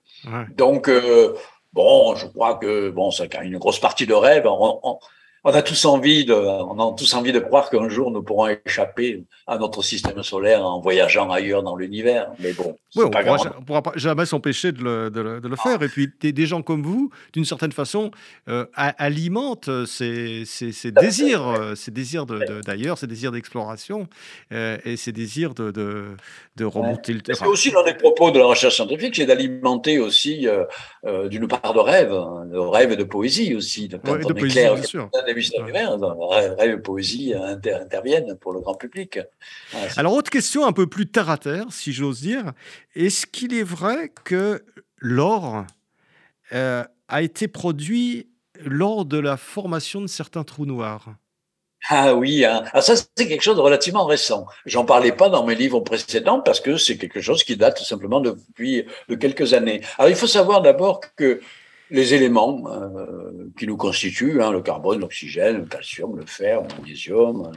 Donc, 0.55 0.91
bon, 1.73 2.15
je 2.15 2.27
crois 2.27 2.57
que 2.57 2.91
bon, 2.91 3.11
c'est 3.11 3.35
une 3.43 3.57
grosse 3.57 3.79
partie 3.79 4.07
de 4.07 4.13
rêve. 4.13 4.47
on, 4.47 4.81
on 4.83 4.99
a 5.49 5.63
tous 5.63 5.85
envie 5.87 6.25
de, 6.25 6.35
on 6.35 6.79
a 6.79 6.95
tous 6.95 7.15
envie 7.15 7.33
de 7.33 7.39
croire 7.39 7.71
qu'un 7.71 7.89
jour 7.89 8.11
nous 8.11 8.23
pourrons 8.23 8.49
échapper 8.67 9.25
à 9.47 9.59
notre 9.59 9.83
système 9.83 10.23
solaire 10.23 10.65
en 10.65 10.81
voyageant 10.81 11.31
ailleurs 11.31 11.63
dans 11.63 11.77
l'univers. 11.77 12.31
Mais 12.41 12.53
bon, 12.53 12.77
on 12.97 13.05
ne 13.05 13.65
pourra 13.65 13.83
jamais 13.97 14.27
s'empêcher 14.27 14.73
de 14.73 14.83
le, 14.83 15.11
de, 15.11 15.49
le, 15.49 15.57
faire. 15.57 15.83
Et 15.83 15.89
puis 15.89 16.11
des, 16.21 16.47
gens 16.47 16.63
comme 16.63 16.83
vous, 16.83 17.11
d'une 17.33 17.45
certaine 17.45 17.73
façon, 17.73 18.11
euh, 18.49 18.67
alimentent 18.75 19.71
ces, 19.87 20.45
ces, 20.45 20.73
ces 20.73 20.93
désirs, 20.93 21.49
euh, 21.49 21.75
ces 21.75 21.91
désirs 21.91 22.27
d'ailleurs, 22.27 22.99
ces 22.99 23.07
désirs 23.07 23.33
d'exploration 23.33 24.09
euh, 24.53 24.77
et 24.85 24.97
ces 24.97 25.13
désirs 25.13 25.55
de, 25.55 25.71
de, 25.71 26.65
remonter 26.65 27.15
le 27.15 27.23
terrain. 27.23 27.39
C'est 27.41 27.47
aussi 27.47 27.71
l'un 27.71 27.83
des 27.83 27.95
propos 27.95 28.31
de 28.31 28.39
la 28.39 28.45
recherche 28.45 28.75
scientifique, 28.75 29.17
c'est 29.17 29.27
d'alimenter 29.27 29.99
aussi 29.99 30.47
d'une 31.31 31.49
part 31.49 31.73
de 31.73 31.81
rêve, 31.81 32.11
de 32.11 32.59
rêve 32.59 32.93
et 32.93 32.97
de 32.97 33.05
poésie 33.05 33.55
aussi. 33.55 33.89
de 33.89 33.97
poésie, 33.97 34.61
bien 34.61 34.83
sûr 34.83 35.09
rêve 35.33 36.71
et 36.71 36.77
poésie 36.79 37.35
interviennent 37.35 38.37
pour 38.37 38.53
le 38.53 38.61
grand 38.61 38.75
public. 38.75 39.19
Alors, 39.97 40.15
autre 40.15 40.31
question 40.31 40.67
un 40.67 40.73
peu 40.73 40.87
plus 40.87 41.07
terre 41.07 41.31
à 41.31 41.39
terre, 41.39 41.67
si 41.71 41.93
j'ose 41.93 42.21
dire. 42.21 42.53
Est-ce 42.95 43.27
qu'il 43.27 43.55
est 43.55 43.63
vrai 43.63 44.13
que 44.25 44.65
l'or 44.99 45.65
euh, 46.53 46.85
a 47.09 47.23
été 47.23 47.49
produit 47.49 48.29
lors 48.65 49.05
de 49.05 49.19
la 49.19 49.37
formation 49.37 50.01
de 50.01 50.07
certains 50.07 50.45
trous 50.45 50.67
noirs? 50.67 51.15
Ah 51.89 52.15
oui, 52.15 52.45
hein. 52.45 52.65
ah, 52.75 52.83
ça 52.83 52.95
c'est 52.97 53.27
quelque 53.27 53.41
chose 53.41 53.57
de 53.57 53.63
relativement 53.63 54.05
récent. 54.05 54.47
J'en 54.67 54.85
parlais 54.85 55.13
pas 55.13 55.31
dans 55.31 55.47
mes 55.47 55.55
livres 55.55 55.81
précédents 55.81 56.41
parce 56.41 56.61
que 56.61 56.77
c'est 56.77 56.99
quelque 56.99 57.23
chose 57.23 57.43
qui 57.43 57.57
date 57.57 57.79
tout 57.79 57.85
simplement 57.85 58.21
depuis 58.21 58.85
de 59.09 59.15
quelques 59.15 59.55
années. 59.55 59.81
Alors 59.97 60.11
il 60.11 60.17
faut 60.17 60.27
savoir 60.27 60.61
d'abord 60.61 61.01
que 61.17 61.41
les 61.91 62.15
éléments 62.15 62.63
euh, 62.69 63.51
qui 63.59 63.67
nous 63.67 63.77
constituent, 63.77 64.43
hein, 64.43 64.53
le 64.53 64.61
carbone, 64.61 65.01
l'oxygène, 65.01 65.59
le 65.59 65.65
calcium, 65.65 66.17
le 66.17 66.27
fer, 66.27 66.63
le 66.63 66.69
magnésium, 66.69 67.53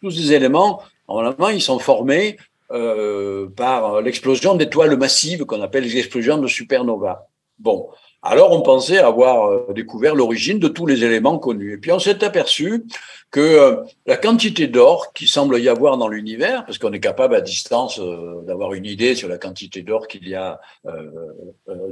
tous 0.00 0.10
ces 0.10 0.32
éléments, 0.32 0.82
normalement, 1.08 1.48
ils 1.48 1.62
sont 1.62 1.78
formés 1.78 2.36
euh, 2.72 3.48
par 3.48 4.00
l'explosion 4.00 4.54
d'étoiles 4.54 4.96
massives 4.96 5.44
qu'on 5.44 5.62
appelle 5.62 5.84
les 5.84 5.98
explosions 5.98 6.38
de 6.38 6.46
supernova. 6.46 7.28
Bon, 7.58 7.88
alors 8.22 8.52
on 8.52 8.60
pensait 8.60 8.98
avoir 8.98 9.46
euh, 9.46 9.72
découvert 9.74 10.14
l'origine 10.14 10.58
de 10.58 10.68
tous 10.68 10.84
les 10.84 11.04
éléments 11.04 11.38
connus. 11.38 11.74
Et 11.74 11.78
puis 11.78 11.90
on 11.90 11.98
s'est 11.98 12.22
aperçu 12.22 12.84
que 13.30 13.40
euh, 13.40 13.76
la 14.06 14.18
quantité 14.18 14.66
d'or 14.66 15.12
qui 15.14 15.26
semble 15.26 15.58
y 15.58 15.68
avoir 15.68 15.96
dans 15.96 16.08
l'univers, 16.08 16.66
parce 16.66 16.76
qu'on 16.76 16.92
est 16.92 17.00
capable 17.00 17.34
à 17.34 17.40
distance 17.40 17.98
euh, 17.98 18.42
d'avoir 18.42 18.74
une 18.74 18.84
idée 18.84 19.14
sur 19.14 19.28
la 19.28 19.38
quantité 19.38 19.80
d'or 19.82 20.06
qu'il 20.06 20.28
y 20.28 20.34
a 20.34 20.60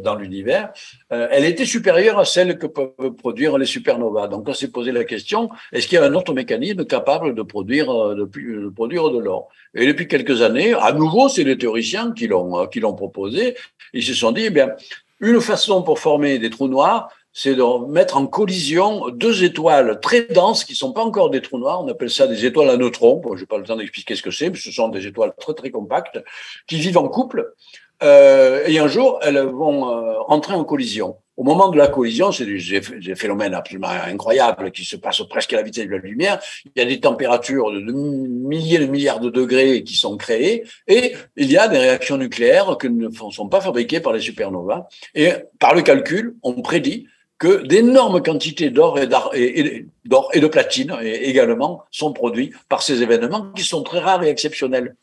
dans 0.03 0.15
l'univers, 0.15 0.73
elle 1.11 1.45
était 1.45 1.65
supérieure 1.65 2.19
à 2.19 2.25
celle 2.25 2.59
que 2.59 2.67
peuvent 2.67 3.13
produire 3.17 3.57
les 3.59 3.67
supernovas. 3.67 4.29
Donc 4.29 4.49
on 4.49 4.55
s'est 4.55 4.71
posé 4.71 4.93
la 4.93 5.05
question, 5.05 5.49
est-ce 5.73 5.87
qu'il 5.87 5.97
y 5.97 6.03
a 6.03 6.05
un 6.05 6.15
autre 6.15 6.33
mécanisme 6.33 6.85
capable 6.85 7.35
de 7.35 7.43
produire 7.43 7.87
de, 8.15 9.19
l'or? 9.19 9.49
Et 9.75 9.87
depuis 9.87 10.09
quelques 10.09 10.43
années, 10.43 10.75
à 10.75 10.93
nouveau, 10.93 11.29
c'est 11.29 11.45
les 11.45 11.57
théoriciens 11.57 12.13
qui 12.13 12.27
l'ont 12.27 12.67
qui 12.67 12.81
l'ont 12.81 12.95
proposé. 12.95 13.57
Ils 13.93 14.03
se 14.03 14.15
sont 14.15 14.33
dit, 14.33 14.45
eh 14.47 14.51
bien, 14.51 14.75
une 15.21 15.41
façon 15.41 15.83
pour 15.83 15.99
former 15.99 16.39
des 16.39 16.51
trous 16.51 16.69
noirs, 16.69 17.11
c'est 17.33 17.55
de 17.55 17.87
mettre 17.89 18.17
en 18.17 18.27
collision 18.27 19.11
deux 19.11 19.45
étoiles 19.45 20.01
très 20.01 20.23
denses 20.23 20.65
qui 20.65 20.75
sont 20.75 20.93
pas 20.93 21.05
encore 21.05 21.31
des 21.31 21.41
trous 21.41 21.59
noirs. 21.59 21.85
On 21.85 21.89
appelle 21.89 22.11
ça 22.11 22.27
des 22.27 22.45
étoiles 22.45 22.71
à 22.71 22.77
neutrons. 22.77 23.21
Bon, 23.21 23.37
je 23.37 23.43
n'ai 23.43 23.47
pas 23.47 23.59
le 23.59 23.65
temps 23.65 23.77
d'expliquer 23.77 24.17
ce 24.17 24.23
que 24.23 24.31
c'est, 24.31 24.51
mais 24.51 24.57
ce 24.57 24.73
sont 24.73 24.89
des 24.89 25.07
étoiles 25.07 25.33
très 25.39 25.55
très 25.55 25.71
compactes 25.71 26.19
qui 26.67 26.79
vivent 26.79 26.99
en 26.99 27.09
couple. 27.09 27.55
Euh, 28.03 28.63
et 28.67 28.79
un 28.79 28.89
jour, 28.89 29.19
elles 29.23 29.41
vont 29.41 29.91
euh, 29.91 30.15
entrer 30.29 30.55
en 30.55 30.65
collision. 30.65 31.17
Au 31.37 31.45
moment 31.45 31.69
de 31.69 31.79
la 31.79 31.87
collision, 31.87 32.33
c'est 32.33 32.47
des, 32.47 33.15
phénomènes 33.15 33.55
absolument 33.55 33.89
incroyables 33.89 34.73
qui 34.73 34.85
se 34.85 34.97
passent 34.97 35.23
presque 35.31 35.53
à 35.53 35.57
la 35.57 35.63
vitesse 35.63 35.87
de 35.87 35.93
la 35.93 35.99
lumière. 35.99 36.41
Il 36.65 36.73
y 36.77 36.81
a 36.81 36.85
des 36.85 36.99
températures 36.99 37.71
de 37.71 37.81
milliers 37.81 38.79
de 38.79 38.87
milliards 38.87 39.21
de 39.21 39.31
degrés 39.31 39.85
qui 39.85 39.95
sont 39.95 40.17
créées 40.17 40.65
et 40.89 41.15
il 41.37 41.51
y 41.51 41.57
a 41.57 41.69
des 41.69 41.79
réactions 41.79 42.17
nucléaires 42.17 42.77
qui 42.81 42.91
ne 42.91 43.09
sont 43.31 43.49
pas 43.49 43.61
fabriquées 43.61 44.01
par 44.01 44.13
les 44.13 44.21
supernovas. 44.21 44.89
Et 45.15 45.31
par 45.61 45.77
le 45.77 45.83
calcul, 45.83 46.35
on 46.43 46.55
prédit 46.55 47.07
que 47.39 47.65
d'énormes 47.65 48.21
quantités 48.21 48.71
d'or 48.71 48.99
et, 48.99 49.87
d'or 50.05 50.31
et 50.35 50.41
de 50.41 50.47
platine 50.49 50.97
également 51.03 51.85
sont 51.93 52.13
produits 52.13 52.53
par 52.69 52.83
ces 52.83 53.01
événements 53.01 53.53
qui 53.53 53.63
sont 53.63 53.85
très 53.85 54.01
rares 54.01 54.25
et 54.25 54.29
exceptionnels. 54.29 54.97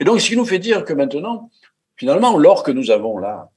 Et 0.00 0.04
donc, 0.04 0.20
ce 0.20 0.28
qui 0.28 0.36
nous 0.36 0.44
fait 0.44 0.58
dire 0.58 0.84
que 0.84 0.92
maintenant, 0.92 1.50
finalement, 1.98 2.38
l'or 2.38 2.62
que 2.62 2.70
nous 2.70 2.90
avons 2.90 3.18
là, 3.18 3.50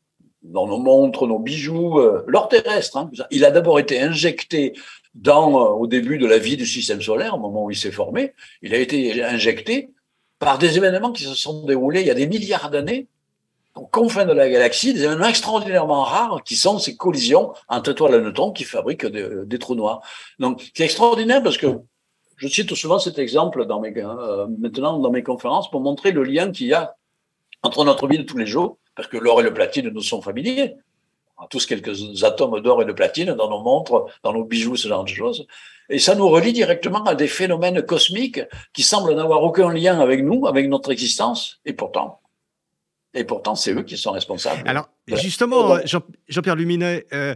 dans 0.44 0.68
nos 0.68 0.80
montres, 0.80 1.28
nos 1.28 1.40
bijoux, 1.40 2.00
euh, 2.00 2.24
l'or 2.28 2.50
terrestre, 2.50 2.98
hein, 2.98 3.10
il 3.30 3.46
a 3.46 3.52
d'abord 3.52 3.80
été 3.80 4.02
injecté 4.02 4.74
dans, 5.14 5.62
euh, 5.62 5.70
au 5.70 5.88
début 5.88 6.18
de 6.18 6.26
la 6.26 6.40
vie 6.40 6.58
du 6.58 6.66
système 6.66 7.02
solaire, 7.02 7.36
au 7.36 7.40
moment 7.40 7.66
où 7.66 7.72
il 7.72 7.78
s'est 7.78 7.92
formé, 7.92 8.34
il 8.62 8.74
a 8.74 8.78
été 8.78 9.24
injecté 9.24 9.92
par 10.40 10.58
des 10.58 10.78
événements 10.78 11.12
qui 11.12 11.24
se 11.24 11.36
sont 11.36 11.66
déroulés 11.66 12.02
il 12.02 12.08
y 12.08 12.12
a 12.12 12.16
des 12.16 12.28
milliards 12.28 12.72
d'années, 12.72 13.08
aux 13.76 13.86
confins 13.86 14.26
de 14.26 14.34
la 14.34 14.50
galaxie, 14.50 14.94
des 14.94 15.04
événements 15.04 15.28
extraordinairement 15.28 16.04
rares 16.04 16.44
qui 16.44 16.56
sont 16.56 16.80
ces 16.80 16.98
collisions 16.98 17.54
entre 17.70 17.92
étoiles 17.92 18.16
et 18.16 18.22
neutrons 18.22 18.52
qui 18.52 18.64
fabriquent 18.64 19.06
des, 19.06 19.60
trous 19.60 19.76
noirs. 19.76 20.02
Donc, 20.40 20.70
c'est 20.74 20.84
extraordinaire 20.84 21.42
parce 21.44 21.58
que 21.58 21.68
je 22.38 22.48
cite 22.48 22.74
souvent 22.74 22.98
cet 22.98 23.20
exemple 23.20 23.66
dans 23.66 23.80
mes, 23.80 23.94
euh, 23.96 24.48
maintenant 24.58 24.98
dans 24.98 25.12
mes 25.12 25.24
conférences 25.24 25.70
pour 25.70 25.80
montrer 25.80 26.12
le 26.12 26.24
lien 26.24 26.52
qu'il 26.52 26.68
y 26.68 26.74
a 26.74 26.96
entre 27.64 27.86
notre 27.86 28.08
vie 28.08 28.18
de 28.18 28.24
tous 28.24 28.38
les 28.38 28.46
jours, 28.46 28.78
parce 28.96 29.08
que 29.08 29.18
l'or 29.18 29.42
et 29.42 29.44
le 29.44 29.54
platine 29.54 29.90
nous 29.90 30.02
sont 30.02 30.22
familiers. 30.22 30.76
On 31.38 31.44
a 31.44 31.48
tous 31.48 31.66
quelques 31.66 32.24
atomes 32.24 32.60
d'or 32.62 32.82
et 32.82 32.86
de 32.86 32.92
platine 32.92 33.34
dans 33.34 33.50
nos 33.50 33.62
montres, 33.62 34.06
dans 34.24 34.34
nos 34.34 34.44
bijoux, 34.44 34.76
ce 34.76 34.88
genre 34.88 35.04
de 35.04 35.10
choses. 35.10 35.48
Et 35.90 36.00
ça 36.00 36.16
nous 36.16 36.30
relie 36.30 36.54
directement 36.54 37.04
à 37.04 37.16
des 37.16 37.28
phénomènes 37.28 37.82
cosmiques 37.82 38.42
qui 38.74 38.84
semblent 38.84 39.14
n'avoir 39.14 39.44
aucun 39.44 39.72
lien 39.72 40.00
avec 40.00 40.24
nous, 40.24 40.48
avec 40.48 40.70
notre 40.70 40.92
existence, 40.92 41.60
et 41.66 41.74
pourtant, 41.74 42.22
et 43.14 43.24
pourtant, 43.24 43.56
c'est 43.56 43.74
eux 43.74 43.84
qui 43.84 43.98
sont 43.98 44.12
responsables. 44.12 44.68
Alors, 44.68 44.90
justement, 45.08 45.78
Jean-Pierre 46.30 46.56
Luminet, 46.56 47.06
euh, 47.12 47.36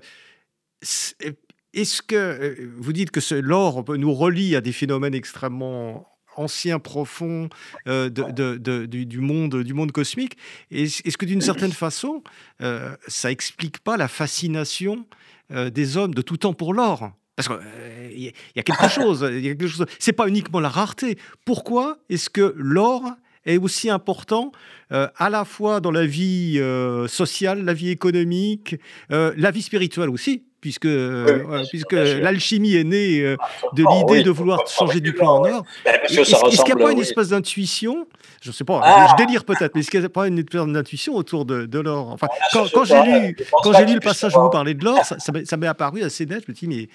est-ce 0.81 2.01
que 2.01 2.15
euh, 2.15 2.71
vous 2.77 2.93
dites 2.93 3.11
que 3.11 3.35
l'or 3.35 3.83
nous 3.89 4.13
relie 4.13 4.55
à 4.55 4.61
des 4.61 4.71
phénomènes 4.71 5.15
extrêmement 5.15 6.07
ancien, 6.35 6.79
profond 6.79 7.49
euh, 7.87 8.09
de, 8.09 8.85
du, 8.85 9.19
monde, 9.19 9.63
du 9.63 9.73
monde 9.73 9.91
cosmique. 9.91 10.37
Est-ce 10.71 11.17
que 11.17 11.25
d'une 11.25 11.41
certaine 11.41 11.71
façon, 11.85 12.23
euh, 12.61 12.95
ça 13.07 13.31
explique 13.31 13.79
pas 13.79 13.97
la 13.97 14.07
fascination 14.07 15.05
euh, 15.51 15.69
des 15.69 15.97
hommes 15.97 16.13
de 16.13 16.21
tout 16.21 16.37
temps 16.37 16.53
pour 16.53 16.73
l'or? 16.73 17.11
Parce 17.35 17.49
qu'il 17.49 18.21
y, 18.21 18.59
a 18.59 18.63
quelque 18.63 18.87
chose, 18.93 19.27
il 19.29 19.45
y 19.45 19.49
a 19.49 19.55
quelque 19.55 19.67
chose. 19.67 19.85
C'est 19.99 20.13
pas 20.13 20.27
uniquement 20.27 20.59
la 20.59 20.69
rareté. 20.69 21.17
Pourquoi 21.43 21.97
est-ce 22.09 22.29
que 22.29 22.53
l'or 22.57 23.03
est 23.45 23.57
aussi 23.57 23.89
important 23.89 24.51
à 24.89 25.29
la 25.29 25.45
fois 25.45 25.79
dans 25.79 25.91
la 25.91 26.05
vie 26.05 26.59
sociale, 27.07 27.63
la 27.63 27.73
vie 27.73 27.89
économique, 27.89 28.75
la 29.09 29.51
vie 29.51 29.61
spirituelle 29.61 30.09
aussi 30.09 30.45
puisque, 30.65 30.85
euh, 30.85 31.63
puisque 31.69 31.91
l'alchimie 31.91 32.73
est 32.73 32.83
née 32.83 33.21
euh, 33.21 33.37
de 33.73 33.83
l'idée 33.87 34.23
de 34.23 34.31
vouloir 34.31 34.65
changer 34.67 34.99
du 34.99 35.13
plomb 35.13 35.27
en 35.27 35.45
or. 35.45 35.63
Ben, 35.85 35.93
est-ce 36.09 36.63
qu'il 36.63 36.73
n'y 36.75 36.81
a 36.81 36.85
pas 36.87 36.91
une 36.91 37.01
espèce 37.01 37.29
d'intuition 37.29 38.07
Je 38.41 38.49
ne 38.49 38.53
sais 38.53 38.63
pas, 38.63 38.77
je 38.77 39.13
ah. 39.13 39.15
délire 39.15 39.45
peut-être, 39.45 39.75
mais 39.75 39.81
est-ce 39.81 39.91
qu'il 39.91 39.99
n'y 39.99 40.07
a 40.07 40.09
pas 40.09 40.27
une 40.27 40.39
espèce 40.39 40.65
d'intuition 40.65 41.13
autour 41.13 41.45
de, 41.45 41.67
de 41.67 41.79
l'or? 41.79 42.09
Enfin, 42.09 42.29
ah, 42.31 42.63
Quand, 42.73 42.83
j'ai 42.83 42.99
lu, 43.03 43.37
quand 43.61 43.73
j'ai 43.73 43.85
lu 43.85 43.93
le 43.93 43.99
passage 43.99 44.35
où 44.35 44.41
vous 44.41 44.49
parlez 44.49 44.73
de 44.73 44.83
l'or, 44.83 45.05
ça, 45.05 45.17
ça 45.19 45.57
m'est 45.57 45.67
apparu 45.67 46.01
assez 46.01 46.25
net. 46.25 46.43
Je 46.47 46.51
me 46.51 46.55
dis, 46.55 46.67
mais 46.67 46.89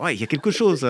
Ouais, 0.00 0.12
il 0.12 0.20
y 0.20 0.24
a 0.24 0.26
quelque 0.26 0.50
chose. 0.50 0.84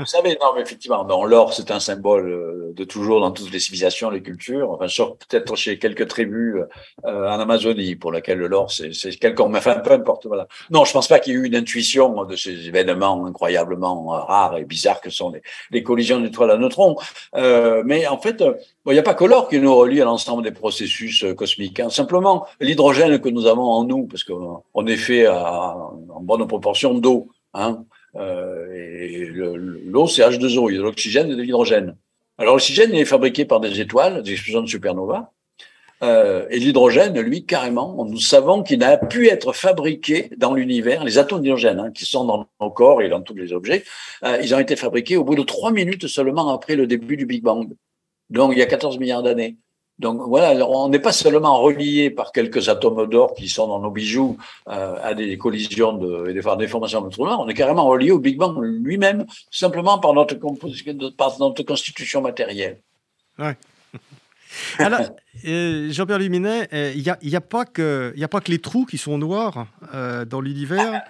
vous 0.00 0.06
savez, 0.06 0.36
non, 0.40 0.48
mais 0.56 0.62
effectivement, 0.62 1.04
l'or, 1.24 1.54
c'est 1.54 1.70
un 1.70 1.78
symbole 1.78 2.28
euh, 2.28 2.72
de 2.74 2.82
toujours 2.82 3.20
dans 3.20 3.30
toutes 3.30 3.52
les 3.52 3.60
civilisations, 3.60 4.10
les 4.10 4.22
cultures. 4.22 4.72
Enfin, 4.72 4.88
sauf 4.88 5.16
peut-être 5.18 5.54
chez 5.54 5.78
quelques 5.78 6.08
tribus 6.08 6.56
euh, 7.04 7.28
en 7.28 7.38
Amazonie, 7.38 7.94
pour 7.94 8.10
laquelle 8.10 8.40
l'or, 8.40 8.68
c'est 8.72 8.90
quelqu'un, 9.20 9.54
enfin, 9.54 9.76
peu 9.76 9.92
importe. 9.92 10.26
Voilà. 10.26 10.48
Non, 10.70 10.84
je 10.84 10.92
pense 10.92 11.06
pas 11.06 11.20
qu'il 11.20 11.32
y 11.32 11.36
ait 11.36 11.38
eu 11.38 11.46
une 11.46 11.54
intuition 11.54 12.24
de 12.24 12.34
ces 12.34 12.66
événements 12.66 13.24
incroyablement 13.24 14.16
euh, 14.16 14.18
rares 14.18 14.56
et 14.56 14.64
bizarres 14.64 15.00
que 15.00 15.10
sont 15.10 15.32
les, 15.70 15.82
collisions 15.84 16.18
d'étoiles 16.18 16.50
à 16.50 16.56
neutrons. 16.56 16.96
Mais 17.34 18.08
en 18.08 18.18
fait, 18.18 18.42
il 18.86 18.92
n'y 18.92 18.98
a 18.98 19.04
pas 19.04 19.14
que 19.14 19.24
l'or 19.24 19.48
qui 19.48 19.60
nous 19.60 19.74
relie 19.76 20.02
à 20.02 20.04
l'ensemble 20.04 20.42
des 20.42 20.50
processus 20.50 21.24
cosmiques. 21.36 21.78
Hein. 21.78 21.90
Simplement, 21.90 22.46
l'hydrogène 22.58 23.20
que 23.20 23.28
nous 23.28 23.46
avons 23.46 23.70
en 23.70 23.84
nous, 23.84 24.08
parce 24.08 24.24
qu'on 24.24 24.86
est 24.86 24.96
fait 24.96 25.28
en 25.28 26.20
bonne 26.20 26.46
proportion 26.48 26.94
d'eau. 26.94 27.28
Hein, 27.54 27.84
et 28.16 29.26
l'eau, 29.26 30.06
c'est 30.06 30.22
H2O, 30.22 30.70
il 30.70 30.74
y 30.74 30.76
a 30.76 30.80
de 30.80 30.84
l'oxygène 30.84 31.30
et 31.30 31.36
de 31.36 31.42
l'hydrogène. 31.42 31.96
Alors 32.38 32.54
l'oxygène 32.54 32.94
est 32.94 33.04
fabriqué 33.04 33.44
par 33.44 33.60
des 33.60 33.80
étoiles, 33.80 34.22
des 34.22 34.32
explosions 34.32 34.62
de 34.62 34.68
supernova, 34.68 35.32
euh, 36.02 36.46
et 36.50 36.58
l'hydrogène, 36.58 37.18
lui, 37.20 37.44
carrément, 37.44 38.04
nous 38.04 38.18
savons 38.18 38.62
qu'il 38.62 38.78
n'a 38.78 38.96
pu 38.96 39.28
être 39.28 39.52
fabriqué 39.52 40.30
dans 40.36 40.54
l'univers. 40.54 41.04
Les 41.04 41.18
atomes 41.18 41.42
d'hydrogène, 41.42 41.78
hein, 41.78 41.90
qui 41.90 42.06
sont 42.06 42.24
dans 42.24 42.46
nos 42.60 42.70
corps 42.70 43.02
et 43.02 43.08
dans 43.08 43.20
tous 43.20 43.34
les 43.34 43.52
objets, 43.52 43.84
euh, 44.24 44.38
ils 44.42 44.54
ont 44.54 44.58
été 44.58 44.76
fabriqués 44.76 45.16
au 45.16 45.24
bout 45.24 45.34
de 45.34 45.42
trois 45.42 45.72
minutes 45.72 46.06
seulement 46.06 46.48
après 46.54 46.76
le 46.76 46.86
début 46.86 47.16
du 47.16 47.26
Big 47.26 47.42
Bang. 47.42 47.68
Donc, 48.30 48.52
il 48.52 48.58
y 48.58 48.62
a 48.62 48.66
14 48.66 48.98
milliards 48.98 49.22
d'années. 49.22 49.56
Donc 50.00 50.22
voilà, 50.26 50.66
on 50.66 50.88
n'est 50.88 50.98
pas 50.98 51.12
seulement 51.12 51.60
relié 51.60 52.08
par 52.08 52.32
quelques 52.32 52.70
atomes 52.70 53.06
d'or 53.06 53.34
qui 53.34 53.50
sont 53.50 53.68
dans 53.68 53.80
nos 53.80 53.90
bijoux 53.90 54.38
euh, 54.66 54.96
à 55.02 55.12
des 55.12 55.36
collisions 55.36 56.24
et 56.26 56.32
des, 56.32 56.40
formations 56.40 57.02
de 57.02 57.10
trous 57.10 57.26
noirs, 57.26 57.38
on 57.38 57.48
est 57.48 57.54
carrément 57.54 57.84
relié 57.84 58.10
au 58.10 58.18
Big 58.18 58.38
Bang 58.38 58.56
lui-même, 58.62 59.26
simplement 59.50 59.98
par 59.98 60.14
notre, 60.14 60.36
constitution 60.36 62.22
matérielle. 62.22 62.80
Ouais. 63.38 63.54
Alors, 64.78 65.00
euh, 65.46 65.90
Jean-Pierre 65.90 66.18
Luminet, 66.18 66.68
euh, 66.72 66.92
il 66.94 67.02
n'y 67.02 67.36
a 67.36 67.40
pas 67.42 67.66
que 67.66 68.14
les 68.48 68.58
trous 68.58 68.86
qui 68.86 68.96
sont 68.96 69.18
noirs 69.18 69.66
dans 69.92 70.40
l'univers. 70.40 71.02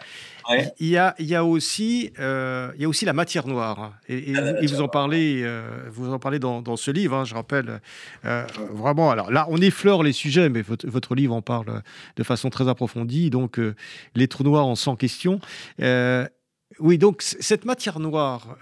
Il, 0.78 0.88
y 0.88 0.96
a, 0.96 1.14
il, 1.18 1.26
y 1.26 1.34
a 1.34 1.44
aussi, 1.44 2.12
euh, 2.18 2.70
il 2.76 2.82
y 2.82 2.84
a 2.84 2.88
aussi 2.88 3.04
la 3.04 3.12
matière 3.12 3.46
noire. 3.46 3.94
Et, 4.08 4.32
vous 4.66 4.80
en 4.80 4.88
parlez, 4.88 5.42
euh, 5.42 5.62
vous 5.90 6.12
en 6.12 6.18
parlez 6.18 6.38
dans, 6.38 6.62
dans 6.62 6.76
ce 6.76 6.90
livre, 6.90 7.16
hein, 7.16 7.24
je 7.24 7.34
rappelle. 7.34 7.80
Euh, 8.24 8.46
vraiment, 8.70 9.10
alors 9.10 9.30
là, 9.30 9.46
on 9.50 9.60
effleure 9.60 10.02
les 10.02 10.12
sujets, 10.12 10.48
mais 10.48 10.62
votre, 10.62 10.86
votre, 10.88 11.14
livre 11.14 11.34
en 11.34 11.42
parle 11.42 11.82
de 12.16 12.22
façon 12.22 12.50
très 12.50 12.68
approfondie. 12.68 13.30
Donc, 13.30 13.60
les 14.14 14.28
trous 14.28 14.44
noirs 14.44 14.66
en 14.66 14.74
sans 14.74 14.96
question. 14.96 15.40
oui, 15.78 16.98
donc 16.98 17.22
cette 17.22 17.64
matière 17.64 18.00
noire, 18.00 18.56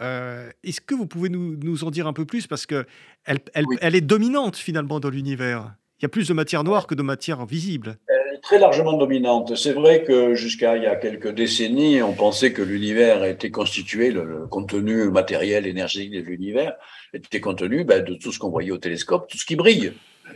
est-ce 0.65 0.81
que 0.81 0.95
vous 0.95 1.07
pouvez 1.07 1.29
nous, 1.29 1.57
nous, 1.57 1.85
en 1.85 1.91
dire 1.91 2.07
un 2.07 2.13
peu 2.13 2.25
plus? 2.25 2.47
Parce 2.47 2.67
qu'elle 2.67 2.87
elle, 3.25 3.67
elle 3.81 3.95
est 3.95 4.01
dominante 4.01 4.57
finalement 4.57 5.01
dans 5.01 5.11
l'univers. 5.11 5.75
Il 6.01 6.05
y 6.05 6.07
a 6.07 6.09
plus 6.09 6.29
de 6.29 6.35
matière 6.35 6.63
noire 6.63 6.87
que 6.87 6.95
de 6.95 7.03
matière 7.03 7.45
visible 7.45 7.99
très 8.41 8.59
largement 8.59 8.95
dominante. 8.95 9.57
C'est 9.57 9.73
vrai 9.73 10.05
que 10.05 10.35
jusqu'à 10.35 10.77
il 10.77 10.83
y 10.83 10.87
a 10.87 10.97
quelques 10.97 11.33
décennies, 11.33 12.03
on 12.03 12.13
pensait 12.13 12.53
que 12.53 12.63
l'univers 12.63 13.25
était 13.25 13.51
constitué, 13.51 14.11
le, 14.11 14.47
contenu 14.47 15.11
matériel, 15.11 15.67
énergétique 15.67 16.13
de 16.13 16.21
l'univers 16.21 16.75
était 17.13 17.41
contenu 17.41 17.85
ben, 17.85 18.05
de 18.05 18.15
tout 18.15 18.33
ce 18.33 18.39
qu'on 18.39 18.51
voyait 18.51 18.71
au 18.71 18.79
télescope, 18.79 19.29
tout 19.29 19.39
ce 19.39 19.47
qui 19.47 19.57
brille. 19.57 19.93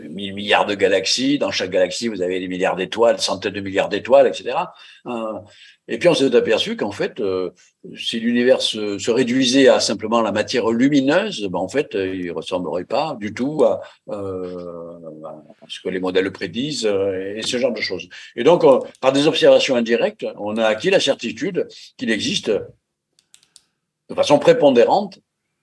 1000 0.09 0.35
milliards 0.35 0.67
de 0.67 0.75
galaxies. 0.75 1.39
Dans 1.39 1.51
chaque 1.51 1.71
galaxie, 1.71 2.09
vous 2.09 2.23
avez 2.23 2.41
des 2.41 2.49
milliards 2.49 2.77
d'étoiles, 2.77 3.21
centaines 3.21 3.53
de 3.53 3.61
milliards 3.61 3.89
d'étoiles, 3.89 4.27
etc. 4.27 4.57
Et 5.89 5.99
puis 5.99 6.09
on 6.09 6.15
s'est 6.15 6.35
aperçu 6.35 6.77
qu'en 6.77 6.93
fait, 6.93 7.21
euh, 7.21 7.51
si 7.97 8.21
l'univers 8.21 8.63
se, 8.63 9.11
réduisait 9.11 9.69
à 9.69 9.81
simplement 9.81 10.21
la 10.21 10.31
matière 10.31 10.71
lumineuse, 10.71 11.47
ben 11.49 11.59
en 11.59 11.69
fait, 11.69 11.95
euh, 11.95 12.15
il 12.15 12.31
ressemblerait 12.31 12.85
pas 12.85 13.17
du 13.19 13.35
tout 13.35 13.65
à, 13.65 13.81
euh, 14.11 14.99
ce 15.69 15.81
que 15.81 15.89
les 15.89 15.99
modèles 15.99 16.31
prédisent 16.33 16.87
euh, 16.87 17.35
et 17.37 17.43
ce 17.43 17.59
genre 17.59 17.73
de 17.73 17.81
choses. 17.81 18.09
Et 18.37 18.45
donc, 18.45 18.63
par 19.01 19.13
des 19.13 19.27
observations 19.27 19.75
indirectes, 19.75 20.27
on 20.39 20.57
a 20.57 20.65
acquis 20.65 20.91
la 20.91 21.01
certitude 21.01 21.67
qu'il 21.97 22.11
existe 22.11 22.51
de 22.51 24.15
façon 24.15 24.39
prépondérante 24.39 25.19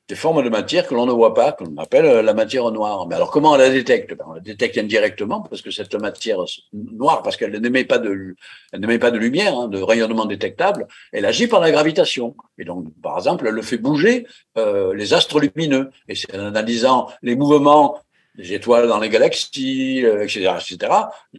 des 0.10 0.16
formes 0.16 0.44
de 0.44 0.50
matière 0.50 0.88
que 0.88 0.96
l'on 0.96 1.06
ne 1.06 1.12
voit 1.12 1.36
pas, 1.36 1.52
que 1.52 1.64
l'on 1.64 1.78
appelle 1.78 2.06
euh, 2.06 2.22
la 2.24 2.34
matière 2.34 2.72
noire. 2.72 3.08
Mais 3.08 3.16
alors 3.16 3.30
comment 3.30 3.52
on 3.52 3.58
la 3.58 3.70
détecte? 3.70 4.16
Ben, 4.18 4.26
On 4.28 4.34
la 4.34 4.40
détecte 4.40 4.78
indirectement 4.80 5.42
parce 5.42 5.62
que 5.62 5.70
cette 5.70 5.94
matière 5.94 6.40
noire, 6.74 7.22
parce 7.22 7.38
qu'elle 7.38 7.56
n'émet 7.62 7.86
pas 7.86 8.00
de, 8.00 8.36
elle 8.74 8.80
n'émet 8.80 8.98
pas 8.98 9.12
de 9.12 9.20
lumière, 9.20 9.56
hein, 9.58 9.68
de 9.68 9.80
rayonnement 9.80 10.26
détectable, 10.26 10.88
elle 11.14 11.26
agit 11.26 11.48
par 11.48 11.60
la 11.60 11.70
gravitation. 11.72 12.36
Et 12.58 12.66
donc, 12.66 12.88
par 13.04 13.18
exemple, 13.18 13.48
elle 13.48 13.62
fait 13.62 13.78
bouger 13.78 14.26
euh, 14.58 14.96
les 14.96 15.14
astres 15.14 15.40
lumineux. 15.40 15.92
Et 16.08 16.16
c'est 16.16 16.36
en 16.36 16.44
analysant 16.46 17.10
les 17.22 17.36
mouvements 17.36 18.00
les 18.40 18.54
étoiles 18.54 18.88
dans 18.88 19.00
les 19.00 19.10
galaxies, 19.10 20.00
etc., 20.00 20.48
euh, 20.48 20.58
etc. 20.58 20.78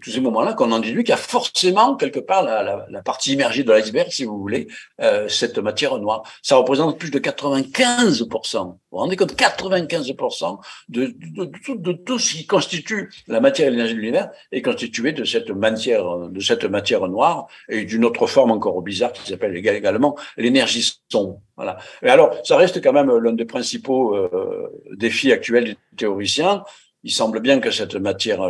Tous 0.03 0.11
ces 0.11 0.21
moments-là, 0.21 0.53
qu'on 0.53 0.71
en 0.71 0.81
déduit 0.81 1.03
qu'il 1.03 1.11
y 1.11 1.15
a 1.15 1.17
forcément 1.17 1.97
quelque 1.97 2.21
part 2.21 2.43
la, 2.43 2.63
la, 2.63 2.87
la 2.91 3.03
partie 3.03 3.33
immergée 3.33 3.65
de 3.65 3.73
l'iceberg, 3.73 4.11
si 4.11 4.25
vous 4.25 4.39
voulez, 4.39 4.69
euh, 5.01 5.27
cette 5.27 5.59
matière 5.59 5.99
noire. 5.99 6.23
Ça 6.43 6.57
représente 6.57 6.99
plus 6.99 7.11
de 7.11 7.19
95%. 7.19 8.65
Vous 8.65 8.79
vous 8.91 8.99
rendez 8.99 9.17
compte 9.17 9.35
95% 9.35 10.59
de, 10.91 11.07
de, 11.07 11.45
de, 11.45 11.75
de, 11.75 11.93
tout 11.93 12.19
ce 12.19 12.35
qui 12.35 12.47
constitue 12.47 13.11
la 13.29 13.41
matière 13.41 13.69
et 13.69 13.71
l'énergie 13.71 13.95
de 13.95 14.01
l'univers 14.01 14.31
est 14.53 14.63
constitué 14.63 15.13
de 15.13 15.25
cette 15.25 15.51
matière, 15.51 16.29
de 16.29 16.41
cette 16.41 16.65
matière 16.65 17.09
noire 17.09 17.47
et 17.71 17.85
d'une 17.85 18.05
autre 18.05 18.27
forme 18.27 18.51
encore 18.51 18.83
bizarre 18.83 19.13
qui 19.13 19.31
s'appelle 19.31 19.57
également 19.57 20.17
l'énergie 20.37 21.01
sombre. 21.11 21.41
Voilà. 21.57 21.79
Mais 22.03 22.11
alors, 22.11 22.35
ça 22.45 22.57
reste 22.57 22.83
quand 22.83 22.93
même 22.93 23.11
l'un 23.19 23.33
des 23.33 23.45
principaux 23.45 24.15
euh, 24.17 24.69
défis 24.97 25.33
actuels 25.33 25.65
des 25.65 25.77
théoriciens, 25.97 26.65
il 27.03 27.13
semble 27.13 27.41
bien 27.41 27.61
que 27.61 27.71
cette 27.71 27.95
matière, 27.95 28.41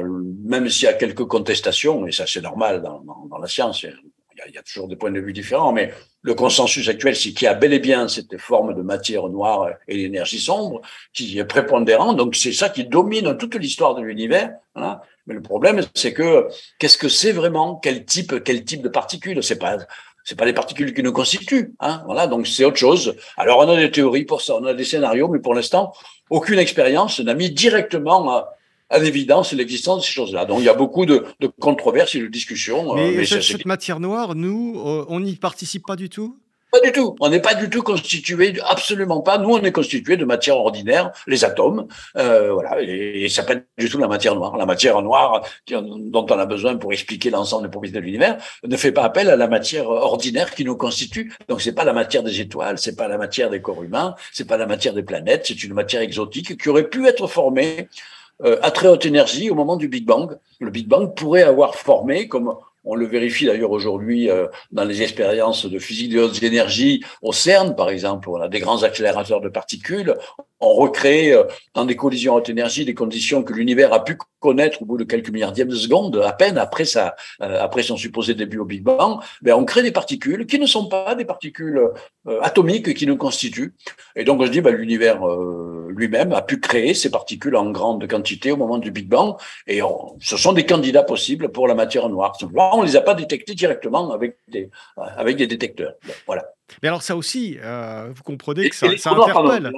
même 0.45 0.69
s'il 0.69 0.85
y 0.85 0.89
a 0.89 0.95
quelques 0.95 1.25
contestations, 1.25 2.07
et 2.07 2.13
ça 2.13 2.27
c'est 2.27 2.41
normal 2.41 2.83
dans, 2.83 3.39
la 3.39 3.47
science, 3.47 3.83
il 3.83 3.89
y, 3.89 4.41
a, 4.41 4.49
il 4.49 4.55
y, 4.55 4.59
a, 4.59 4.63
toujours 4.63 4.89
des 4.89 4.97
points 4.97 5.11
de 5.11 5.21
vue 5.21 5.33
différents, 5.33 5.73
mais 5.73 5.93
le 6.23 6.35
consensus 6.35 6.89
actuel, 6.89 7.17
c'est 7.17 7.31
qu'il 7.31 7.45
y 7.45 7.49
a 7.49 7.55
bel 7.55 7.73
et 7.73 7.79
bien 7.79 8.09
cette 8.09 8.37
forme 8.39 8.75
de 8.75 8.83
matière 8.83 9.29
noire 9.29 9.71
et 9.89 9.97
l'énergie 9.97 10.41
sombre 10.41 10.81
qui 11.13 11.39
est 11.39 11.45
prépondérant. 11.45 12.13
Donc 12.13 12.37
c'est 12.37 12.53
ça 12.53 12.69
qui 12.69 12.85
domine 12.85 13.37
toute 13.39 13.55
l'histoire 13.55 13.95
de 13.95 14.03
l'univers. 14.03 14.53
Hein. 14.75 15.01
Mais 15.27 15.35
le 15.35 15.43
problème, 15.43 15.81
c'est 15.95 16.13
que 16.13 16.49
qu'est-ce 16.79 16.99
que 16.99 17.09
c'est 17.09 17.33
vraiment? 17.33 17.77
Quel 17.77 18.05
type, 18.05 18.43
quel 18.45 18.65
type 18.65 18.83
de 18.83 18.89
particules? 18.89 19.43
C'est 19.43 19.59
pas 19.59 19.79
c'est 20.25 20.39
pas 20.39 20.45
les 20.45 20.53
particules 20.53 20.95
qui 20.95 21.03
nous 21.03 21.13
constituent. 21.13 21.75
Hein, 21.81 22.03
voilà, 22.07 22.27
donc 22.27 22.47
c'est 22.47 22.65
autre 22.65 22.77
chose. 22.77 23.15
Alors 23.37 23.59
on 23.59 23.69
a 23.69 23.77
des 23.77 23.91
théories 23.91 24.25
pour 24.25 24.43
ça, 24.43 24.57
on 24.57 24.65
a 24.65 24.75
des 24.75 24.85
scénarios, 24.85 25.29
mais 25.29 25.39
pour 25.39 25.55
l'instant, 25.55 25.93
aucune 26.29 26.59
expérience 26.59 27.21
n'a 27.21 27.35
mis 27.35 27.51
directement 27.51 28.31
à, 28.31 28.57
l'évidence 28.99 29.53
l'existence 29.53 30.01
de 30.01 30.07
ces 30.07 30.13
choses-là. 30.13 30.45
Donc 30.45 30.59
il 30.61 30.65
y 30.65 30.69
a 30.69 30.75
beaucoup 30.75 31.07
de, 31.07 31.25
de 31.39 31.47
controverses 31.47 32.15
et 32.17 32.21
de 32.21 32.27
discussions. 32.27 32.95
Mais, 32.95 33.09
euh, 33.09 33.19
mais 33.19 33.25
cette 33.25 33.65
matière 33.65 34.01
noire, 34.01 34.35
nous, 34.35 34.75
euh, 34.85 35.05
on 35.09 35.21
n'y 35.21 35.37
participe 35.37 35.87
pas 35.87 35.97
du 35.97 36.09
tout? 36.09 36.37
Pas 36.71 36.81
du 36.81 36.93
tout. 36.93 37.17
On 37.21 37.29
n'est 37.29 37.41
pas 37.41 37.55
du 37.55 37.69
tout 37.69 37.83
constitué, 37.83 38.55
absolument 38.69 39.21
pas. 39.21 39.39
Nous, 39.39 39.51
on 39.51 39.63
est 39.63 39.73
constitué 39.73 40.17
de 40.17 40.25
matière 40.25 40.57
ordinaire, 40.57 41.13
les 41.27 41.45
atomes, 41.45 41.87
euh, 42.17 42.53
voilà, 42.53 42.81
et, 42.83 43.25
et 43.25 43.29
ça 43.29 43.43
pas 43.43 43.55
du 43.79 43.89
tout 43.89 43.99
la 43.99 44.09
matière 44.09 44.35
noire. 44.35 44.57
La 44.57 44.67
matière 44.67 45.01
noire 45.03 45.43
dont 45.69 46.27
on 46.29 46.39
a 46.39 46.47
besoin 46.47 46.77
pour 46.77 46.93
expliquer 46.93 47.31
l'ensemble 47.31 47.65
des 47.65 47.71
propriétés 47.71 47.99
de 47.99 48.05
l'univers 48.05 48.39
ne 48.65 48.77
fait 48.77 48.93
pas 48.93 49.03
appel 49.03 49.31
à 49.31 49.37
la 49.37 49.49
matière 49.49 49.89
ordinaire 49.89 50.55
qui 50.55 50.65
nous 50.65 50.77
constitue. 50.77 51.33
Donc, 51.49 51.61
c'est 51.61 51.75
pas 51.75 51.85
la 51.85 51.93
matière 51.93 52.23
des 52.23 52.41
étoiles, 52.41 52.79
c'est 52.79 52.97
pas 52.97 53.09
la 53.09 53.19
matière 53.19 53.51
des 53.51 53.61
corps 53.61 53.83
humains, 53.83 54.15
c'est 54.33 54.47
pas 54.47 54.57
la 54.57 54.67
matière 54.67 54.95
des 54.95 55.03
planètes. 55.03 55.45
C'est 55.47 55.63
une 55.65 55.75
matière 55.75 56.03
exotique 56.03 56.61
qui 56.61 56.69
aurait 56.69 56.89
pu 56.89 57.07
être 57.07 57.27
formée 57.27 57.89
euh, 58.45 58.59
à 58.63 58.71
très 58.71 58.89
haute 58.89 59.05
énergie 59.05 59.51
au 59.51 59.55
moment 59.55 59.77
du 59.77 59.89
Big 59.89 60.07
Bang. 60.07 60.39
Le 60.61 60.71
Big 60.71 60.87
Bang 60.87 61.15
pourrait 61.15 61.43
avoir 61.43 61.75
formé, 61.75 62.29
comme 62.29 62.55
on 62.91 62.97
le 62.97 63.07
vérifie 63.07 63.47
d'ailleurs 63.47 63.71
aujourd'hui 63.71 64.29
euh, 64.29 64.49
dans 64.73 64.85
les 64.85 65.01
expériences 65.01 65.65
de 65.65 65.79
physique 65.79 66.11
de 66.11 66.21
haute 66.21 66.43
énergie 66.43 67.05
au 67.23 67.33
CERN, 67.33 67.77
par 67.77 67.89
exemple. 67.89 68.29
On 68.29 68.41
a 68.41 68.49
des 68.49 68.59
grands 68.59 68.83
accélérateurs 68.83 69.41
de 69.41 69.49
particules. 69.49 70.17
On 70.59 70.75
recrée 70.75 71.33
euh, 71.33 71.45
dans 71.75 71.85
des 71.85 71.95
collisions 71.95 72.35
haute 72.35 72.49
énergie 72.49 72.85
des 72.85 72.95
conditions 72.95 73.45
que 73.45 73.53
l'univers 73.53 73.93
a 73.93 74.03
pu 74.03 74.19
connaître 74.41 74.83
au 74.83 74.87
bout 74.87 74.97
de 74.97 75.05
quelques 75.05 75.31
milliardièmes 75.31 75.69
de 75.69 75.77
secondes, 75.77 76.17
à 76.17 76.33
peine 76.33 76.59
après 76.59 76.85
sa, 76.85 77.15
euh, 77.43 77.83
son 77.83 77.97
supposé 77.97 78.35
début 78.35 78.59
au 78.59 78.65
Big 78.65 78.83
Bang. 78.83 79.21
Ben, 79.41 79.55
on 79.55 79.65
crée 79.65 79.85
des 79.85 79.93
particules 79.93 80.45
qui 80.47 80.59
ne 80.59 80.67
sont 80.67 80.89
pas 80.89 81.15
des 81.15 81.25
particules 81.25 81.81
atomiques 82.43 82.93
qui 82.95 83.07
nous 83.07 83.17
constituent. 83.17 83.75
Et 84.17 84.25
donc 84.25 84.41
on 84.41 84.47
se 84.47 84.51
dit, 84.51 84.61
ben, 84.61 84.75
l'univers 84.75 85.21
lui-même 86.01 86.33
a 86.33 86.43
pu 86.43 86.59
créer 86.59 86.95
ces 86.95 87.11
particules 87.11 87.55
en 87.57 87.71
grande 87.71 88.09
quantité 88.09 88.51
au 88.51 88.57
moment 88.57 88.79
du 88.79 88.91
Big 88.91 89.09
Bang. 89.09 89.37
Et 89.67 89.81
ce 90.21 90.37
sont 90.37 90.53
des 90.53 90.67
candidats 90.67 91.05
possibles 91.05 91.51
pour 91.51 91.69
la 91.69 91.75
matière 91.75 92.09
noire 92.09 92.37
on 92.73 92.83
ne 92.83 92.87
les 92.87 92.97
a 92.97 93.01
pas 93.01 93.15
détectés 93.15 93.55
directement 93.55 94.13
avec 94.13 94.37
des, 94.49 94.71
avec 94.97 95.37
des 95.37 95.47
détecteurs. 95.47 95.95
Voilà. 96.27 96.45
Mais 96.83 96.89
alors 96.89 97.03
ça 97.03 97.17
aussi, 97.17 97.59
euh, 97.63 98.11
vous 98.15 98.23
comprenez 98.23 98.69
que 98.69 98.77
ça, 98.77 98.87
ça 98.97 99.11
interpelle. 99.11 99.73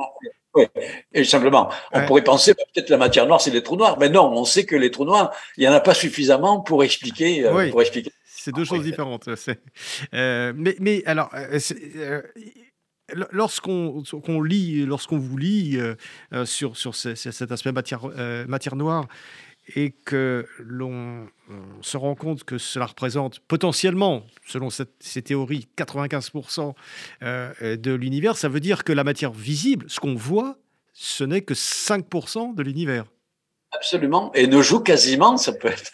oui, 0.55 0.67
et 1.13 1.25
simplement, 1.25 1.71
on 1.93 2.05
pourrait 2.07 2.23
penser 2.23 2.55
bah, 2.55 2.63
peut-être 2.73 2.91
la 2.91 2.99
matière 2.99 3.27
noire, 3.27 3.41
c'est 3.41 3.51
les 3.51 3.63
trous 3.63 3.77
noirs, 3.77 3.99
mais 3.99 4.09
non, 4.09 4.31
on 4.33 4.45
sait 4.45 4.65
que 4.65 4.77
les 4.77 4.91
trous 4.91 5.05
noirs, 5.05 5.33
il 5.57 5.63
n'y 5.63 5.69
en 5.69 5.73
a 5.73 5.81
pas 5.81 5.95
suffisamment 5.95 6.61
pour 6.61 6.85
expliquer. 6.85 7.47
Euh, 7.47 7.71
pour 7.71 7.81
expliquer. 7.81 8.13
C'est 8.25 8.55
deux 8.55 8.65
choses 8.65 8.83
différentes. 8.83 9.29
Euh, 10.15 10.53
mais, 10.57 10.77
mais 10.81 11.03
alors, 11.07 11.31
lorsqu'on 13.31 14.03
lit, 14.43 14.85
lorsqu'on 14.87 15.19
vous 15.19 15.37
lit 15.37 15.79
sur, 16.45 16.77
sur 16.77 16.95
cet 16.95 17.53
aspect 17.53 17.73
matière, 17.73 18.07
matière 18.49 18.77
noire, 18.77 19.09
et 19.77 19.91
que 19.91 20.47
l'on 20.59 21.29
se 21.81 21.97
rend 21.97 22.15
compte 22.15 22.45
que 22.45 22.59
cela 22.59 22.87
représente 22.87 23.41
potentiellement, 23.41 24.25
selon 24.47 24.69
ces 24.71 25.23
théories, 25.23 25.69
95% 25.77 26.75
euh, 27.23 27.77
de 27.77 27.93
l'univers, 27.93 28.37
ça 28.37 28.49
veut 28.49 28.61
dire 28.61 28.85
que 28.85 28.93
la 28.93 29.05
matière 29.05 29.33
visible, 29.33 29.87
ce 29.89 30.01
qu'on 30.01 30.15
voit, 30.15 30.59
ce 30.93 31.25
n'est 31.25 31.43
que 31.43 31.55
5% 31.55 32.55
de 32.55 32.63
l'univers. 32.63 33.07
Absolument, 33.75 34.31
et 34.35 34.47
ne 34.47 34.61
joue 34.61 34.81
quasiment, 34.81 35.39
ça 35.39 35.53
peut 35.53 35.69
être 35.69 35.93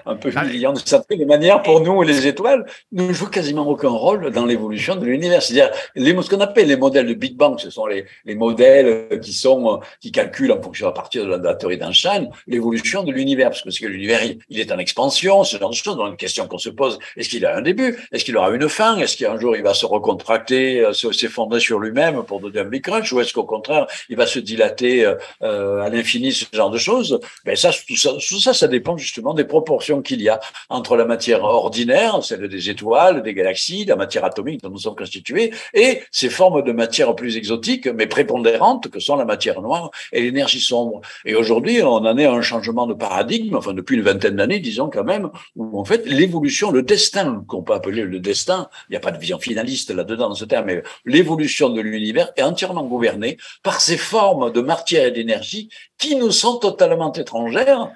un 0.06 0.16
peu 0.16 0.30
humiliant 0.30 0.72
de 0.72 0.78
certaines 0.78 1.18
de 1.18 1.24
manière 1.26 1.62
pour 1.62 1.82
nous 1.82 2.00
les 2.00 2.26
étoiles, 2.26 2.64
ne 2.90 3.12
joue 3.12 3.26
quasiment 3.26 3.68
aucun 3.68 3.90
rôle 3.90 4.30
dans 4.30 4.46
l'évolution 4.46 4.96
de 4.96 5.04
l'univers. 5.04 5.42
C'est-à-dire 5.42 5.70
ce 5.94 6.30
qu'on 6.30 6.40
appelle 6.40 6.68
les 6.68 6.76
modèles 6.76 7.06
de 7.06 7.12
Big 7.12 7.36
Bang, 7.36 7.58
ce 7.58 7.68
sont 7.68 7.84
les, 7.84 8.06
les 8.24 8.34
modèles 8.34 9.20
qui 9.20 9.34
sont 9.34 9.80
qui 10.00 10.10
calculent 10.10 10.52
en 10.52 10.62
fonction 10.62 10.88
à 10.88 10.92
partir 10.92 11.24
de 11.24 11.30
la, 11.30 11.38
de 11.38 11.44
la 11.44 11.54
théorie 11.54 11.76
d'Einstein 11.76 12.30
l'évolution 12.46 13.02
de 13.02 13.12
l'univers, 13.12 13.50
parce 13.50 13.62
que, 13.62 13.84
que 13.84 13.86
l'univers 13.86 14.20
il, 14.48 14.58
est 14.58 14.72
en 14.72 14.78
expansion, 14.78 15.44
ce 15.44 15.58
genre 15.58 15.68
de 15.68 15.74
choses. 15.74 15.96
Donc 15.96 16.08
une 16.08 16.16
question 16.16 16.48
qu'on 16.48 16.58
se 16.58 16.70
pose 16.70 16.98
est-ce 17.18 17.28
qu'il 17.28 17.44
a 17.44 17.56
un 17.56 17.62
début? 17.62 17.98
Est-ce 18.12 18.24
qu'il 18.24 18.38
aura 18.38 18.50
une 18.52 18.70
fin? 18.70 18.96
Est-ce 18.96 19.18
qu'un 19.18 19.38
jour 19.38 19.54
il 19.54 19.62
va 19.62 19.74
se 19.74 19.84
recontracter, 19.84 20.80
euh, 20.80 20.92
s'effondrer 20.94 21.60
sur 21.60 21.78
lui-même 21.78 22.22
pour 22.22 22.40
donner 22.40 22.60
un 22.60 22.64
big 22.64 22.82
crunch, 22.82 23.12
ou 23.12 23.20
est-ce 23.20 23.34
qu'au 23.34 23.44
contraire 23.44 23.86
il 24.08 24.16
va 24.16 24.26
se 24.26 24.38
dilater 24.38 25.04
euh, 25.44 25.82
à 25.82 25.90
l'infini, 25.90 26.32
ce 26.32 26.46
genre 26.54 26.70
de 26.70 26.78
choses? 26.78 27.01
Ben 27.44 27.56
ça, 27.56 27.70
tout 27.86 27.96
ça, 27.96 28.12
tout 28.12 28.40
ça, 28.40 28.54
ça 28.54 28.68
dépend 28.68 28.96
justement 28.96 29.34
des 29.34 29.44
proportions 29.44 30.02
qu'il 30.02 30.22
y 30.22 30.28
a 30.28 30.40
entre 30.68 30.96
la 30.96 31.04
matière 31.04 31.44
ordinaire, 31.44 32.22
celle 32.22 32.48
des 32.48 32.70
étoiles, 32.70 33.22
des 33.22 33.34
galaxies, 33.34 33.84
la 33.84 33.96
matière 33.96 34.24
atomique 34.24 34.62
dont 34.62 34.70
nous 34.70 34.78
sommes 34.78 34.96
constitués, 34.96 35.52
et 35.74 36.02
ces 36.10 36.30
formes 36.30 36.62
de 36.62 36.72
matière 36.72 37.14
plus 37.14 37.36
exotiques, 37.36 37.86
mais 37.86 38.06
prépondérantes, 38.06 38.88
que 38.88 39.00
sont 39.00 39.16
la 39.16 39.24
matière 39.24 39.60
noire 39.60 39.90
et 40.12 40.22
l'énergie 40.22 40.60
sombre. 40.60 41.00
Et 41.24 41.34
aujourd'hui, 41.34 41.82
on 41.82 41.88
en 41.94 42.18
est 42.18 42.26
à 42.26 42.32
un 42.32 42.42
changement 42.42 42.86
de 42.86 42.94
paradigme, 42.94 43.56
enfin 43.56 43.74
depuis 43.74 43.96
une 43.96 44.02
vingtaine 44.02 44.36
d'années, 44.36 44.60
disons 44.60 44.90
quand 44.90 45.04
même, 45.04 45.30
où 45.56 45.78
en 45.78 45.84
fait 45.84 46.06
l'évolution, 46.06 46.70
le 46.70 46.82
destin, 46.82 47.44
qu'on 47.46 47.62
peut 47.62 47.74
appeler 47.74 48.02
le 48.02 48.20
destin, 48.20 48.68
il 48.88 48.92
n'y 48.92 48.96
a 48.96 49.00
pas 49.00 49.10
de 49.10 49.18
vision 49.18 49.38
finaliste 49.38 49.90
là-dedans 49.90 50.28
dans 50.28 50.34
ce 50.34 50.44
terme, 50.44 50.66
mais 50.66 50.82
l'évolution 51.04 51.70
de 51.70 51.80
l'univers 51.80 52.30
est 52.36 52.42
entièrement 52.42 52.84
gouvernée 52.84 53.36
par 53.62 53.80
ces 53.80 53.96
formes 53.96 54.52
de 54.52 54.60
matière 54.60 55.06
et 55.06 55.10
d'énergie 55.10 55.68
qui 55.98 56.16
nous 56.16 56.32
sont 56.32 56.56
totalement 56.56 56.91
étrangères, 57.14 57.90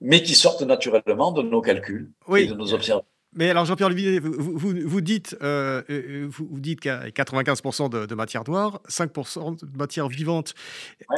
mais 0.00 0.22
qui 0.22 0.34
sortent 0.34 0.62
naturellement 0.62 1.32
de 1.32 1.42
nos 1.42 1.60
calculs 1.60 2.10
et 2.36 2.46
de 2.46 2.54
nos 2.54 2.72
observations. 2.74 3.04
Mais 3.36 3.50
alors, 3.50 3.66
Jean-Pierre 3.66 3.88
Olivier, 3.88 4.18
vous, 4.18 4.58
vous, 4.58 5.00
dites, 5.02 5.36
euh, 5.42 5.82
euh 5.90 6.26
vous, 6.26 6.58
dites 6.58 6.80
qu'il 6.80 6.90
y 6.90 6.94
a 6.94 7.08
95% 7.08 8.06
de, 8.06 8.14
matière 8.14 8.44
noire, 8.48 8.80
5% 8.88 9.60
de 9.60 9.78
matière 9.78 10.08
vivante. 10.08 10.54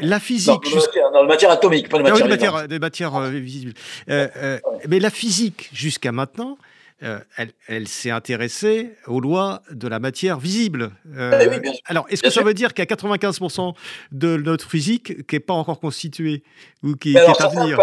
La 0.01 0.19
physique. 0.19 0.65
Dans, 1.13 1.23
la 1.23 1.29
matière 1.29 1.53
atomique, 1.53 1.89
pas 1.89 1.99
de 1.99 2.05
ah 2.07 2.11
matière, 2.11 2.29
matière, 2.29 2.69
des 2.69 2.79
matières 2.81 3.15
euh, 3.15 3.31
visibles. 3.31 3.73
Euh, 4.11 4.59
mais 4.89 4.99
la 4.99 5.11
physique, 5.11 5.71
jusqu'à 5.73 6.11
maintenant, 6.11 6.59
euh, 7.05 7.21
elle, 7.69 7.87
s'est 7.87 8.11
intéressée 8.11 8.91
aux 9.07 9.21
lois 9.21 9.63
de 9.71 9.87
la 9.87 10.01
matière 10.01 10.41
visible. 10.41 10.91
Euh, 11.17 11.61
alors, 11.85 12.05
est-ce 12.11 12.25
que 12.25 12.31
ça 12.31 12.43
veut 12.43 12.55
dire 12.55 12.75
qu'il 12.75 12.85
y 12.85 12.93
a 12.93 12.97
95% 12.97 13.75
de 14.11 14.37
notre 14.37 14.69
physique 14.69 15.25
qui 15.29 15.37
n'est 15.37 15.41
pas 15.41 15.55
encore 15.55 15.79
constituée 15.79 16.43
ou 16.83 16.95
qui, 16.95 17.15
est 17.15 17.19
à 17.19 17.49
venir? 17.49 17.79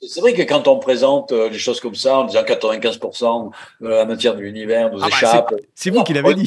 C'est 0.00 0.20
vrai 0.20 0.32
que 0.32 0.40
quand 0.42 0.66
on 0.66 0.78
présente 0.78 1.32
euh, 1.32 1.50
les 1.50 1.58
choses 1.58 1.78
comme 1.78 1.94
ça, 1.94 2.18
en 2.20 2.24
disant 2.24 2.42
95% 2.42 3.50
de 3.82 3.88
la 3.88 4.06
matière 4.06 4.34
de 4.34 4.40
l'univers 4.40 4.90
nous 4.90 4.98
ah 5.02 5.08
bah, 5.10 5.16
échappe. 5.16 5.54
c'est 5.74 5.90
vous 5.90 6.02
qui 6.02 6.14
l'avez 6.14 6.34
dit. 6.34 6.46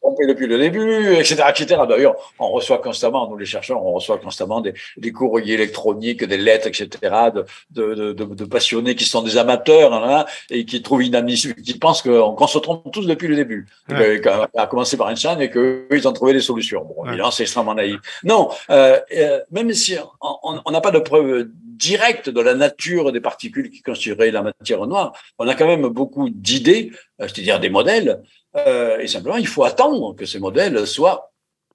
trompé 0.00 0.26
depuis 0.28 0.46
le 0.46 0.58
début, 0.58 1.14
etc., 1.14 1.42
etc. 1.48 1.80
D'ailleurs, 1.88 2.14
on 2.38 2.50
reçoit 2.50 2.78
constamment, 2.78 3.28
nous 3.28 3.36
les 3.36 3.46
chercheurs, 3.46 3.84
on 3.84 3.92
reçoit 3.94 4.18
constamment 4.18 4.60
des, 4.60 4.74
des 4.96 5.12
courriers 5.12 5.54
électroniques, 5.54 6.22
des 6.24 6.38
lettres, 6.38 6.68
etc., 6.68 6.88
de, 7.34 7.44
de, 7.70 8.12
de, 8.12 8.24
de 8.24 8.44
passionnés 8.44 8.94
qui 8.94 9.04
sont 9.04 9.22
des 9.22 9.36
amateurs 9.36 9.92
hein, 9.92 10.24
et 10.50 10.64
qui 10.64 10.83
trouvent 10.84 11.02
inadmissible, 11.02 11.60
qui 11.60 11.76
pensent 11.78 12.02
qu'on 12.02 12.46
se 12.46 12.58
trompe 12.58 12.92
tous 12.92 13.06
depuis 13.06 13.26
le 13.26 13.34
début, 13.34 13.66
ouais. 13.88 14.22
à 14.56 14.66
commencer 14.66 14.96
par 14.96 15.10
Einstein 15.10 15.40
et 15.40 15.50
qu'ils 15.50 16.06
ont 16.06 16.12
trouvé 16.12 16.32
des 16.32 16.40
solutions. 16.40 16.84
Bon, 16.84 17.06
évidemment, 17.06 17.32
c'est 17.32 17.42
extrêmement 17.42 17.74
naïf. 17.74 17.96
Non, 18.22 18.50
euh, 18.70 19.00
euh, 19.16 19.40
même 19.50 19.72
si 19.72 19.96
on 20.20 20.70
n'a 20.70 20.80
pas 20.80 20.92
de 20.92 21.00
preuves 21.00 21.48
directes 21.76 22.30
de 22.30 22.40
la 22.40 22.54
nature 22.54 23.12
des 23.12 23.20
particules 23.20 23.70
qui 23.70 23.82
constitueraient 23.82 24.30
la 24.30 24.42
matière 24.42 24.86
noire, 24.86 25.12
on 25.38 25.48
a 25.48 25.54
quand 25.54 25.66
même 25.66 25.86
beaucoup 25.88 26.30
d'idées, 26.30 26.92
euh, 27.20 27.28
c'est-à-dire 27.28 27.60
des 27.60 27.70
modèles, 27.70 28.22
euh, 28.56 28.98
et 28.98 29.08
simplement, 29.08 29.36
il 29.36 29.46
faut 29.46 29.64
attendre 29.64 30.14
que 30.14 30.26
ces 30.26 30.38
modèles 30.38 30.86
soient 30.86 31.32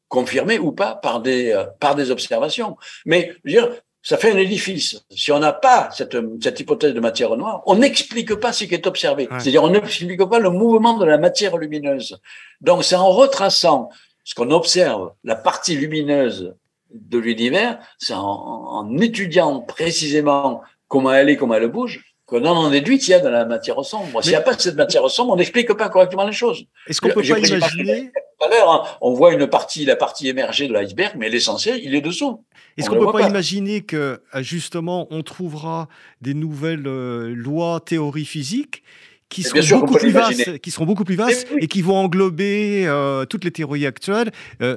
confirmés 0.07 0.59
ou 0.59 0.71
pas 0.71 0.95
par 0.95 1.21
des, 1.21 1.51
euh, 1.51 1.65
par 1.79 1.95
des 1.95 2.11
observations. 2.11 2.77
Mais 3.05 3.33
je 3.43 3.55
veux 3.55 3.61
dire, 3.61 3.75
ça 4.01 4.17
fait 4.17 4.31
un 4.31 4.37
édifice. 4.37 5.03
Si 5.09 5.31
on 5.31 5.39
n'a 5.39 5.53
pas 5.53 5.89
cette, 5.91 6.17
cette, 6.41 6.59
hypothèse 6.59 6.93
de 6.93 6.99
matière 6.99 7.35
noire, 7.35 7.61
on 7.65 7.75
n'explique 7.75 8.33
pas 8.35 8.53
ce 8.53 8.63
qui 8.63 8.73
est 8.73 8.87
observé. 8.87 9.27
C'est-à-dire, 9.39 9.63
on 9.63 9.69
n'explique 9.69 10.23
pas 10.25 10.39
le 10.39 10.49
mouvement 10.49 10.97
de 10.97 11.05
la 11.05 11.17
matière 11.17 11.57
lumineuse. 11.57 12.19
Donc, 12.61 12.83
c'est 12.83 12.95
en 12.95 13.09
retraçant 13.09 13.89
ce 14.23 14.35
qu'on 14.35 14.51
observe, 14.51 15.11
la 15.23 15.35
partie 15.35 15.75
lumineuse 15.75 16.55
de 16.91 17.17
l'univers, 17.17 17.79
c'est 17.97 18.13
en, 18.13 18.21
en, 18.21 18.97
étudiant 18.97 19.59
précisément 19.59 20.61
comment 20.87 21.11
elle 21.13 21.29
est, 21.29 21.35
comment 21.35 21.55
elle 21.55 21.67
bouge, 21.67 22.03
qu'on 22.25 22.45
en 22.45 22.69
déduit 22.69 22.99
qu'il 22.99 23.09
y 23.09 23.13
a 23.15 23.19
de 23.19 23.27
la 23.27 23.45
matière 23.45 23.83
sombre. 23.83 24.21
S'il 24.21 24.31
n'y 24.31 24.35
a 24.35 24.41
pas 24.41 24.57
cette 24.57 24.75
matière 24.75 25.09
sombre, 25.09 25.33
on 25.33 25.35
n'explique 25.35 25.73
pas 25.73 25.89
correctement 25.89 26.25
les 26.25 26.31
choses. 26.31 26.63
Est-ce 26.87 27.01
qu'on 27.01 27.09
peut 27.09 27.21
pas 27.21 27.39
imaginer 27.39 28.11
tout 28.39 28.45
à 28.45 28.49
l'heure, 28.49 28.71
hein, 28.71 28.83
on 29.01 29.13
voit 29.13 29.33
une 29.33 29.47
partie, 29.47 29.83
la 29.83 29.97
partie 29.97 30.29
émergée 30.29 30.67
de 30.67 30.73
l'iceberg, 30.73 31.15
mais 31.17 31.29
l'essentiel, 31.29 31.81
il 31.83 31.93
est 31.93 32.01
dessous. 32.01 32.43
Est-ce 32.77 32.89
qu'on 32.89 32.99
ne 32.99 33.05
peut 33.05 33.11
pas, 33.11 33.27
imaginer 33.27 33.81
que 33.81 34.21
euh, 34.35 34.41
justement 34.41 35.07
on 35.11 35.23
trouvera 35.23 35.87
des 36.21 36.33
nouvelles 36.33 36.87
euh, 36.87 37.33
lois, 37.33 37.79
théories 37.79 38.25
physiques 38.25 38.83
qui 39.29 39.43
seront, 39.43 39.81
beaucoup 39.81 39.97
plus 39.97 40.09
vastes, 40.09 40.57
qui 40.57 40.71
seront 40.71 40.85
beaucoup 40.85 41.03
plus 41.03 41.15
vastes 41.15 41.47
et 41.59 41.67
qui 41.67 41.83
vont 41.83 41.97
englober 41.97 42.87
euh, 42.87 43.25
toutes 43.25 43.43
les 43.43 43.51
théories 43.51 43.85
actuelles, 43.85 44.31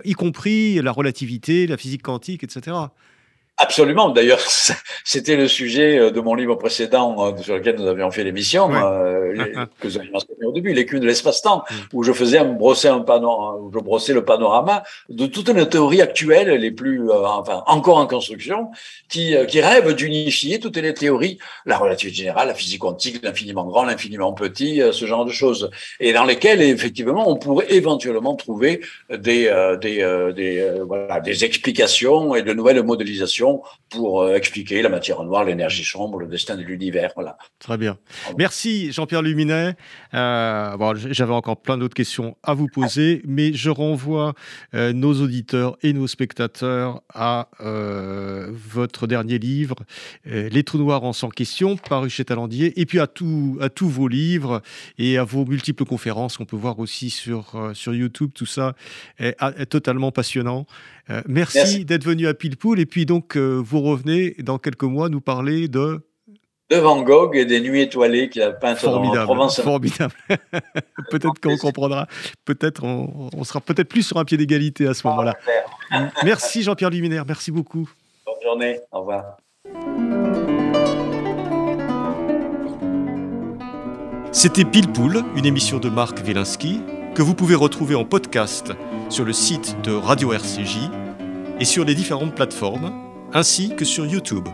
y 0.05 0.13
compris 0.13 0.75
la 0.83 0.93
relativité, 0.93 1.67
la 1.67 1.79
physique 1.79 2.03
quantique, 2.03 2.45
etc. 2.45 2.77
Absolument. 3.59 4.09
D'ailleurs, 4.09 4.41
c'était 5.05 5.37
le 5.37 5.47
sujet 5.47 5.99
euh, 5.99 6.11
de 6.11 6.21
mon 6.21 6.35
livre 6.35 6.55
précédent 6.55 7.17
euh, 7.19 7.43
sur 7.43 7.55
lequel 7.55 7.77
nous 7.77 7.87
avions 7.87 8.11
fait 8.11 8.25
l'émission, 8.25 8.75
euh, 8.75 9.35
que 9.81 9.89
vous 9.89 9.99
avez 9.99 10.11
mentionné 10.11 10.47
au 10.47 10.53
début, 10.53 10.73
l'écume 10.73 11.01
de 11.01 11.07
l'espace-temps, 11.07 11.63
mm. 11.71 11.75
où 11.93 12.03
je 12.03 12.13
faisais 12.13 12.39
un, 12.39 12.47
brosser 12.47 12.89
un 12.89 13.01
panorama, 13.01 13.59
où 13.61 13.71
je 13.73 13.79
brossais 13.79 14.15
le 14.15 14.25
panorama 14.25 14.83
de 15.11 15.27
toutes 15.27 15.51
les 15.51 15.69
théories 15.69 16.01
actuelles, 16.01 16.49
les 16.49 16.71
plus, 16.71 17.11
enfin, 17.11 17.63
encore 17.67 17.99
en 17.99 18.07
construction, 18.07 18.71
qui, 19.09 19.35
qui 19.49 19.61
rêvent 19.61 19.95
d'unifier 19.95 20.59
toutes 20.59 20.79
les 20.79 20.95
théories, 20.95 21.39
la 21.67 21.77
relativité 21.77 22.17
générale, 22.17 22.49
la 22.49 22.55
physique 22.55 22.81
quantique, 22.81 23.23
l'infiniment 23.23 23.65
grand, 23.65 23.85
l'infiniment 23.85 24.33
petit, 24.33 24.81
ce 24.93 25.05
genre 25.05 25.25
de 25.25 25.31
choses, 25.31 25.71
et 26.01 26.13
dans 26.13 26.25
lesquelles, 26.25 26.63
effectivement, 26.63 27.29
on 27.29 27.37
pourrait 27.37 27.67
éventuellement 27.69 28.35
trouver 28.35 28.81
des, 29.11 29.53
des, 29.81 30.33
des, 30.35 30.73
voilà, 30.87 31.21
des 31.21 31.45
explications 31.45 32.35
et 32.35 32.43
de 32.43 32.53
nouvelles 32.53 32.83
modélisations 32.83 33.42
pour 33.89 34.23
euh, 34.23 34.35
expliquer 34.35 34.83
la 34.83 34.89
matière 34.89 35.23
noire, 35.23 35.45
l'énergie 35.45 35.85
sombre, 35.85 36.19
le 36.19 36.27
destin 36.27 36.57
de 36.57 36.63
l'univers. 36.63 37.13
Voilà. 37.15 37.37
Très 37.59 37.77
bien. 37.77 37.99
Merci 38.39 38.93
Jean-Pierre 38.93 39.23
Luminet. 39.23 39.75
Euh, 40.15 40.77
bon, 40.77 40.95
J'avais 40.95 41.33
encore 41.33 41.61
plein 41.61 41.77
d'autres 41.77 41.95
questions 41.95 42.37
à 42.43 42.55
vous 42.55 42.69
poser, 42.69 43.23
mais 43.27 43.53
je 43.53 43.71
renvoie 43.71 44.35
euh, 44.75 44.93
nos 44.93 45.21
auditeurs 45.21 45.77
et 45.83 45.93
nos 45.93 46.07
spectateurs 46.07 47.03
à 47.13 47.49
votre 47.61 49.07
dernier 49.07 49.39
livre, 49.39 49.77
Les 50.25 50.63
trous 50.65 50.79
noirs 50.79 51.05
en 51.05 51.13
100 51.13 51.31
questions, 51.31 51.77
paru 51.77 52.11
chez 52.11 52.25
Talandier, 52.25 52.81
et 52.81 52.87
puis 52.87 53.01
à, 53.01 53.07
tout, 53.07 53.59
à 53.61 53.69
tous 53.69 53.89
vos 53.89 54.09
livres 54.09 54.63
et 54.99 55.19
à 55.19 55.25
vos 55.25 55.45
multiples 55.45 55.85
conférences 55.85 56.37
qu'on 56.37 56.45
peut 56.45 56.57
voir 56.57 56.79
aussi 56.79 57.11
sur, 57.11 57.71
sur 57.75 57.95
YouTube. 57.95 58.31
Tout 58.35 58.47
ça 58.47 58.75
est, 59.19 59.37
est 59.41 59.67
totalement 59.67 60.13
passionnant. 60.13 60.67
Merci, 61.27 61.85
d'être 61.85 62.05
venu 62.05 62.27
à 62.27 62.35
Pilpoul. 62.35 62.81
Et 62.81 62.87
puis 62.87 63.07
donc, 63.07 63.37
vous 63.37 63.81
revenez 63.81 64.35
dans 64.39 64.59
quelques 64.59 64.85
mois 64.85 65.09
nous 65.09 65.21
parler 65.21 65.69
de 65.69 66.01
de 66.73 66.79
Van 66.79 67.03
Gogh 67.03 67.37
et 67.37 67.45
des 67.45 67.61
nuits 67.61 67.83
étoilées 67.83 68.31
qu'il 68.31 68.41
a 68.41 68.51
peintes 68.51 68.83
en 68.85 69.25
Provence. 69.25 69.61
Formidable. 69.61 70.15
peut-être 71.11 71.39
qu'on 71.41 71.59
comprendra. 71.59 72.07
Peut-être 72.47 72.85
on, 72.85 73.45
sera 73.45 73.61
peut-être 73.61 73.89
plus 73.89 74.03
sur 74.03 74.17
un 74.17 74.25
pied 74.25 74.39
d'égalité 74.39 74.87
à 74.87 74.95
ce 74.95 75.07
moment-là. 75.07 75.35
Merci 76.25 76.63
Jean-Pierre 76.63 76.91
Luminaire. 76.91 77.25
Merci 77.27 77.51
beaucoup. 77.51 77.91
Bonne 78.25 78.43
journée. 78.43 78.81
Au 78.91 79.01
revoir. 79.01 79.37
C'était 84.33 84.65
Pile 84.65 84.91
Poule, 84.91 85.23
une 85.37 85.45
émission 85.45 85.79
de 85.79 85.91
Marc 85.91 86.23
Wielinski 86.25 86.81
que 87.15 87.23
vous 87.23 87.35
pouvez 87.35 87.55
retrouver 87.55 87.95
en 87.95 88.05
podcast 88.05 88.73
sur 89.09 89.25
le 89.25 89.33
site 89.33 89.77
de 89.83 89.93
Radio 89.93 90.33
RCJ 90.33 90.79
et 91.61 91.65
sur 91.65 91.85
les 91.85 91.95
différentes 91.95 92.35
plateformes, 92.35 92.93
ainsi 93.33 93.75
que 93.77 93.85
sur 93.85 94.07
YouTube. 94.07 94.49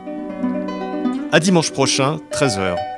À 1.30 1.40
dimanche 1.40 1.70
prochain, 1.70 2.18
13h. 2.32 2.97